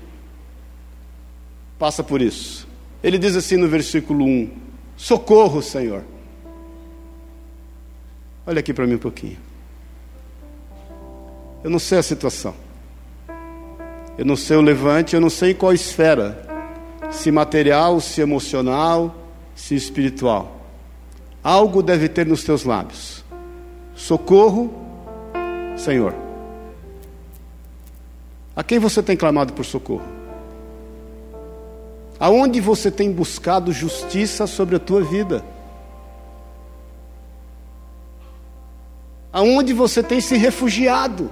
passa 1.77 2.03
por 2.03 2.21
isso. 2.21 2.67
Ele 3.03 3.17
diz 3.17 3.35
assim 3.35 3.57
no 3.57 3.67
versículo 3.67 4.25
1: 4.25 4.49
Socorro, 4.95 5.61
Senhor. 5.61 6.03
Olha 8.45 8.59
aqui 8.59 8.73
para 8.73 8.85
mim 8.85 8.95
um 8.95 8.99
pouquinho. 8.99 9.37
Eu 11.63 11.69
não 11.69 11.79
sei 11.79 11.97
a 11.97 12.03
situação. 12.03 12.53
Eu 14.17 14.25
não 14.25 14.35
sei 14.35 14.57
o 14.57 14.61
levante, 14.61 15.15
eu 15.15 15.21
não 15.21 15.29
sei 15.29 15.51
em 15.51 15.55
qual 15.55 15.73
esfera. 15.73 16.45
Se 17.09 17.31
material, 17.31 17.99
se 17.99 18.21
emocional, 18.21 19.15
se 19.55 19.75
espiritual. 19.75 20.61
Algo 21.43 21.81
deve 21.81 22.07
ter 22.09 22.25
nos 22.25 22.43
teus 22.43 22.63
lábios. 22.63 23.23
Socorro, 23.95 24.73
Senhor. 25.77 26.13
A 28.55 28.63
quem 28.63 28.77
você 28.77 29.01
tem 29.01 29.17
clamado 29.17 29.53
por 29.53 29.65
socorro? 29.65 30.22
Aonde 32.19 32.61
você 32.61 32.89
tem 32.89 33.11
buscado 33.11 33.71
justiça 33.71 34.47
sobre 34.47 34.75
a 34.75 34.79
tua 34.79 35.01
vida? 35.01 35.43
Aonde 39.31 39.73
você 39.73 40.03
tem 40.03 40.21
se 40.21 40.37
refugiado? 40.37 41.31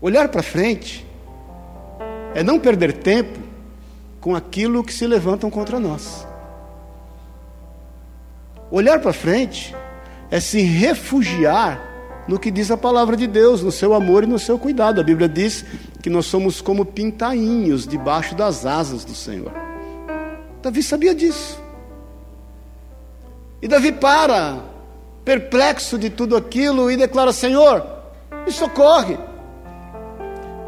Olhar 0.00 0.28
para 0.28 0.42
frente 0.42 1.04
é 2.34 2.42
não 2.42 2.60
perder 2.60 2.92
tempo 2.92 3.38
com 4.20 4.34
aquilo 4.34 4.84
que 4.84 4.92
se 4.92 5.06
levantam 5.06 5.50
contra 5.50 5.80
nós. 5.80 6.26
Olhar 8.70 9.00
para 9.00 9.12
frente 9.12 9.74
é 10.30 10.40
se 10.40 10.60
refugiar 10.60 11.93
no 12.26 12.38
que 12.38 12.50
diz 12.50 12.70
a 12.70 12.76
palavra 12.76 13.16
de 13.16 13.26
Deus, 13.26 13.62
no 13.62 13.70
seu 13.70 13.94
amor 13.94 14.24
e 14.24 14.26
no 14.26 14.38
seu 14.38 14.58
cuidado. 14.58 15.00
A 15.00 15.04
Bíblia 15.04 15.28
diz 15.28 15.64
que 16.02 16.08
nós 16.08 16.26
somos 16.26 16.60
como 16.60 16.84
pintainhos 16.84 17.86
debaixo 17.86 18.34
das 18.34 18.64
asas 18.64 19.04
do 19.04 19.14
Senhor. 19.14 19.52
Davi 20.62 20.82
sabia 20.82 21.14
disso. 21.14 21.62
E 23.60 23.68
Davi 23.68 23.92
para, 23.92 24.62
perplexo 25.24 25.98
de 25.98 26.08
tudo 26.08 26.36
aquilo, 26.36 26.90
e 26.90 26.96
declara: 26.96 27.32
Senhor, 27.32 27.84
me 28.46 28.52
socorre. 28.52 29.18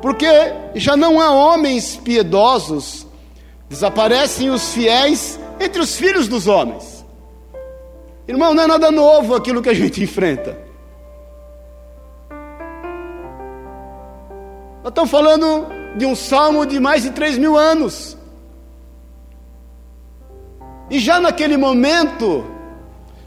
Porque 0.02 0.26
já 0.74 0.96
não 0.96 1.20
há 1.20 1.30
homens 1.30 1.96
piedosos, 1.96 3.06
desaparecem 3.68 4.50
os 4.50 4.74
fiéis 4.74 5.40
entre 5.58 5.80
os 5.80 5.96
filhos 5.96 6.28
dos 6.28 6.46
homens. 6.46 7.04
Irmão, 8.28 8.52
não 8.52 8.64
é 8.64 8.66
nada 8.66 8.90
novo 8.90 9.34
aquilo 9.34 9.62
que 9.62 9.70
a 9.70 9.74
gente 9.74 10.02
enfrenta. 10.04 10.65
Nós 14.86 14.92
estamos 14.92 15.10
falando 15.10 15.66
de 15.96 16.06
um 16.06 16.14
salmo 16.14 16.64
de 16.64 16.78
mais 16.78 17.02
de 17.02 17.10
três 17.10 17.36
mil 17.36 17.56
anos. 17.56 18.16
E 20.88 21.00
já 21.00 21.18
naquele 21.18 21.56
momento, 21.56 22.46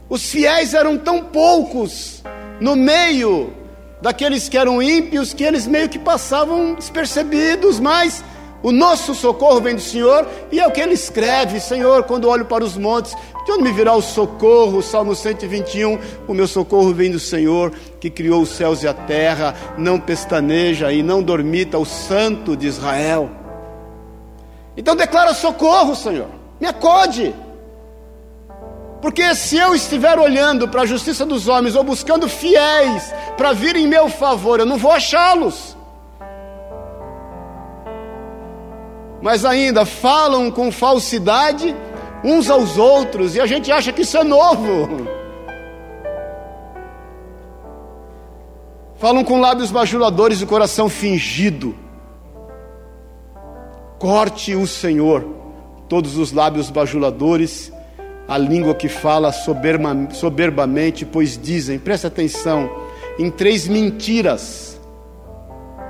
os 0.08 0.30
fiéis 0.30 0.72
eram 0.72 0.96
tão 0.96 1.22
poucos 1.22 2.22
no 2.62 2.74
meio 2.74 3.52
daqueles 4.00 4.48
que 4.48 4.56
eram 4.56 4.82
ímpios 4.82 5.34
que 5.34 5.44
eles 5.44 5.66
meio 5.66 5.86
que 5.86 5.98
passavam 5.98 6.76
despercebidos, 6.76 7.78
mas 7.78 8.24
o 8.62 8.72
nosso 8.72 9.14
socorro 9.14 9.60
vem 9.60 9.74
do 9.74 9.82
Senhor, 9.82 10.26
e 10.50 10.58
é 10.58 10.66
o 10.66 10.70
que 10.70 10.80
ele 10.80 10.94
escreve: 10.94 11.60
Senhor, 11.60 12.04
quando 12.04 12.26
olho 12.26 12.46
para 12.46 12.64
os 12.64 12.74
montes, 12.74 13.14
de 13.44 13.52
onde 13.52 13.62
me 13.62 13.72
virá 13.72 13.94
o 13.94 14.02
socorro? 14.02 14.82
Salmo 14.82 15.14
121: 15.14 15.98
O 16.28 16.34
meu 16.34 16.46
socorro 16.46 16.92
vem 16.92 17.10
do 17.10 17.18
Senhor, 17.18 17.72
que 17.98 18.10
criou 18.10 18.42
os 18.42 18.50
céus 18.50 18.82
e 18.82 18.88
a 18.88 18.94
terra, 18.94 19.54
não 19.78 19.98
pestaneja 19.98 20.92
e 20.92 21.02
não 21.02 21.22
dormita 21.22 21.78
o 21.78 21.84
Santo 21.84 22.56
de 22.56 22.66
Israel. 22.66 23.30
Então 24.76 24.94
declara 24.94 25.34
socorro, 25.34 25.94
Senhor, 25.94 26.28
me 26.60 26.66
acode. 26.66 27.34
Porque 29.02 29.34
se 29.34 29.56
eu 29.56 29.74
estiver 29.74 30.18
olhando 30.18 30.68
para 30.68 30.82
a 30.82 30.86
justiça 30.86 31.24
dos 31.24 31.48
homens 31.48 31.74
ou 31.74 31.82
buscando 31.82 32.28
fiéis 32.28 33.12
para 33.36 33.52
vir 33.52 33.74
em 33.76 33.86
meu 33.86 34.08
favor, 34.10 34.60
eu 34.60 34.66
não 34.66 34.76
vou 34.76 34.92
achá-los. 34.92 35.76
mas 39.20 39.44
ainda 39.44 39.84
falam 39.84 40.50
com 40.50 40.72
falsidade 40.72 41.74
uns 42.24 42.50
aos 42.50 42.76
outros 42.76 43.34
e 43.34 43.40
a 43.40 43.46
gente 43.46 43.70
acha 43.72 43.92
que 43.92 44.02
isso 44.02 44.16
é 44.16 44.24
novo. 44.24 45.06
Falam 48.96 49.24
com 49.24 49.40
lábios 49.40 49.70
bajuladores 49.70 50.42
e 50.42 50.46
coração 50.46 50.88
fingido. 50.88 51.74
Corte 53.98 54.54
o 54.54 54.66
Senhor 54.66 55.40
todos 55.90 56.16
os 56.16 56.30
lábios 56.30 56.70
bajuladores, 56.70 57.72
a 58.28 58.38
língua 58.38 58.76
que 58.76 58.88
fala 58.88 59.32
soberba, 59.32 59.92
soberbamente, 60.12 61.04
pois 61.04 61.36
dizem, 61.36 61.80
presta 61.80 62.06
atenção, 62.06 62.70
em 63.18 63.28
três 63.28 63.66
mentiras 63.66 64.80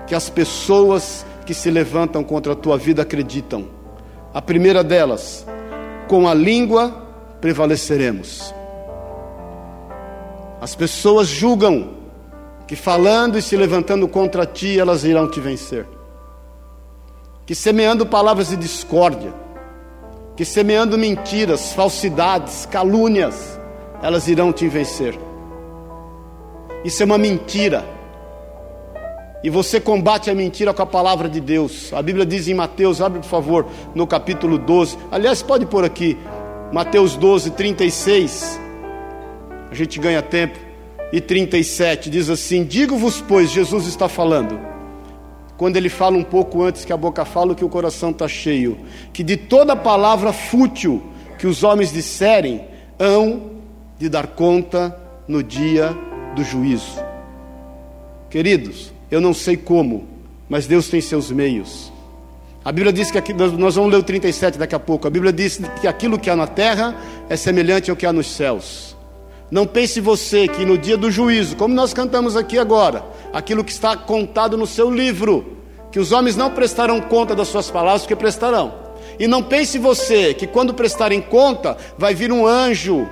que 0.06 0.14
as 0.14 0.30
pessoas 0.30 1.26
que 1.44 1.52
se 1.52 1.70
levantam 1.70 2.24
contra 2.24 2.54
a 2.54 2.56
tua 2.56 2.78
vida 2.78 3.02
acreditam. 3.02 3.68
A 4.32 4.40
primeira 4.40 4.82
delas, 4.82 5.46
com 6.10 6.26
a 6.26 6.34
língua 6.34 6.92
prevaleceremos. 7.40 8.52
As 10.60 10.74
pessoas 10.74 11.28
julgam 11.28 11.90
que 12.66 12.74
falando 12.74 13.38
e 13.38 13.42
se 13.42 13.56
levantando 13.56 14.08
contra 14.08 14.44
ti, 14.44 14.76
elas 14.76 15.04
irão 15.04 15.30
te 15.30 15.38
vencer. 15.38 15.86
que 17.46 17.54
semeando 17.54 18.04
palavras 18.06 18.48
de 18.48 18.56
discórdia, 18.56 19.32
que 20.36 20.44
semeando 20.44 20.98
mentiras, 20.98 21.72
falsidades, 21.72 22.66
calúnias, 22.66 23.60
elas 24.02 24.26
irão 24.26 24.52
te 24.52 24.66
vencer. 24.66 25.16
Isso 26.84 27.02
é 27.04 27.06
uma 27.06 27.18
mentira. 27.18 27.84
E 29.42 29.48
você 29.48 29.80
combate 29.80 30.30
a 30.30 30.34
mentira 30.34 30.74
com 30.74 30.82
a 30.82 30.86
palavra 30.86 31.28
de 31.28 31.40
Deus. 31.40 31.92
A 31.92 32.02
Bíblia 32.02 32.26
diz 32.26 32.46
em 32.48 32.54
Mateus, 32.54 33.00
abre 33.00 33.20
por 33.20 33.28
favor, 33.28 33.66
no 33.94 34.06
capítulo 34.06 34.58
12. 34.58 34.98
Aliás, 35.10 35.42
pode 35.42 35.64
pôr 35.66 35.84
aqui, 35.84 36.16
Mateus 36.72 37.16
12, 37.16 37.50
36. 37.52 38.60
A 39.70 39.74
gente 39.74 39.98
ganha 39.98 40.22
tempo. 40.22 40.58
E 41.12 41.20
37 41.20 42.08
diz 42.10 42.28
assim: 42.28 42.64
Digo-vos, 42.64 43.20
pois, 43.20 43.50
Jesus 43.50 43.86
está 43.86 44.08
falando 44.08 44.70
quando 45.60 45.76
ele 45.76 45.90
fala 45.90 46.16
um 46.16 46.24
pouco 46.24 46.62
antes 46.62 46.86
que 46.86 46.92
a 46.92 46.96
boca 46.96 47.22
fala, 47.22 47.54
que 47.54 47.62
o 47.62 47.68
coração 47.68 48.12
está 48.12 48.26
cheio, 48.26 48.78
que 49.12 49.22
de 49.22 49.36
toda 49.36 49.76
palavra 49.76 50.32
fútil 50.32 51.02
que 51.38 51.46
os 51.46 51.62
homens 51.62 51.92
disserem, 51.92 52.64
hão 52.98 53.50
de 53.98 54.08
dar 54.08 54.28
conta 54.28 54.98
no 55.28 55.42
dia 55.42 55.94
do 56.34 56.42
juízo. 56.42 56.98
Queridos, 58.30 58.90
eu 59.10 59.20
não 59.20 59.34
sei 59.34 59.56
como, 59.56 60.06
mas 60.48 60.66
Deus 60.66 60.88
tem 60.88 61.00
seus 61.00 61.30
meios. 61.30 61.92
A 62.64 62.70
Bíblia 62.70 62.92
diz 62.92 63.10
que 63.10 63.16
aqui, 63.16 63.32
nós 63.32 63.74
vamos 63.74 63.90
ler 63.90 63.98
o 63.98 64.02
37 64.02 64.58
daqui 64.58 64.74
a 64.74 64.78
pouco. 64.78 65.06
A 65.06 65.10
Bíblia 65.10 65.32
diz 65.32 65.60
que 65.80 65.88
aquilo 65.88 66.18
que 66.18 66.28
há 66.28 66.36
na 66.36 66.46
terra 66.46 66.94
é 67.28 67.36
semelhante 67.36 67.90
ao 67.90 67.96
que 67.96 68.04
há 68.04 68.12
nos 68.12 68.26
céus. 68.26 68.96
Não 69.50 69.66
pense 69.66 70.00
você 70.00 70.46
que 70.46 70.64
no 70.64 70.76
dia 70.76 70.96
do 70.96 71.10
juízo, 71.10 71.56
como 71.56 71.74
nós 71.74 71.94
cantamos 71.94 72.36
aqui 72.36 72.58
agora, 72.58 73.02
aquilo 73.32 73.64
que 73.64 73.72
está 73.72 73.96
contado 73.96 74.56
no 74.56 74.66
seu 74.66 74.90
livro, 74.90 75.56
que 75.90 75.98
os 75.98 76.12
homens 76.12 76.36
não 76.36 76.50
prestarão 76.50 77.00
conta 77.00 77.34
das 77.34 77.48
suas 77.48 77.70
palavras, 77.70 78.02
porque 78.02 78.14
prestarão. 78.14 78.74
E 79.18 79.26
não 79.26 79.42
pense 79.42 79.78
você 79.78 80.34
que 80.34 80.46
quando 80.46 80.74
prestarem 80.74 81.20
conta, 81.20 81.76
vai 81.98 82.14
vir 82.14 82.30
um 82.30 82.46
anjo, 82.46 83.08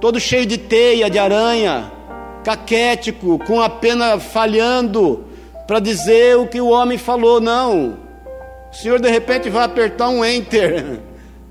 todo 0.00 0.18
cheio 0.18 0.46
de 0.46 0.58
teia, 0.58 1.08
de 1.08 1.18
aranha, 1.18 1.92
caquético, 2.44 3.38
com 3.40 3.60
a 3.60 3.68
pena 3.68 4.18
falhando, 4.18 5.24
para 5.66 5.78
dizer 5.80 6.36
o 6.36 6.46
que 6.46 6.60
o 6.60 6.68
homem 6.68 6.98
falou. 6.98 7.40
Não. 7.40 7.98
O 8.70 8.74
Senhor 8.74 9.00
de 9.00 9.08
repente 9.08 9.48
vai 9.48 9.64
apertar 9.64 10.08
um 10.08 10.24
enter, 10.24 11.00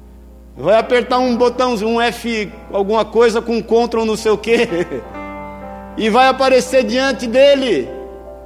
vai 0.56 0.78
apertar 0.78 1.20
um 1.20 1.36
botãozinho, 1.36 1.92
um 1.92 2.02
F, 2.02 2.52
alguma 2.72 3.04
coisa 3.04 3.42
com 3.42 3.62
Ctrl 3.62 4.06
não 4.06 4.16
sei 4.16 4.32
o 4.32 4.38
que, 4.38 4.68
e 5.98 6.10
vai 6.10 6.28
aparecer 6.28 6.84
diante 6.84 7.26
dele 7.26 7.90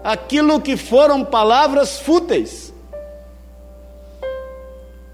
aquilo 0.04 0.60
que 0.60 0.78
foram 0.78 1.24
palavras 1.24 2.00
fúteis. 2.00 2.71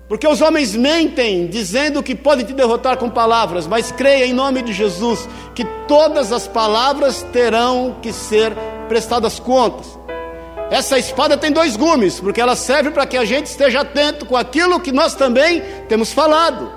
Porque 0.08 0.26
os 0.26 0.42
homens 0.42 0.74
mentem 0.74 1.48
dizendo 1.48 2.02
que 2.02 2.16
podem 2.16 2.46
te 2.46 2.54
derrotar 2.54 2.98
com 2.98 3.10
palavras, 3.10 3.68
mas 3.68 3.92
creia 3.92 4.26
em 4.26 4.34
nome 4.34 4.62
de 4.62 4.72
Jesus 4.72 5.28
que 5.54 5.66
todas 5.86 6.32
as 6.32 6.48
palavras 6.48 7.24
terão 7.34 7.98
que 8.02 8.14
ser 8.14 8.54
prestadas 8.88 9.38
contas. 9.38 9.98
Essa 10.70 10.98
espada 10.98 11.38
tem 11.38 11.52
dois 11.52 11.76
gumes, 11.76 12.20
porque 12.20 12.40
ela 12.40 12.56
serve 12.56 12.92
para 12.92 13.06
que 13.06 13.18
a 13.18 13.26
gente 13.26 13.48
esteja 13.48 13.82
atento 13.82 14.26
com 14.26 14.38
aquilo 14.38 14.80
que 14.80 14.94
nós 14.94 15.14
também 15.14 15.62
temos 15.90 16.14
falado. 16.14 16.72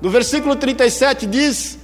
No 0.00 0.08
versículo 0.08 0.56
37 0.56 1.26
diz. 1.26 1.78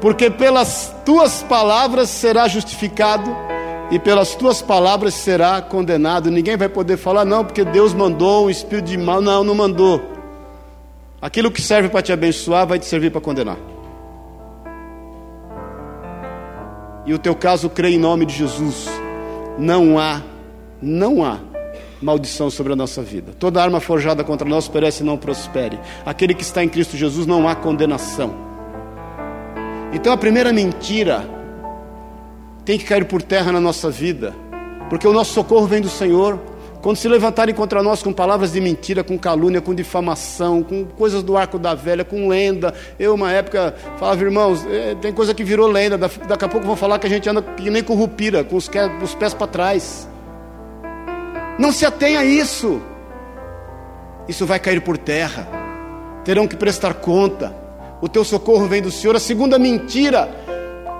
Porque 0.00 0.30
pelas 0.30 0.94
tuas 1.04 1.42
palavras 1.42 2.08
será 2.08 2.48
justificado 2.48 3.51
e 3.92 3.98
pelas 3.98 4.34
tuas 4.34 4.62
palavras 4.62 5.12
será 5.12 5.60
condenado. 5.60 6.30
Ninguém 6.30 6.56
vai 6.56 6.66
poder 6.66 6.96
falar, 6.96 7.26
não, 7.26 7.44
porque 7.44 7.62
Deus 7.62 7.92
mandou 7.92 8.46
um 8.46 8.50
espírito 8.50 8.86
de 8.86 8.96
mal. 8.96 9.20
Não, 9.20 9.44
não 9.44 9.54
mandou. 9.54 10.00
Aquilo 11.20 11.50
que 11.50 11.60
serve 11.60 11.90
para 11.90 12.00
te 12.00 12.10
abençoar 12.10 12.66
vai 12.66 12.78
te 12.78 12.86
servir 12.86 13.10
para 13.10 13.20
condenar. 13.20 13.58
E 17.04 17.12
o 17.12 17.18
teu 17.18 17.34
caso 17.34 17.68
crê 17.68 17.90
em 17.90 17.98
nome 17.98 18.24
de 18.24 18.34
Jesus. 18.34 18.88
Não 19.58 19.98
há, 19.98 20.22
não 20.80 21.22
há 21.22 21.38
maldição 22.00 22.48
sobre 22.48 22.72
a 22.72 22.76
nossa 22.76 23.02
vida. 23.02 23.34
Toda 23.38 23.62
arma 23.62 23.78
forjada 23.78 24.24
contra 24.24 24.48
nós 24.48 24.68
perece 24.68 25.02
e 25.02 25.06
não 25.06 25.18
prospere. 25.18 25.78
Aquele 26.06 26.32
que 26.32 26.42
está 26.42 26.64
em 26.64 26.68
Cristo 26.70 26.96
Jesus 26.96 27.26
não 27.26 27.46
há 27.46 27.54
condenação. 27.54 28.34
Então 29.92 30.14
a 30.14 30.16
primeira 30.16 30.50
mentira 30.50 31.41
tem 32.64 32.78
que 32.78 32.84
cair 32.84 33.04
por 33.04 33.22
terra 33.22 33.52
na 33.52 33.60
nossa 33.60 33.90
vida, 33.90 34.34
porque 34.88 35.06
o 35.06 35.12
nosso 35.12 35.32
socorro 35.32 35.66
vem 35.66 35.80
do 35.80 35.88
Senhor. 35.88 36.38
Quando 36.82 36.96
se 36.96 37.06
levantarem 37.06 37.54
contra 37.54 37.80
nós 37.80 38.02
com 38.02 38.12
palavras 38.12 38.52
de 38.52 38.60
mentira, 38.60 39.04
com 39.04 39.16
calúnia, 39.16 39.60
com 39.60 39.72
difamação, 39.72 40.64
com 40.64 40.84
coisas 40.84 41.22
do 41.22 41.36
arco 41.36 41.56
da 41.56 41.76
velha, 41.76 42.04
com 42.04 42.26
lenda. 42.26 42.74
Eu, 42.98 43.14
uma 43.14 43.30
época, 43.30 43.72
falava, 43.98 44.20
irmãos, 44.20 44.66
é, 44.66 44.96
tem 44.96 45.12
coisa 45.12 45.32
que 45.32 45.44
virou 45.44 45.68
lenda. 45.68 45.96
Daqui 45.96 46.44
a 46.44 46.48
pouco 46.48 46.66
vão 46.66 46.74
falar 46.74 46.98
que 46.98 47.06
a 47.06 47.08
gente 47.10 47.28
anda 47.28 47.40
que 47.40 47.70
nem 47.70 47.84
com 47.84 47.94
rupira, 47.94 48.42
com 48.42 48.56
os, 48.56 48.68
os 49.00 49.14
pés 49.14 49.32
para 49.32 49.46
trás. 49.46 50.08
Não 51.56 51.70
se 51.70 51.86
atenha 51.86 52.18
a 52.18 52.24
isso. 52.24 52.82
Isso 54.26 54.44
vai 54.44 54.58
cair 54.58 54.80
por 54.80 54.98
terra. 54.98 55.46
Terão 56.24 56.48
que 56.48 56.56
prestar 56.56 56.94
conta. 56.94 57.54
O 58.00 58.08
teu 58.08 58.24
socorro 58.24 58.66
vem 58.66 58.82
do 58.82 58.90
Senhor. 58.90 59.14
A 59.14 59.20
segunda 59.20 59.56
mentira 59.56 60.28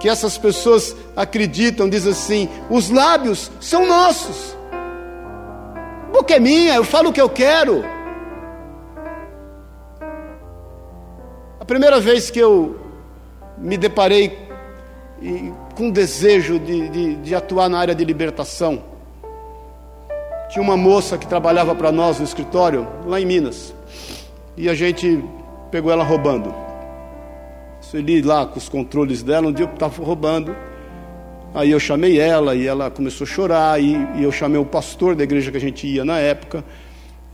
que 0.02 0.08
essas 0.08 0.36
pessoas 0.36 0.96
acreditam 1.14 1.88
diz 1.88 2.08
assim: 2.08 2.48
os 2.68 2.90
lábios 2.90 3.52
são 3.60 3.86
nossos. 3.86 4.56
A 4.72 6.12
boca 6.12 6.34
é 6.34 6.40
minha, 6.40 6.74
eu 6.74 6.82
falo 6.82 7.10
o 7.10 7.12
que 7.12 7.20
eu 7.20 7.28
quero. 7.28 7.84
A 11.60 11.64
primeira 11.64 12.00
vez 12.00 12.30
que 12.30 12.40
eu 12.40 12.80
me 13.56 13.76
deparei 13.76 14.36
com 15.76 15.88
desejo 15.88 16.58
de, 16.58 16.88
de, 16.88 17.14
de 17.14 17.34
atuar 17.36 17.68
na 17.68 17.78
área 17.78 17.94
de 17.94 18.04
libertação, 18.04 18.82
tinha 20.50 20.62
uma 20.62 20.76
moça 20.76 21.16
que 21.16 21.28
trabalhava 21.28 21.76
para 21.76 21.92
nós 21.92 22.18
no 22.18 22.24
escritório, 22.24 22.88
lá 23.06 23.20
em 23.20 23.24
Minas. 23.24 23.72
E 24.56 24.68
a 24.68 24.74
gente 24.74 25.24
pegou 25.70 25.92
ela 25.92 26.02
roubando. 26.02 26.61
Sueli 27.92 28.22
lá 28.22 28.46
com 28.46 28.56
os 28.56 28.70
controles 28.70 29.22
dela, 29.22 29.48
um 29.48 29.52
dia 29.52 29.66
eu 29.66 29.70
estava 29.70 30.02
roubando. 30.02 30.56
Aí 31.52 31.70
eu 31.70 31.78
chamei 31.78 32.18
ela 32.18 32.54
e 32.54 32.66
ela 32.66 32.90
começou 32.90 33.26
a 33.26 33.28
chorar. 33.28 33.82
E, 33.82 33.94
e 34.16 34.22
eu 34.22 34.32
chamei 34.32 34.58
o 34.58 34.64
pastor 34.64 35.14
da 35.14 35.22
igreja 35.22 35.50
que 35.50 35.58
a 35.58 35.60
gente 35.60 35.86
ia 35.86 36.02
na 36.02 36.18
época, 36.18 36.64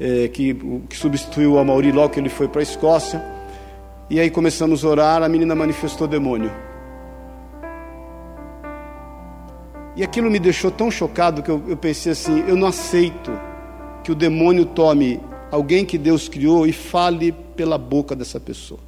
é, 0.00 0.26
que, 0.26 0.54
que 0.88 0.96
substituiu 0.96 1.52
o 1.52 1.58
Amauri 1.60 1.92
logo 1.92 2.12
que 2.12 2.18
ele 2.18 2.28
foi 2.28 2.48
para 2.48 2.60
a 2.60 2.64
Escócia. 2.64 3.24
E 4.10 4.18
aí 4.18 4.30
começamos 4.30 4.84
a 4.84 4.88
orar, 4.88 5.22
a 5.22 5.28
menina 5.28 5.54
manifestou 5.54 6.08
demônio. 6.08 6.50
E 9.94 10.02
aquilo 10.02 10.28
me 10.28 10.40
deixou 10.40 10.72
tão 10.72 10.90
chocado 10.90 11.40
que 11.40 11.52
eu, 11.52 11.62
eu 11.68 11.76
pensei 11.76 12.10
assim: 12.10 12.42
eu 12.48 12.56
não 12.56 12.66
aceito 12.66 13.30
que 14.02 14.10
o 14.10 14.14
demônio 14.16 14.64
tome 14.64 15.20
alguém 15.52 15.84
que 15.84 15.96
Deus 15.96 16.28
criou 16.28 16.66
e 16.66 16.72
fale 16.72 17.30
pela 17.54 17.78
boca 17.78 18.16
dessa 18.16 18.40
pessoa. 18.40 18.87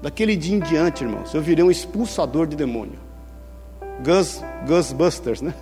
Daquele 0.00 0.36
dia 0.36 0.56
em 0.56 0.60
diante, 0.60 1.02
irmãos, 1.02 1.34
eu 1.34 1.42
virei 1.42 1.64
um 1.64 1.70
expulsador 1.70 2.46
de 2.46 2.54
demônio. 2.54 3.00
Gus, 4.04 4.40
Ghostbusters, 4.66 5.40
né? 5.42 5.52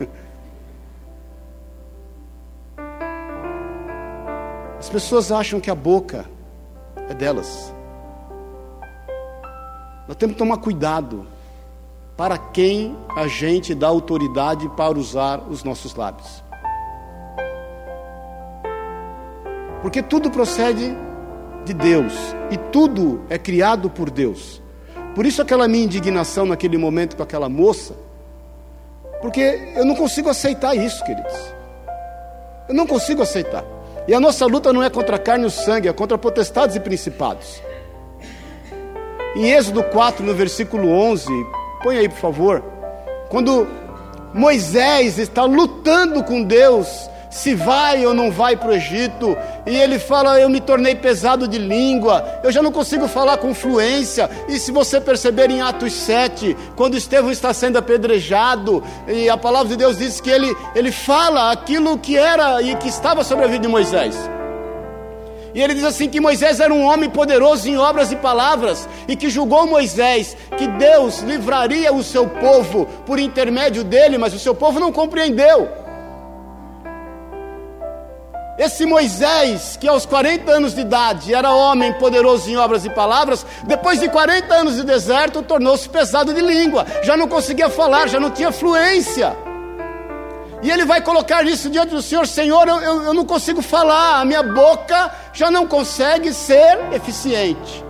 As 4.78 4.90
pessoas 4.90 5.32
acham 5.32 5.58
que 5.58 5.70
a 5.70 5.74
boca 5.74 6.26
é 7.08 7.14
delas. 7.14 7.74
Nós 10.06 10.16
temos 10.16 10.34
que 10.34 10.38
tomar 10.38 10.58
cuidado 10.58 11.26
para 12.16 12.36
quem 12.36 12.96
a 13.16 13.26
gente 13.26 13.74
dá 13.74 13.88
autoridade 13.88 14.68
para 14.70 14.98
usar 14.98 15.40
os 15.48 15.64
nossos 15.64 15.94
lábios. 15.94 16.44
Porque 19.82 20.02
tudo 20.02 20.30
procede 20.30 20.96
de 21.66 21.74
Deus 21.74 22.12
e 22.50 22.56
tudo 22.56 23.22
é 23.28 23.36
criado 23.38 23.90
por 23.90 24.10
Deus. 24.10 24.62
Por 25.14 25.26
isso 25.26 25.42
aquela 25.42 25.66
minha 25.66 25.84
indignação 25.84 26.46
naquele 26.46 26.78
momento 26.78 27.16
com 27.16 27.22
aquela 27.22 27.48
moça, 27.48 27.94
porque 29.20 29.72
eu 29.74 29.84
não 29.84 29.94
consigo 29.94 30.28
aceitar 30.28 30.74
isso, 30.74 31.04
queridos. 31.04 31.34
Eu 32.68 32.74
não 32.74 32.86
consigo 32.86 33.22
aceitar. 33.22 33.64
E 34.06 34.14
a 34.14 34.20
nossa 34.20 34.46
luta 34.46 34.72
não 34.72 34.82
é 34.82 34.90
contra 34.90 35.16
a 35.16 35.18
carne 35.18 35.44
e 35.44 35.46
o 35.48 35.50
sangue, 35.50 35.88
é 35.88 35.92
contra 35.92 36.16
potestades 36.16 36.76
e 36.76 36.80
principados. 36.80 37.60
Em 39.34 39.50
Êxodo 39.50 39.82
4, 39.82 40.24
no 40.24 40.34
versículo 40.34 40.88
11, 40.88 41.30
Põe 41.82 41.98
aí, 41.98 42.08
por 42.08 42.18
favor. 42.18 42.64
Quando 43.28 43.66
Moisés 44.34 45.18
está 45.18 45.44
lutando 45.44 46.24
com 46.24 46.42
Deus, 46.42 47.08
se 47.36 47.54
vai 47.54 48.06
ou 48.06 48.14
não 48.14 48.32
vai 48.32 48.56
para 48.56 48.70
o 48.70 48.72
Egito, 48.72 49.36
E 49.66 49.76
ele 49.76 49.98
fala: 49.98 50.40
Eu 50.40 50.48
me 50.48 50.60
tornei 50.60 50.94
pesado 50.94 51.46
de 51.46 51.58
língua, 51.58 52.24
eu 52.42 52.50
já 52.50 52.62
não 52.62 52.72
consigo 52.72 53.06
falar 53.06 53.36
com 53.36 53.54
fluência. 53.54 54.30
E 54.48 54.58
se 54.58 54.72
você 54.72 55.00
perceber 55.00 55.50
em 55.50 55.60
Atos 55.60 55.92
7, 55.92 56.56
quando 56.74 56.96
Estevão 56.96 57.30
está 57.30 57.52
sendo 57.52 57.76
apedrejado, 57.76 58.82
e 59.06 59.28
a 59.28 59.36
palavra 59.36 59.68
de 59.68 59.76
Deus 59.76 59.98
diz 59.98 60.20
que 60.20 60.30
ele, 60.30 60.56
ele 60.74 60.90
fala 60.90 61.52
aquilo 61.52 61.98
que 61.98 62.16
era 62.16 62.62
e 62.62 62.74
que 62.76 62.88
estava 62.88 63.22
sobre 63.22 63.44
a 63.44 63.48
vida 63.48 63.62
de 63.62 63.68
Moisés. 63.68 64.16
E 65.54 65.60
ele 65.60 65.74
diz 65.74 65.84
assim: 65.84 66.08
que 66.08 66.20
Moisés 66.20 66.58
era 66.58 66.72
um 66.72 66.84
homem 66.84 67.10
poderoso 67.10 67.68
em 67.68 67.76
obras 67.76 68.10
e 68.12 68.16
palavras, 68.16 68.88
e 69.06 69.14
que 69.14 69.28
julgou 69.28 69.66
Moisés 69.66 70.36
que 70.56 70.66
Deus 70.66 71.20
livraria 71.20 71.92
o 71.92 72.02
seu 72.02 72.26
povo 72.28 72.86
por 73.04 73.18
intermédio 73.18 73.84
dele, 73.84 74.16
mas 74.16 74.32
o 74.32 74.38
seu 74.38 74.54
povo 74.54 74.80
não 74.80 74.90
compreendeu. 74.90 75.85
Esse 78.58 78.86
Moisés, 78.86 79.76
que 79.78 79.86
aos 79.86 80.06
40 80.06 80.50
anos 80.50 80.74
de 80.74 80.80
idade 80.80 81.34
era 81.34 81.52
homem 81.52 81.92
poderoso 81.92 82.48
em 82.50 82.56
obras 82.56 82.86
e 82.86 82.90
palavras, 82.90 83.44
depois 83.64 84.00
de 84.00 84.08
40 84.08 84.54
anos 84.54 84.76
de 84.76 84.82
deserto, 84.82 85.42
tornou-se 85.42 85.86
pesado 85.86 86.32
de 86.32 86.40
língua, 86.40 86.86
já 87.02 87.18
não 87.18 87.28
conseguia 87.28 87.68
falar, 87.68 88.08
já 88.08 88.18
não 88.18 88.30
tinha 88.30 88.50
fluência. 88.50 89.36
E 90.62 90.70
ele 90.70 90.86
vai 90.86 91.02
colocar 91.02 91.46
isso 91.46 91.68
diante 91.68 91.90
do 91.90 92.00
Senhor: 92.00 92.26
Senhor, 92.26 92.66
eu, 92.66 92.80
eu, 92.80 93.02
eu 93.02 93.14
não 93.14 93.26
consigo 93.26 93.60
falar, 93.60 94.20
a 94.20 94.24
minha 94.24 94.42
boca 94.42 95.12
já 95.34 95.50
não 95.50 95.66
consegue 95.66 96.32
ser 96.32 96.78
eficiente. 96.92 97.84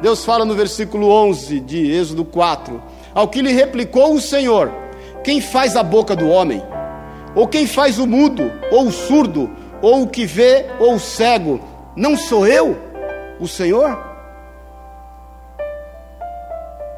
Deus 0.00 0.24
fala 0.24 0.44
no 0.44 0.54
versículo 0.54 1.10
11 1.10 1.58
de 1.58 1.90
Êxodo 1.90 2.24
4: 2.24 2.80
Ao 3.12 3.26
que 3.26 3.42
lhe 3.42 3.50
replicou 3.52 4.14
o 4.14 4.20
Senhor: 4.20 4.72
Quem 5.24 5.40
faz 5.40 5.74
a 5.74 5.82
boca 5.82 6.14
do 6.14 6.28
homem? 6.28 6.62
Ou 7.34 7.46
quem 7.46 7.66
faz 7.66 7.98
o 7.98 8.06
mudo, 8.06 8.50
ou 8.70 8.86
o 8.86 8.92
surdo, 8.92 9.50
ou 9.82 10.02
o 10.02 10.08
que 10.08 10.26
vê, 10.26 10.66
ou 10.78 10.94
o 10.94 11.00
cego? 11.00 11.60
Não 11.96 12.16
sou 12.16 12.46
eu, 12.46 12.76
o 13.40 13.48
Senhor? 13.48 13.98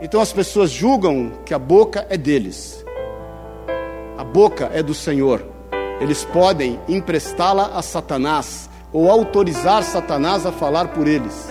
Então 0.01 0.21
as 0.21 0.33
pessoas 0.33 0.71
julgam 0.71 1.33
que 1.45 1.53
a 1.53 1.59
boca 1.59 2.07
é 2.09 2.17
deles 2.17 2.85
a 4.21 4.25
boca 4.25 4.71
é 4.75 4.83
do 4.83 4.93
Senhor. 4.93 5.43
Eles 5.99 6.27
podem 6.27 6.79
emprestá-la 6.87 7.69
a 7.75 7.81
Satanás 7.81 8.69
ou 8.93 9.11
autorizar 9.11 9.83
Satanás 9.83 10.45
a 10.45 10.53
falar 10.53 10.89
por 10.89 11.09
eles. 11.09 11.49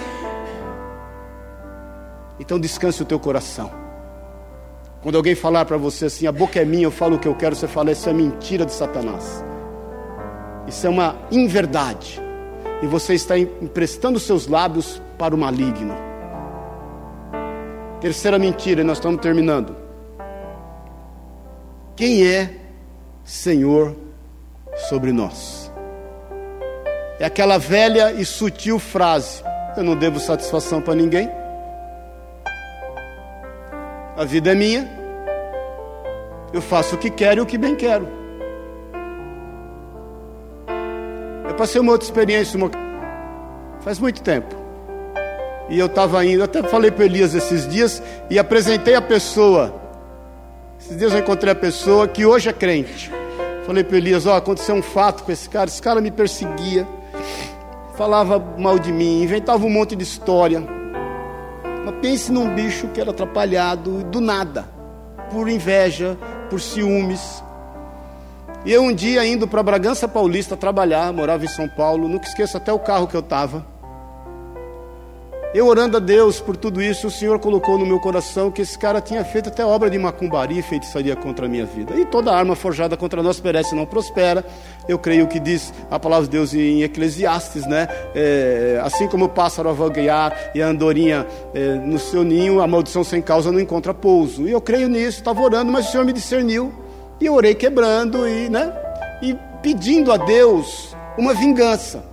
Então 2.40 2.60
descanse 2.60 3.02
o 3.02 3.06
teu 3.06 3.20
coração. 3.20 3.72
Quando 5.02 5.16
alguém 5.16 5.34
falar 5.34 5.66
para 5.66 5.78
você 5.78 6.06
assim, 6.06 6.28
a 6.28 6.32
boca 6.32 6.60
é 6.60 6.66
minha, 6.66 6.84
eu 6.84 6.92
falo 6.92 7.16
o 7.16 7.20
que 7.20 7.28
eu 7.28 7.34
quero, 7.34 7.56
você 7.56 7.68
fala, 7.68 7.92
isso 7.92 8.08
é 8.08 8.14
mentira 8.14 8.68
de 8.68 8.72
Satanás. 8.72 9.44
Isso 10.68 10.86
é 10.86 10.90
uma 10.90 11.16
inverdade. 11.32 12.22
E 12.82 12.88
você 12.88 13.14
está 13.14 13.38
emprestando 13.38 14.20
seus 14.20 14.48
lábios 14.48 15.02
para 15.18 15.36
o 15.36 15.38
maligno. 15.38 15.96
Terceira 18.00 18.40
mentira, 18.40 18.82
e 18.82 18.84
nós 18.84 18.98
estamos 18.98 19.22
terminando. 19.22 19.76
Quem 21.96 22.26
é 22.26 22.56
Senhor 23.26 23.96
sobre 24.88 25.12
nós? 25.12 25.70
É 27.20 27.26
aquela 27.26 27.58
velha 27.58 28.14
e 28.14 28.24
sutil 28.24 28.80
frase: 28.80 29.44
Eu 29.76 29.84
não 29.84 29.98
devo 29.98 30.18
satisfação 30.20 30.82
para 30.82 30.96
ninguém. 30.96 31.30
A 34.16 34.24
vida 34.24 34.52
é 34.52 34.56
minha. 34.56 34.90
Eu 36.54 36.62
faço 36.62 36.96
o 36.96 36.98
que 36.98 37.10
quero 37.10 37.40
e 37.40 37.42
o 37.42 37.46
que 37.46 37.58
bem 37.58 37.76
quero. 37.76 38.08
Passei 41.60 41.80
uma 41.80 41.92
outra 41.92 42.08
experiência 42.08 42.58
uma... 42.58 42.72
faz 43.82 44.00
muito 44.00 44.24
tempo. 44.24 44.56
E 45.70 45.78
eu 45.78 45.86
estava 45.86 46.26
indo, 46.26 46.44
até 46.44 46.64
falei 46.64 46.90
para 46.90 47.06
Elias 47.06 47.36
esses 47.36 47.68
dias 47.68 48.02
e 48.30 48.40
apresentei 48.40 48.96
a 48.96 49.02
pessoa 49.02 49.80
esses 50.80 50.98
dias 50.98 51.12
eu 51.12 51.20
encontrei 51.20 51.52
a 51.52 51.56
pessoa 51.56 52.08
que 52.08 52.26
hoje 52.26 52.48
é 52.48 52.54
crente. 52.54 53.12
Falei 53.66 53.84
para 53.84 53.98
Elias: 53.98 54.26
Ó, 54.26 54.32
oh, 54.32 54.38
aconteceu 54.38 54.74
um 54.74 54.82
fato 54.82 55.24
com 55.24 55.32
esse 55.32 55.50
cara. 55.50 55.70
Esse 55.70 55.82
cara 55.82 56.00
me 56.00 56.10
perseguia, 56.10 56.88
falava 57.96 58.40
mal 58.58 58.80
de 58.80 58.92
mim, 58.92 59.22
inventava 59.22 59.66
um 59.66 59.70
monte 59.70 59.94
de 59.94 60.04
história. 60.04 60.64
Mas 61.86 61.96
pense 62.02 62.32
num 62.32 62.56
bicho 62.56 62.88
que 62.88 63.02
era 63.02 63.12
atrapalhado 63.12 64.06
do 64.06 64.22
nada, 64.22 64.70
por 65.30 65.50
inveja, 65.50 66.18
por 66.50 66.62
ciúmes. 66.62 67.44
E 68.66 68.74
eu 68.74 68.84
um 68.84 68.94
dia 68.94 69.26
indo 69.26 69.48
para 69.48 69.64
Bragança 69.64 70.06
Paulista 70.06 70.58
trabalhar, 70.58 71.14
morava 71.14 71.46
em 71.46 71.48
São 71.48 71.68
Paulo, 71.70 72.10
nunca 72.10 72.28
esqueço 72.28 72.58
até 72.58 72.74
o 72.74 72.80
carro 72.80 73.08
que 73.08 73.16
eu 73.16 73.22
estava. 73.22 73.66
Eu 75.52 75.66
orando 75.66 75.98
a 75.98 76.00
Deus 76.00 76.40
por 76.42 76.56
tudo 76.58 76.80
isso, 76.80 77.08
o 77.08 77.12
Senhor 77.12 77.40
colocou 77.40 77.76
no 77.78 77.86
meu 77.86 78.00
coração 78.00 78.52
que 78.52 78.62
esse 78.62 78.78
cara 78.78 79.02
tinha 79.02 79.24
feito 79.24 79.50
até 79.50 79.66
obra 79.66 79.90
de 79.90 79.98
macumbaria 79.98 80.60
e 80.60 80.62
feitiçaria 80.62 81.16
contra 81.16 81.46
a 81.46 81.50
minha 81.50 81.66
vida. 81.66 81.96
E 81.96 82.06
toda 82.06 82.36
arma 82.36 82.54
forjada 82.54 82.96
contra 82.98 83.24
nós 83.24 83.40
perece 83.40 83.74
não 83.74 83.86
prospera. 83.86 84.46
Eu 84.88 85.00
creio 85.00 85.26
que 85.26 85.40
diz 85.40 85.74
a 85.90 85.98
palavra 85.98 86.26
de 86.26 86.32
Deus 86.32 86.54
em 86.54 86.84
Eclesiastes, 86.84 87.66
né? 87.66 87.88
É, 88.14 88.80
assim 88.84 89.08
como 89.08 89.26
o 89.26 89.30
pássaro 89.30 89.70
a 89.70 89.74
vaguear 89.74 90.52
e 90.54 90.62
a 90.62 90.68
andorinha 90.68 91.26
é, 91.54 91.76
no 91.76 91.98
seu 91.98 92.24
ninho, 92.24 92.62
a 92.62 92.68
maldição 92.68 93.04
sem 93.04 93.22
causa 93.22 93.52
não 93.52 93.60
encontra 93.60 93.94
pouso. 93.94 94.48
E 94.48 94.52
eu 94.52 94.62
creio 94.62 94.88
nisso, 94.90 95.20
estava 95.20 95.42
orando, 95.42 95.72
mas 95.72 95.88
o 95.88 95.92
Senhor 95.92 96.06
me 96.06 96.14
discerniu. 96.14 96.89
E 97.20 97.30
orei 97.30 97.54
quebrando 97.54 98.28
e, 98.28 98.50
né? 98.50 98.74
E 99.22 99.36
pedindo 99.62 100.12
a 100.12 100.18
Deus 100.18 100.96
uma 101.18 101.34
vingança. 101.34 102.04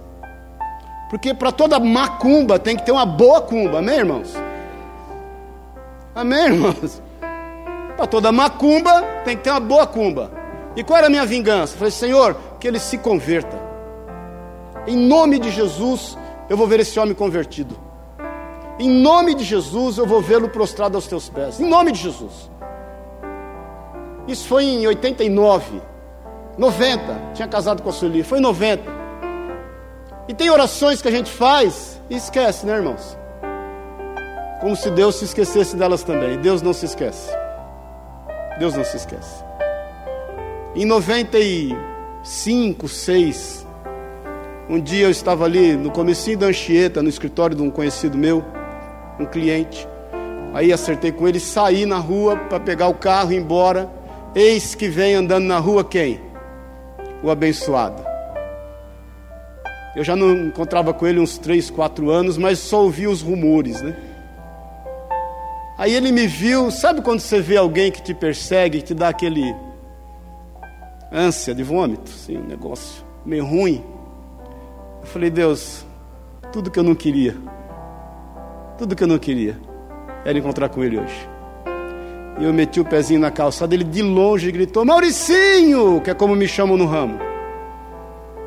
Porque 1.09 1.33
para 1.33 1.53
toda 1.53 1.79
macumba 1.79 2.59
tem 2.59 2.77
que 2.77 2.85
ter 2.85 2.92
uma 2.92 3.07
boa 3.07 3.40
cumba, 3.40 3.79
amém, 3.79 3.99
irmãos? 3.99 4.35
Amém, 6.14 6.47
irmãos? 6.47 7.01
Para 7.97 8.07
toda 8.07 8.33
macumba 8.33 9.03
tem 9.25 9.37
que 9.37 9.45
ter 9.45 9.51
uma 9.51 9.61
boa 9.61 9.87
cumba. 9.87 10.31
E 10.75 10.83
qual 10.83 10.99
era 10.99 11.07
a 11.07 11.11
minha 11.11 11.25
vingança? 11.25 11.77
Falei, 11.77 11.90
Senhor, 11.90 12.37
que 12.61 12.66
ele 12.66 12.79
se 12.79 12.99
converta. 12.99 13.59
Em 14.87 14.97
nome 14.97 15.38
de 15.38 15.51
Jesus, 15.51 16.19
eu 16.49 16.57
vou 16.57 16.66
ver 16.66 16.81
esse 16.81 16.99
homem 16.99 17.14
convertido. 17.14 17.77
Em 18.79 18.90
nome 18.90 19.35
de 19.35 19.42
Jesus, 19.42 19.97
eu 19.97 20.07
vou 20.07 20.21
vê-lo 20.21 20.51
prostrado 20.51 20.97
aos 20.97 21.07
teus 21.07 21.31
pés. 21.31 21.59
Em 21.59 21.66
nome 21.66 21.92
de 21.92 22.01
Jesus. 22.01 22.51
Isso 24.27 24.49
foi 24.49 24.65
em 24.65 24.87
89, 24.87 25.83
90. 26.59 27.01
Tinha 27.35 27.49
casado 27.49 27.83
com 27.83 27.91
a 27.91 27.93
Sueli. 27.93 28.23
Foi 28.23 28.39
em 28.39 28.43
90. 28.43 28.97
E 30.29 30.35
tem 30.35 30.51
orações 30.51 31.01
que 31.01 31.09
a 31.09 31.11
gente 31.11 31.31
faz 31.31 32.01
e 32.11 32.17
esquece, 32.17 32.67
né, 32.67 32.75
irmãos? 32.75 33.17
Como 34.61 34.75
se 34.75 34.91
Deus 34.91 35.15
se 35.17 35.27
esquecesse 35.27 35.77
delas 35.77 36.03
também. 36.03 36.39
Deus 36.39 36.62
não 36.62 36.73
se 36.73 36.87
esquece. 36.87 37.31
Deus 38.59 38.75
não 38.75 38.85
se 38.85 38.97
esquece. 38.97 39.45
Em 40.75 40.85
95, 40.85 42.89
6, 42.89 43.67
um 44.69 44.81
dia 44.81 45.05
eu 45.05 45.11
estava 45.11 45.45
ali 45.45 45.77
no 45.77 45.91
comecinho 45.91 46.39
da 46.39 46.47
Anchieta, 46.47 47.03
no 47.03 47.09
escritório 47.09 47.55
de 47.55 47.62
um 47.62 47.71
conhecido 47.71 48.19
meu, 48.19 48.45
um 49.19 49.25
cliente. 49.25 49.89
Aí 50.53 50.73
acertei 50.73 51.12
com 51.12 51.29
ele, 51.29 51.39
saí 51.39 51.87
na 51.87 51.99
rua 51.99 52.37
para 52.37 52.59
pegar 52.59 52.89
o 52.89 52.95
carro 52.95 53.31
e 53.31 53.37
ir 53.37 53.39
embora. 53.39 53.89
Eis 54.37 54.75
que 54.75 54.87
vem 54.87 55.14
andando 55.14 55.46
na 55.46 55.59
rua 55.59 55.83
quem? 55.83 56.20
O 57.22 57.31
abençoado. 57.31 58.05
Eu 59.96 60.05
já 60.05 60.14
não 60.14 60.49
encontrava 60.49 60.92
com 60.92 61.07
ele 61.07 61.18
uns 61.18 61.38
três, 61.38 61.70
quatro 61.70 62.11
anos, 62.11 62.37
mas 62.37 62.59
só 62.59 62.83
ouvia 62.83 63.09
os 63.09 63.22
rumores, 63.22 63.81
né? 63.81 63.96
Aí 65.79 65.94
ele 65.94 66.12
me 66.12 66.27
viu, 66.27 66.70
sabe 66.70 67.01
quando 67.01 67.20
você 67.20 67.40
vê 67.40 67.57
alguém 67.57 67.90
que 67.90 68.03
te 68.03 68.12
persegue, 68.12 68.81
que 68.81 68.88
te 68.88 68.94
dá 68.94 69.09
aquele 69.09 69.57
ânsia 71.11 71.55
de 71.55 71.62
vômito, 71.62 72.11
assim, 72.14 72.37
um 72.37 72.44
negócio 72.44 73.03
meio 73.25 73.46
ruim. 73.46 73.83
Eu 75.01 75.07
falei, 75.07 75.31
Deus, 75.31 75.87
tudo 76.53 76.70
que 76.70 76.79
eu 76.79 76.85
não 76.85 76.94
queria, 76.94 77.35
tudo 78.77 78.94
que 78.94 79.03
eu 79.03 79.09
não 79.09 79.18
queria, 79.18 79.59
era 80.27 80.37
encontrar 80.37 80.68
com 80.68 80.85
ele 80.85 80.99
hoje. 80.99 81.36
E 82.38 82.44
eu 82.44 82.53
meti 82.53 82.81
o 82.81 82.85
pezinho 82.85 83.20
na 83.20 83.31
calçada, 83.31 83.75
ele 83.75 83.85
de 83.85 84.03
longe 84.03 84.53
gritou, 84.53 84.85
Mauricinho, 84.85 86.01
que 86.03 86.11
é 86.11 86.14
como 86.14 86.37
me 86.37 86.46
chamam 86.46 86.77
no 86.77 86.85
ramo. 86.85 87.19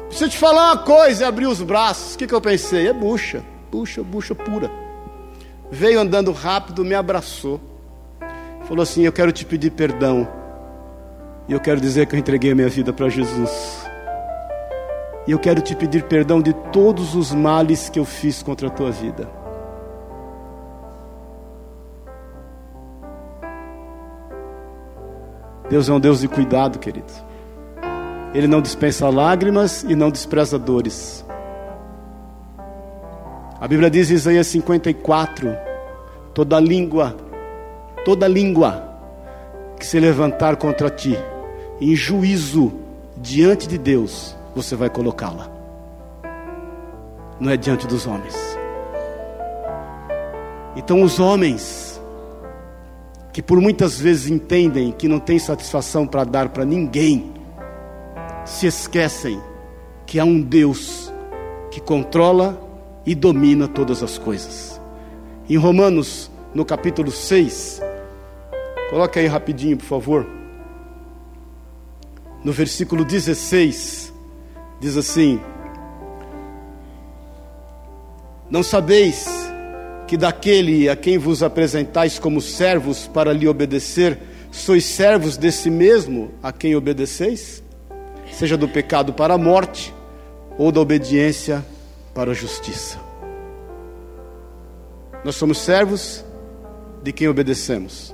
Preciso 0.07 0.29
te 0.29 0.37
falar 0.37 0.73
uma 0.73 0.83
coisa 0.83 1.23
e 1.23 1.27
abrir 1.27 1.47
os 1.47 1.61
braços. 1.61 2.15
O 2.15 2.17
que, 2.17 2.27
que 2.27 2.33
eu 2.33 2.41
pensei? 2.41 2.87
É 2.87 2.93
bucha, 2.93 3.43
bucha, 3.71 4.03
bucha 4.03 4.35
pura. 4.35 4.71
Veio 5.71 5.99
andando 5.99 6.31
rápido, 6.31 6.83
me 6.83 6.95
abraçou. 6.95 7.59
Falou 8.67 8.83
assim: 8.83 9.03
Eu 9.03 9.11
quero 9.11 9.31
te 9.31 9.45
pedir 9.45 9.71
perdão. 9.71 10.27
E 11.47 11.53
eu 11.53 11.59
quero 11.59 11.79
dizer 11.79 12.05
que 12.05 12.15
eu 12.15 12.19
entreguei 12.19 12.51
a 12.51 12.55
minha 12.55 12.69
vida 12.69 12.91
para 12.91 13.09
Jesus. 13.09 13.87
E 15.27 15.31
eu 15.31 15.39
quero 15.39 15.61
te 15.61 15.75
pedir 15.75 16.03
perdão 16.03 16.41
de 16.41 16.53
todos 16.53 17.15
os 17.15 17.31
males 17.31 17.89
que 17.89 17.99
eu 17.99 18.05
fiz 18.05 18.41
contra 18.41 18.67
a 18.67 18.71
tua 18.71 18.91
vida. 18.91 19.38
Deus 25.69 25.87
é 25.87 25.93
um 25.93 25.99
Deus 25.99 26.21
de 26.21 26.27
cuidado, 26.27 26.79
querido. 26.79 27.11
Ele 28.33 28.47
não 28.47 28.61
dispensa 28.61 29.07
lágrimas 29.09 29.83
e 29.83 29.95
não 29.95 30.09
despreza 30.09 30.57
dores. 30.57 31.25
A 33.59 33.67
Bíblia 33.67 33.89
diz 33.89 34.09
em 34.09 34.15
Isaías 34.15 34.47
54: 34.47 35.55
toda 36.33 36.59
língua, 36.59 37.15
toda 38.03 38.27
língua 38.27 38.83
que 39.77 39.85
se 39.85 39.99
levantar 39.99 40.55
contra 40.57 40.89
ti, 40.89 41.17
em 41.79 41.95
juízo 41.95 42.71
diante 43.17 43.67
de 43.67 43.77
Deus, 43.77 44.35
você 44.55 44.75
vai 44.75 44.89
colocá-la. 44.89 45.49
Não 47.39 47.51
é 47.51 47.57
diante 47.57 47.87
dos 47.87 48.05
homens. 48.05 48.35
Então, 50.75 51.01
os 51.01 51.19
homens, 51.19 51.88
que 53.39 53.43
por 53.43 53.61
muitas 53.61 53.97
vezes 53.97 54.29
entendem 54.29 54.91
que 54.91 55.07
não 55.07 55.17
tem 55.17 55.39
satisfação 55.39 56.05
para 56.05 56.25
dar 56.25 56.49
para 56.49 56.65
ninguém, 56.65 57.31
se 58.43 58.67
esquecem 58.67 59.41
que 60.05 60.19
há 60.19 60.25
um 60.25 60.41
Deus 60.41 61.09
que 61.71 61.79
controla 61.79 62.61
e 63.05 63.15
domina 63.15 63.65
todas 63.65 64.03
as 64.03 64.17
coisas. 64.17 64.81
Em 65.49 65.55
Romanos, 65.55 66.29
no 66.53 66.65
capítulo 66.65 67.11
6, 67.11 67.81
coloca 68.89 69.21
aí 69.21 69.27
rapidinho, 69.27 69.77
por 69.77 69.85
favor. 69.85 70.27
No 72.43 72.51
versículo 72.51 73.05
16, 73.05 74.13
diz 74.81 74.97
assim: 74.97 75.39
Não 78.49 78.63
sabeis 78.63 79.38
que 80.09 80.17
daquele 80.17 80.89
a 80.89 80.95
quem 80.95 81.19
vos 81.19 81.43
apresentais 81.43 82.17
como 82.17 82.41
servos 82.41 83.05
para 83.05 83.31
lhe 83.31 83.47
obedecer, 83.47 84.17
sois 84.49 84.83
servos 84.83 85.37
desse 85.37 85.69
mesmo 85.69 86.31
a 86.41 86.51
quem 86.51 86.75
obedeceis? 86.75 87.61
Seja 88.31 88.57
do 88.57 88.67
pecado 88.67 89.13
para 89.13 89.35
a 89.35 89.37
morte, 89.37 89.93
ou 90.57 90.71
da 90.71 90.81
obediência 90.81 91.63
para 92.11 92.31
a 92.31 92.33
justiça. 92.33 92.97
Nós 95.23 95.35
somos 95.35 95.59
servos 95.59 96.25
de 97.03 97.13
quem 97.13 97.27
obedecemos. 97.27 98.11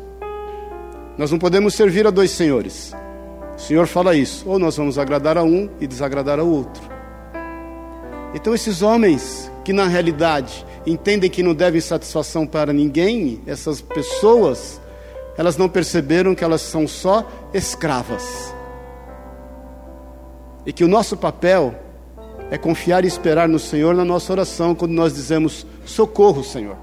Nós 1.17 1.31
não 1.31 1.39
podemos 1.39 1.75
servir 1.75 2.05
a 2.05 2.11
dois 2.11 2.31
senhores. 2.31 2.93
O 3.57 3.61
Senhor 3.61 3.87
fala 3.87 4.17
isso, 4.17 4.43
ou 4.49 4.59
nós 4.59 4.75
vamos 4.75 4.99
agradar 4.99 5.37
a 5.37 5.43
um 5.43 5.69
e 5.79 5.87
desagradar 5.87 6.41
ao 6.41 6.47
outro. 6.49 6.83
Então, 8.33 8.53
esses 8.53 8.81
homens 8.81 9.49
que 9.63 9.71
na 9.71 9.87
realidade 9.87 10.65
entendem 10.85 11.29
que 11.29 11.41
não 11.41 11.53
devem 11.53 11.81
satisfação 11.81 12.45
para 12.45 12.71
ninguém, 12.71 13.41
essas 13.47 13.81
pessoas, 13.81 14.79
elas 15.37 15.57
não 15.57 15.67
perceberam 15.67 16.35
que 16.35 16.43
elas 16.43 16.61
são 16.61 16.87
só 16.87 17.27
escravas. 17.53 18.53
E 20.65 20.71
que 20.71 20.83
o 20.83 20.87
nosso 20.87 21.17
papel 21.17 21.75
é 22.51 22.57
confiar 22.57 23.03
e 23.03 23.07
esperar 23.07 23.47
no 23.47 23.59
Senhor 23.59 23.95
na 23.95 24.05
nossa 24.05 24.31
oração, 24.31 24.75
quando 24.75 24.91
nós 24.91 25.13
dizemos: 25.13 25.65
socorro, 25.85 26.43
Senhor, 26.43 26.77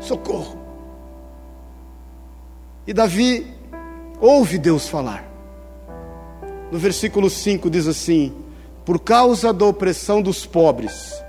socorro. 0.00 0.58
E 2.86 2.92
Davi 2.92 3.46
ouve 4.20 4.58
Deus 4.58 4.88
falar. 4.88 5.24
No 6.70 6.78
versículo 6.78 7.28
5 7.30 7.70
diz 7.70 7.86
assim: 7.86 8.32
Por 8.84 8.98
causa 8.98 9.52
da 9.52 9.66
opressão 9.66 10.20
dos 10.20 10.46
pobres 10.46 11.21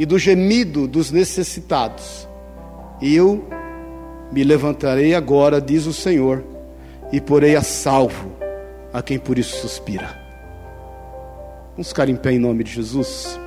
e 0.00 0.06
do 0.06 0.18
gemido 0.18 0.88
dos 0.88 1.10
necessitados, 1.10 2.26
eu 3.02 3.44
me 4.32 4.42
levantarei 4.42 5.14
agora, 5.14 5.60
diz 5.60 5.84
o 5.84 5.92
Senhor, 5.92 6.42
e 7.12 7.20
porei 7.20 7.54
a 7.54 7.60
salvo 7.60 8.32
a 8.94 9.02
quem 9.02 9.18
por 9.18 9.38
isso 9.38 9.60
suspira. 9.60 10.18
Vamos 11.72 11.88
ficar 11.88 12.08
em 12.08 12.16
pé 12.16 12.32
em 12.32 12.38
nome 12.38 12.64
de 12.64 12.72
Jesus. 12.72 13.38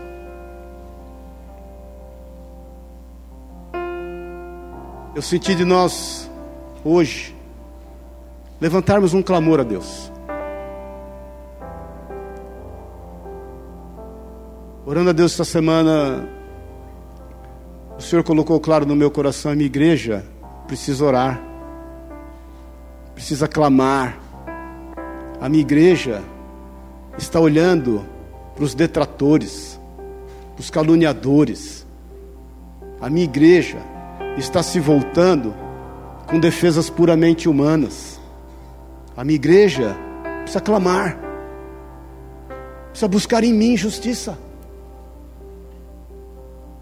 Eu 5.16 5.24
senti 5.24 5.56
de 5.56 5.66
nós, 5.66 6.30
hoje, 6.86 7.36
levantarmos 8.62 9.16
um 9.16 9.24
clamor 9.24 9.60
a 9.60 9.64
Deus. 9.64 10.12
Orando 14.86 15.10
a 15.10 15.14
Deus 15.14 15.32
esta 15.32 15.46
semana, 15.46 16.43
o 18.04 18.06
Senhor 18.06 18.22
colocou 18.22 18.60
claro 18.60 18.86
no 18.86 18.98
meu 18.98 19.10
coração: 19.10 19.50
a 19.50 19.56
minha 19.56 19.66
igreja 19.66 20.26
precisa 20.68 21.06
orar, 21.06 21.42
precisa 23.16 23.48
clamar. 23.48 24.20
A 25.40 25.48
minha 25.48 25.62
igreja 25.62 26.22
está 27.18 27.40
olhando 27.40 28.06
para 28.56 28.66
os 28.66 28.76
detratores, 28.76 29.80
para 30.54 30.62
os 30.62 30.70
caluniadores. 30.70 31.88
A 33.00 33.10
minha 33.10 33.24
igreja 33.24 33.78
está 34.38 34.62
se 34.62 34.82
voltando 34.82 35.56
com 36.28 36.42
defesas 36.42 36.90
puramente 36.90 37.48
humanas. 37.48 38.20
A 39.16 39.24
minha 39.24 39.36
igreja 39.36 39.96
precisa 40.42 40.60
clamar, 40.60 41.18
precisa 42.90 43.08
buscar 43.08 43.46
em 43.46 43.54
mim 43.54 43.78
justiça, 43.78 44.38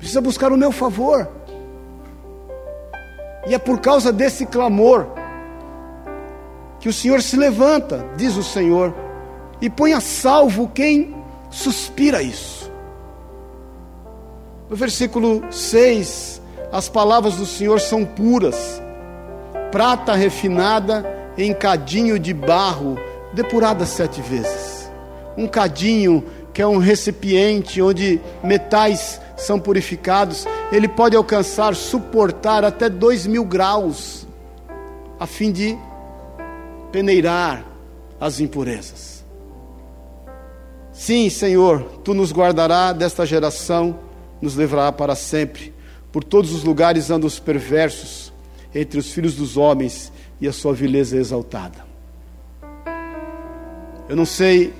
precisa 0.01 0.19
buscar 0.19 0.51
o 0.51 0.57
meu 0.57 0.71
favor. 0.71 1.29
E 3.47 3.53
é 3.53 3.59
por 3.59 3.79
causa 3.79 4.11
desse 4.11 4.47
clamor 4.47 5.05
que 6.79 6.89
o 6.89 6.93
Senhor 6.93 7.21
se 7.21 7.37
levanta, 7.37 8.03
diz 8.17 8.35
o 8.35 8.41
Senhor, 8.41 8.95
e 9.61 9.69
põe 9.69 9.93
a 9.93 10.01
salvo 10.01 10.67
quem 10.73 11.15
suspira 11.51 12.23
isso. 12.23 12.71
No 14.67 14.75
versículo 14.75 15.43
6, 15.51 16.41
as 16.71 16.89
palavras 16.89 17.35
do 17.35 17.45
Senhor 17.45 17.79
são 17.79 18.03
puras, 18.03 18.81
prata 19.71 20.15
refinada 20.15 21.05
em 21.37 21.53
cadinho 21.53 22.17
de 22.17 22.33
barro, 22.33 22.97
depurada 23.33 23.85
sete 23.85 24.19
vezes. 24.19 24.89
Um 25.37 25.47
cadinho 25.47 26.23
que 26.51 26.61
é 26.61 26.67
um 26.67 26.79
recipiente 26.79 27.81
onde 27.81 28.19
metais 28.43 29.21
são 29.41 29.59
purificados, 29.59 30.45
ele 30.71 30.87
pode 30.87 31.15
alcançar, 31.15 31.75
suportar 31.75 32.63
até 32.63 32.87
dois 32.87 33.25
mil 33.25 33.43
graus, 33.43 34.27
a 35.19 35.25
fim 35.25 35.51
de 35.51 35.77
peneirar 36.91 37.65
as 38.19 38.39
impurezas. 38.39 39.25
Sim, 40.93 41.29
Senhor, 41.29 41.81
tu 42.03 42.13
nos 42.13 42.31
guardará 42.31 42.93
desta 42.93 43.25
geração, 43.25 43.97
nos 44.39 44.55
levará 44.55 44.91
para 44.91 45.15
sempre. 45.15 45.73
Por 46.11 46.23
todos 46.23 46.53
os 46.53 46.63
lugares 46.63 47.09
andam 47.09 47.27
os 47.27 47.39
perversos, 47.39 48.31
entre 48.75 48.99
os 48.99 49.11
filhos 49.11 49.35
dos 49.35 49.57
homens, 49.57 50.11
e 50.39 50.47
a 50.47 50.53
sua 50.53 50.73
vileza 50.73 51.17
é 51.17 51.19
exaltada. 51.19 51.85
Eu 54.07 54.15
não 54.15 54.25
sei 54.25 54.73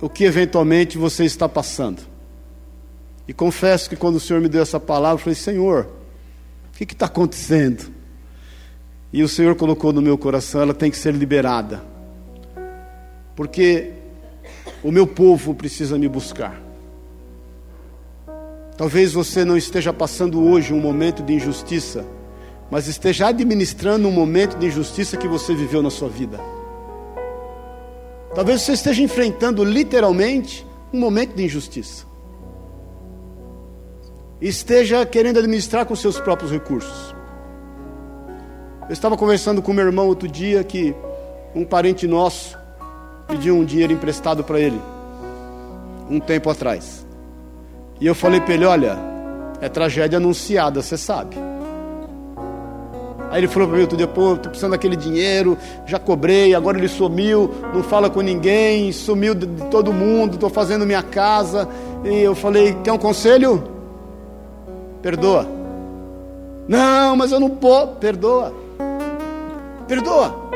o 0.00 0.08
que 0.08 0.24
eventualmente 0.24 0.98
você 0.98 1.24
está 1.24 1.48
passando. 1.48 2.09
E 3.30 3.32
confesso 3.32 3.88
que 3.88 3.94
quando 3.94 4.16
o 4.16 4.20
Senhor 4.20 4.42
me 4.42 4.48
deu 4.48 4.60
essa 4.60 4.80
palavra, 4.80 5.14
eu 5.14 5.22
falei: 5.22 5.36
Senhor, 5.36 5.86
o 6.66 6.76
que 6.76 6.82
está 6.82 7.06
acontecendo? 7.06 7.88
E 9.12 9.22
o 9.22 9.28
Senhor 9.28 9.54
colocou 9.54 9.92
no 9.92 10.02
meu 10.02 10.18
coração: 10.18 10.60
ela 10.60 10.74
tem 10.74 10.90
que 10.90 10.96
ser 10.96 11.14
liberada. 11.14 11.80
Porque 13.36 13.92
o 14.82 14.90
meu 14.90 15.06
povo 15.06 15.54
precisa 15.54 15.96
me 15.96 16.08
buscar. 16.08 16.60
Talvez 18.76 19.12
você 19.12 19.44
não 19.44 19.56
esteja 19.56 19.92
passando 19.92 20.42
hoje 20.42 20.74
um 20.74 20.80
momento 20.80 21.22
de 21.22 21.32
injustiça, 21.32 22.04
mas 22.68 22.88
esteja 22.88 23.28
administrando 23.28 24.08
um 24.08 24.12
momento 24.12 24.58
de 24.58 24.66
injustiça 24.66 25.16
que 25.16 25.28
você 25.28 25.54
viveu 25.54 25.80
na 25.80 25.90
sua 25.90 26.08
vida. 26.08 26.40
Talvez 28.34 28.62
você 28.62 28.72
esteja 28.72 29.04
enfrentando 29.04 29.62
literalmente 29.62 30.66
um 30.92 30.98
momento 30.98 31.36
de 31.36 31.44
injustiça. 31.44 32.09
Esteja 34.40 35.04
querendo 35.04 35.38
administrar 35.38 35.84
com 35.84 35.94
seus 35.94 36.18
próprios 36.18 36.50
recursos. 36.50 37.14
Eu 38.88 38.92
estava 38.92 39.16
conversando 39.16 39.60
com 39.60 39.72
meu 39.72 39.84
irmão 39.84 40.06
outro 40.06 40.26
dia 40.26 40.64
que 40.64 40.94
um 41.54 41.64
parente 41.64 42.06
nosso 42.06 42.58
pediu 43.28 43.54
um 43.54 43.64
dinheiro 43.64 43.92
emprestado 43.92 44.42
para 44.42 44.58
ele, 44.58 44.80
um 46.08 46.18
tempo 46.18 46.48
atrás. 46.48 47.06
E 48.00 48.06
eu 48.06 48.14
falei 48.14 48.40
para 48.40 48.54
ele: 48.54 48.64
Olha, 48.64 48.98
é 49.60 49.68
tragédia 49.68 50.16
anunciada, 50.16 50.80
você 50.80 50.96
sabe. 50.96 51.36
Aí 53.30 53.40
ele 53.40 53.46
falou 53.46 53.68
para 53.68 53.76
mim 53.76 53.82
outro 53.82 53.98
dia: 53.98 54.08
Pô, 54.08 54.32
estou 54.32 54.48
precisando 54.48 54.72
daquele 54.72 54.96
dinheiro, 54.96 55.56
já 55.86 55.98
cobrei, 55.98 56.54
agora 56.54 56.78
ele 56.78 56.88
sumiu, 56.88 57.50
não 57.74 57.82
fala 57.82 58.08
com 58.08 58.22
ninguém, 58.22 58.90
sumiu 58.90 59.34
de, 59.34 59.46
todo 59.70 59.92
mundo, 59.92 60.34
estou 60.34 60.48
fazendo 60.48 60.86
minha 60.86 61.02
casa. 61.02 61.68
E 62.04 62.22
eu 62.22 62.34
falei: 62.34 62.74
Quer 62.82 62.92
um 62.92 62.98
conselho? 62.98 63.69
Perdoa. 65.02 65.46
Não, 66.68 67.16
mas 67.16 67.32
eu 67.32 67.40
não 67.40 67.50
posso. 67.50 67.96
Perdoa. 67.96 68.54
Perdoa. 69.86 70.50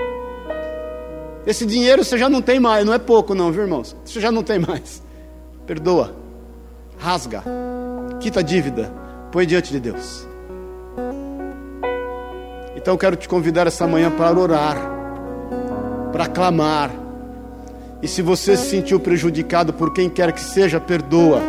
Esse 1.47 1.67
dinheiro 1.67 2.03
você 2.03 2.17
já 2.17 2.29
não 2.29 2.41
tem 2.41 2.59
mais, 2.59 2.87
não 2.87 2.95
é 2.95 2.99
pouco, 2.99 3.35
não, 3.35 3.53
viu, 3.53 3.63
irmãos? 3.63 3.95
Você 4.05 4.21
já 4.21 4.33
não 4.33 4.43
tem 4.43 4.59
mais. 4.59 5.03
Perdoa, 5.67 6.15
rasga, 6.99 7.43
quita 8.21 8.41
a 8.41 8.43
dívida, 8.43 8.91
Põe 9.35 9.47
diante 9.47 9.73
de 9.73 9.81
Deus. 9.81 10.29
Então 12.77 12.97
quero 12.97 13.17
te 13.17 13.29
convidar 13.29 13.67
essa 13.67 13.85
manhã 13.85 14.09
para 14.09 14.39
orar, 14.39 14.77
para 16.13 16.29
clamar. 16.29 16.93
E 18.01 18.07
se 18.07 18.23
você 18.23 18.57
se 18.57 18.71
sentiu 18.71 19.01
prejudicado 19.01 19.73
por 19.73 19.93
quem 19.93 20.09
quer 20.09 20.31
que 20.31 20.41
seja, 20.41 20.79
perdoa. 20.79 21.41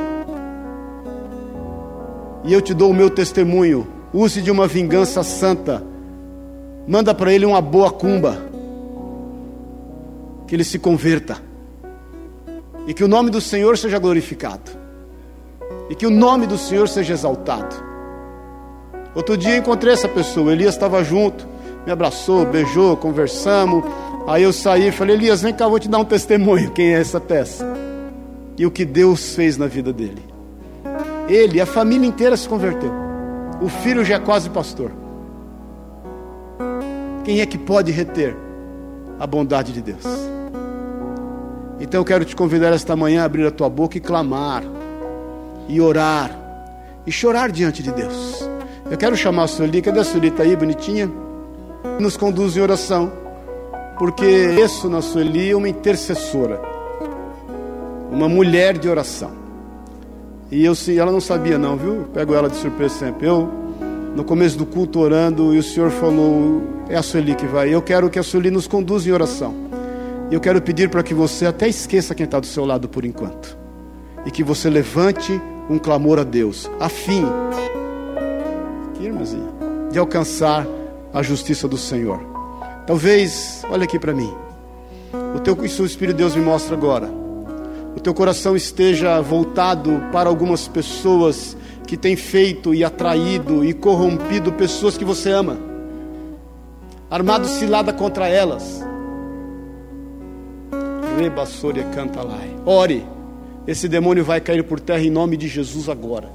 E 2.45 2.53
eu 2.53 2.61
te 2.61 2.73
dou 2.73 2.91
o 2.91 2.93
meu 2.93 3.09
testemunho. 3.09 3.87
Use 4.13 4.41
de 4.41 4.51
uma 4.51 4.67
vingança 4.67 5.23
santa. 5.23 5.83
Manda 6.87 7.13
para 7.13 7.33
ele 7.33 7.45
uma 7.45 7.61
boa 7.61 7.91
cumba. 7.91 8.37
Que 10.47 10.55
ele 10.55 10.63
se 10.63 10.77
converta. 10.77 11.37
E 12.87 12.93
que 12.93 13.03
o 13.03 13.07
nome 13.07 13.31
do 13.31 13.41
Senhor 13.41 13.77
seja 13.77 13.97
glorificado. 13.97 14.71
E 15.89 15.95
que 15.95 16.05
o 16.05 16.11
nome 16.11 16.45
do 16.45 16.57
Senhor 16.57 16.87
seja 16.87 17.13
exaltado. 17.13 17.75
Outro 19.15 19.35
dia 19.35 19.57
encontrei 19.57 19.93
essa 19.93 20.09
pessoa, 20.09 20.51
Elias 20.51 20.75
estava 20.75 21.01
junto, 21.01 21.47
me 21.85 21.91
abraçou, 21.91 22.45
beijou, 22.45 22.97
conversamos. 22.97 23.83
Aí 24.27 24.43
eu 24.43 24.51
saí 24.51 24.89
e 24.89 24.91
falei: 24.91 25.15
Elias, 25.15 25.41
vem 25.41 25.53
cá, 25.53 25.67
vou 25.67 25.79
te 25.79 25.87
dar 25.87 25.99
um 25.99 26.05
testemunho. 26.05 26.71
Quem 26.71 26.93
é 26.93 26.99
essa 26.99 27.19
peça? 27.19 27.65
E 28.57 28.65
o 28.65 28.71
que 28.71 28.85
Deus 28.85 29.33
fez 29.33 29.57
na 29.57 29.67
vida 29.67 29.91
dele. 29.91 30.34
Ele, 31.27 31.59
a 31.59 31.65
família 31.65 32.07
inteira 32.07 32.37
se 32.37 32.47
converteu. 32.47 32.91
O 33.61 33.69
filho 33.69 34.03
já 34.03 34.15
é 34.15 34.19
quase 34.19 34.49
pastor. 34.49 34.91
Quem 37.23 37.41
é 37.41 37.45
que 37.45 37.57
pode 37.57 37.91
reter 37.91 38.35
a 39.19 39.25
bondade 39.25 39.71
de 39.71 39.81
Deus? 39.81 40.05
Então 41.79 42.01
eu 42.01 42.05
quero 42.05 42.23
te 42.23 42.35
convidar 42.35 42.73
esta 42.73 42.95
manhã 42.95 43.23
a 43.23 43.25
abrir 43.25 43.45
a 43.45 43.51
tua 43.51 43.69
boca 43.69 43.97
e 43.97 44.01
clamar, 44.01 44.63
e 45.67 45.81
orar, 45.81 46.31
e 47.05 47.11
chorar 47.11 47.51
diante 47.51 47.81
de 47.81 47.91
Deus. 47.91 48.47
Eu 48.89 48.97
quero 48.97 49.17
chamar 49.17 49.43
a 49.43 49.47
Sueli, 49.47 49.81
cadê 49.81 49.99
a 49.99 50.03
Sueli? 50.03 50.27
Está 50.27 50.43
aí, 50.43 50.55
bonitinha? 50.55 51.11
Nos 51.99 52.15
conduz 52.15 52.55
em 52.55 52.61
oração, 52.61 53.11
porque 53.97 54.25
isso 54.63 54.87
na 54.89 55.01
Sueli 55.01 55.49
é 55.49 55.55
uma 55.55 55.67
intercessora, 55.67 56.61
uma 58.11 58.29
mulher 58.29 58.77
de 58.77 58.87
oração. 58.87 59.44
E 60.55 60.63
eu 60.63 60.73
sim, 60.73 60.97
ela 60.97 61.11
não 61.11 61.19
sabia 61.19 61.57
não, 61.57 61.75
viu? 61.75 62.05
Pego 62.13 62.33
ela 62.33 62.49
de 62.49 62.55
surpresa 62.55 62.95
sempre. 62.95 63.27
Eu, 63.27 63.51
no 64.15 64.23
começo 64.23 64.57
do 64.57 64.65
culto, 64.65 65.01
orando, 65.01 65.53
e 65.53 65.59
o 65.59 65.63
Senhor 65.63 65.91
falou, 65.91 66.63
é 66.87 66.95
a 66.95 67.03
Sueli 67.03 67.35
que 67.35 67.45
vai. 67.45 67.75
Eu 67.75 67.81
quero 67.81 68.09
que 68.09 68.17
a 68.17 68.23
Sueli 68.23 68.49
nos 68.49 68.65
conduza 68.65 69.09
em 69.09 69.11
oração. 69.11 69.53
Eu 70.31 70.39
quero 70.39 70.61
pedir 70.61 70.89
para 70.89 71.03
que 71.03 71.13
você 71.13 71.45
até 71.45 71.67
esqueça 71.67 72.15
quem 72.15 72.23
está 72.23 72.39
do 72.39 72.45
seu 72.45 72.63
lado 72.63 72.87
por 72.87 73.03
enquanto. 73.03 73.57
E 74.25 74.31
que 74.31 74.45
você 74.45 74.69
levante 74.69 75.41
um 75.69 75.77
clamor 75.77 76.19
a 76.19 76.23
Deus, 76.23 76.71
a 76.79 76.87
fim 76.87 77.25
aqui, 78.93 79.07
irmãzinha, 79.07 79.49
de 79.91 79.99
alcançar 79.99 80.65
a 81.13 81.21
justiça 81.21 81.67
do 81.67 81.77
Senhor. 81.77 82.21
Talvez, 82.87 83.61
olha 83.69 83.83
aqui 83.83 83.99
para 83.99 84.13
mim. 84.13 84.33
O 85.35 85.39
teu 85.41 85.65
isso 85.65 85.83
o 85.83 85.85
Espírito 85.85 86.15
de 86.15 86.23
Deus 86.23 86.33
me 86.33 86.41
mostra 86.41 86.77
agora. 86.77 87.24
O 87.95 87.99
teu 87.99 88.13
coração 88.13 88.55
esteja 88.55 89.21
voltado 89.21 90.03
para 90.11 90.27
algumas 90.27 90.67
pessoas 90.67 91.55
que 91.87 91.95
têm 91.95 92.15
feito 92.15 92.73
e 92.73 92.83
atraído 92.83 93.63
e 93.63 93.73
corrompido 93.73 94.51
pessoas 94.51 94.97
que 94.97 95.05
você 95.05 95.31
ama. 95.31 95.57
Armado 97.09 97.47
cilada 97.47 97.93
contra 97.93 98.27
elas. 98.27 98.83
Rebassore 101.17 101.83
canta 101.93 102.21
lá. 102.21 102.39
Ore. 102.65 103.05
Esse 103.65 103.87
demônio 103.87 104.23
vai 104.23 104.41
cair 104.41 104.63
por 104.63 104.79
terra 104.79 105.01
em 105.01 105.09
nome 105.09 105.37
de 105.37 105.47
Jesus 105.47 105.87
agora. 105.87 106.29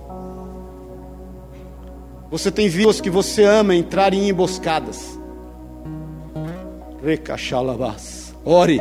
Você 2.30 2.50
tem 2.50 2.68
visto 2.68 3.02
que 3.02 3.11
você 3.11 3.44
ama 3.44 3.74
entrar 3.74 4.14
em 4.14 4.28
emboscadas. 4.28 5.18
Recachalabás. 7.04 8.34
Ore. 8.44 8.80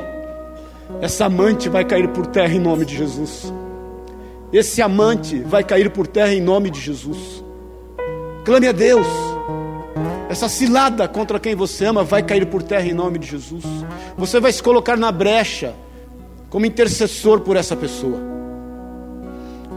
Essa 1.01 1.25
amante 1.25 1.69
vai 1.69 1.85
cair 1.85 2.09
por 2.09 2.25
terra 2.27 2.53
em 2.53 2.59
nome 2.59 2.85
de 2.85 2.97
Jesus. 2.97 3.53
Esse 4.51 4.81
amante 4.81 5.39
vai 5.39 5.63
cair 5.63 5.89
por 5.91 6.07
terra 6.07 6.33
em 6.33 6.41
nome 6.41 6.69
de 6.69 6.79
Jesus. 6.79 7.43
Clame 8.43 8.67
a 8.67 8.71
Deus. 8.71 9.07
Essa 10.29 10.49
cilada 10.49 11.07
contra 11.07 11.39
quem 11.39 11.55
você 11.55 11.85
ama 11.85 12.03
vai 12.03 12.23
cair 12.23 12.45
por 12.45 12.63
terra 12.63 12.85
em 12.85 12.93
nome 12.93 13.19
de 13.19 13.27
Jesus. 13.27 13.63
Você 14.17 14.39
vai 14.39 14.51
se 14.51 14.61
colocar 14.61 14.97
na 14.97 15.11
brecha 15.11 15.75
como 16.49 16.65
intercessor 16.65 17.41
por 17.41 17.55
essa 17.55 17.75
pessoa. 17.75 18.19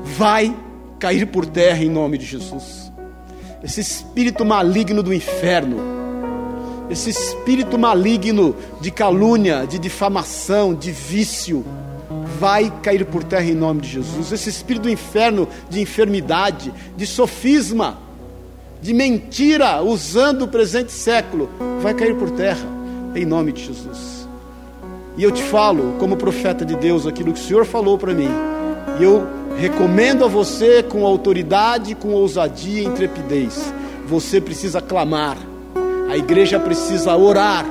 Vai 0.05 0.55
cair 0.99 1.27
por 1.27 1.47
terra 1.47 1.83
em 1.83 1.91
nome 1.91 2.19
de 2.19 2.25
Jesus 2.25 2.93
esse 3.63 3.81
espírito 3.81 4.45
maligno 4.45 5.03
do 5.03 5.15
inferno, 5.15 5.77
esse 6.93 7.11
espírito 7.11 7.79
maligno 7.79 8.55
de 8.81 8.91
calúnia, 8.91 9.67
de 9.67 9.79
difamação, 9.79 10.75
de 10.75 10.93
vício, 10.93 11.65
vai 12.39 12.73
cair 12.83 13.05
por 13.07 13.25
terra 13.25 13.45
em 13.45 13.55
nome 13.55 13.81
de 13.81 13.89
Jesus. 13.89 14.31
Esse 14.31 14.49
espírito 14.49 14.85
do 14.85 14.91
inferno 14.91 15.49
de 15.69 15.81
enfermidade, 15.81 16.73
de 16.97 17.07
sofisma, 17.07 17.99
de 18.81 18.93
mentira, 18.93 19.83
usando 19.83 20.43
o 20.43 20.49
presente 20.49 20.93
século, 20.93 21.49
vai 21.81 21.95
cair 21.95 22.15
por 22.17 22.31
terra 22.31 22.67
em 23.15 23.25
nome 23.25 23.53
de 23.53 23.65
Jesus. 23.65 24.29
E 25.17 25.23
eu 25.23 25.31
te 25.31 25.43
falo, 25.43 25.97
como 25.99 26.17
profeta 26.17 26.65
de 26.65 26.77
Deus, 26.77 27.07
aquilo 27.07 27.33
que 27.33 27.41
o 27.41 27.43
Senhor 27.43 27.65
falou 27.65 27.99
para 27.99 28.15
mim, 28.15 28.31
e 28.99 29.05
eu 29.05 29.27
Recomendo 29.57 30.25
a 30.25 30.29
você 30.29 30.83
com 30.83 31.07
autoridade, 31.07 31.95
com 31.95 32.13
ousadia 32.13 32.83
e 32.83 32.87
intrepidez. 32.87 33.73
Você 34.07 34.41
precisa 34.41 34.81
clamar. 34.81 35.37
A 36.13 36.17
igreja 36.19 36.61
precisa 36.61 37.17
orar. 37.17 37.65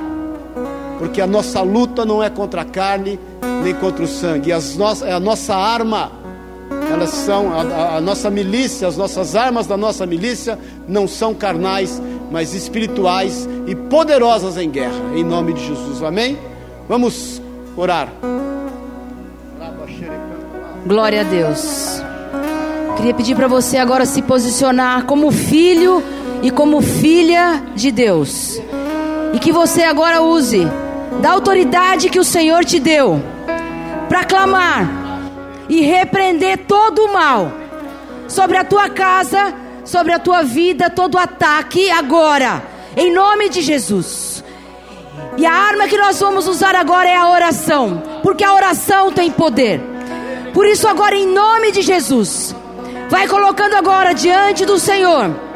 Porque 0.98 1.20
a 1.20 1.28
nossa 1.28 1.62
luta 1.62 2.04
não 2.04 2.20
é 2.20 2.28
contra 2.28 2.62
a 2.62 2.64
carne 2.64 3.16
nem 3.62 3.72
contra 3.72 4.02
o 4.02 4.08
sangue. 4.08 4.50
As 4.50 4.76
no 4.76 4.84
a 4.84 5.20
nossa 5.20 5.54
arma, 5.54 6.10
elas 6.90 7.10
são 7.10 7.52
a, 7.52 7.98
a 7.98 8.00
nossa 8.00 8.28
milícia, 8.30 8.88
as 8.88 8.96
nossas 8.96 9.36
armas 9.36 9.68
da 9.68 9.76
nossa 9.76 10.04
milícia 10.04 10.58
não 10.88 11.06
são 11.06 11.32
carnais, 11.32 12.02
mas 12.32 12.52
espirituais 12.52 13.48
e 13.68 13.76
poderosas 13.76 14.56
em 14.56 14.68
guerra. 14.68 15.14
Em 15.14 15.22
nome 15.22 15.52
de 15.52 15.64
Jesus. 15.64 16.02
Amém? 16.02 16.36
Vamos 16.88 17.40
orar. 17.76 18.08
Glória 20.84 21.20
a 21.20 21.24
Deus. 21.24 22.02
Queria 22.96 23.14
pedir 23.14 23.36
para 23.36 23.46
você 23.46 23.76
agora 23.76 24.04
se 24.04 24.20
posicionar 24.20 25.04
como 25.06 25.30
filho 25.30 26.02
e 26.42 26.50
como 26.50 26.82
filha 26.82 27.62
de 27.74 27.90
Deus. 27.90 28.60
E 29.32 29.38
que 29.38 29.52
você 29.52 29.82
agora 29.84 30.20
use 30.20 30.66
da 31.20 31.30
autoridade 31.30 32.10
que 32.10 32.18
o 32.18 32.24
Senhor 32.24 32.64
te 32.64 32.78
deu 32.78 33.22
para 34.08 34.24
clamar 34.24 34.88
e 35.68 35.80
repreender 35.80 36.66
todo 36.66 37.04
o 37.04 37.12
mal 37.12 37.52
sobre 38.28 38.56
a 38.56 38.64
tua 38.64 38.90
casa, 38.90 39.54
sobre 39.84 40.12
a 40.12 40.18
tua 40.18 40.42
vida, 40.42 40.90
todo 40.90 41.16
ataque 41.16 41.90
agora, 41.90 42.62
em 42.96 43.12
nome 43.12 43.48
de 43.48 43.62
Jesus. 43.62 44.44
E 45.36 45.46
a 45.46 45.52
arma 45.52 45.86
que 45.86 45.96
nós 45.96 46.18
vamos 46.18 46.46
usar 46.48 46.74
agora 46.74 47.08
é 47.08 47.16
a 47.16 47.30
oração, 47.30 48.02
porque 48.22 48.44
a 48.44 48.52
oração 48.52 49.12
tem 49.12 49.30
poder. 49.30 49.80
Por 50.52 50.66
isso, 50.66 50.86
agora, 50.86 51.14
em 51.14 51.26
nome 51.26 51.72
de 51.72 51.80
Jesus, 51.80 52.54
vai 53.08 53.26
colocando 53.26 53.74
agora 53.74 54.12
diante 54.12 54.66
do 54.66 54.78
Senhor 54.78 55.51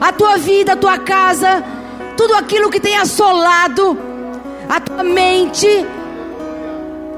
a 0.00 0.12
tua 0.12 0.36
vida, 0.36 0.72
a 0.72 0.76
tua 0.76 0.98
casa, 0.98 1.64
tudo 2.16 2.34
aquilo 2.34 2.70
que 2.70 2.80
tem 2.80 2.96
assolado 2.96 3.98
a 4.68 4.80
tua 4.80 5.02
mente, 5.02 5.86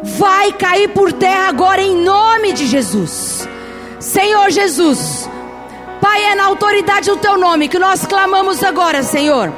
vai 0.03 0.53
cair 0.53 0.89
por 0.89 1.13
terra 1.13 1.49
agora 1.49 1.81
em 1.81 1.97
nome 1.97 2.53
de 2.53 2.67
Jesus. 2.67 3.49
Senhor 3.99 4.51
Jesus, 4.51 5.29
Pai, 6.01 6.25
é 6.25 6.35
na 6.35 6.45
autoridade 6.45 7.11
do 7.11 7.17
teu 7.17 7.37
nome 7.37 7.69
que 7.69 7.79
nós 7.79 8.07
clamamos 8.07 8.63
agora, 8.63 9.03
Senhor. 9.03 9.53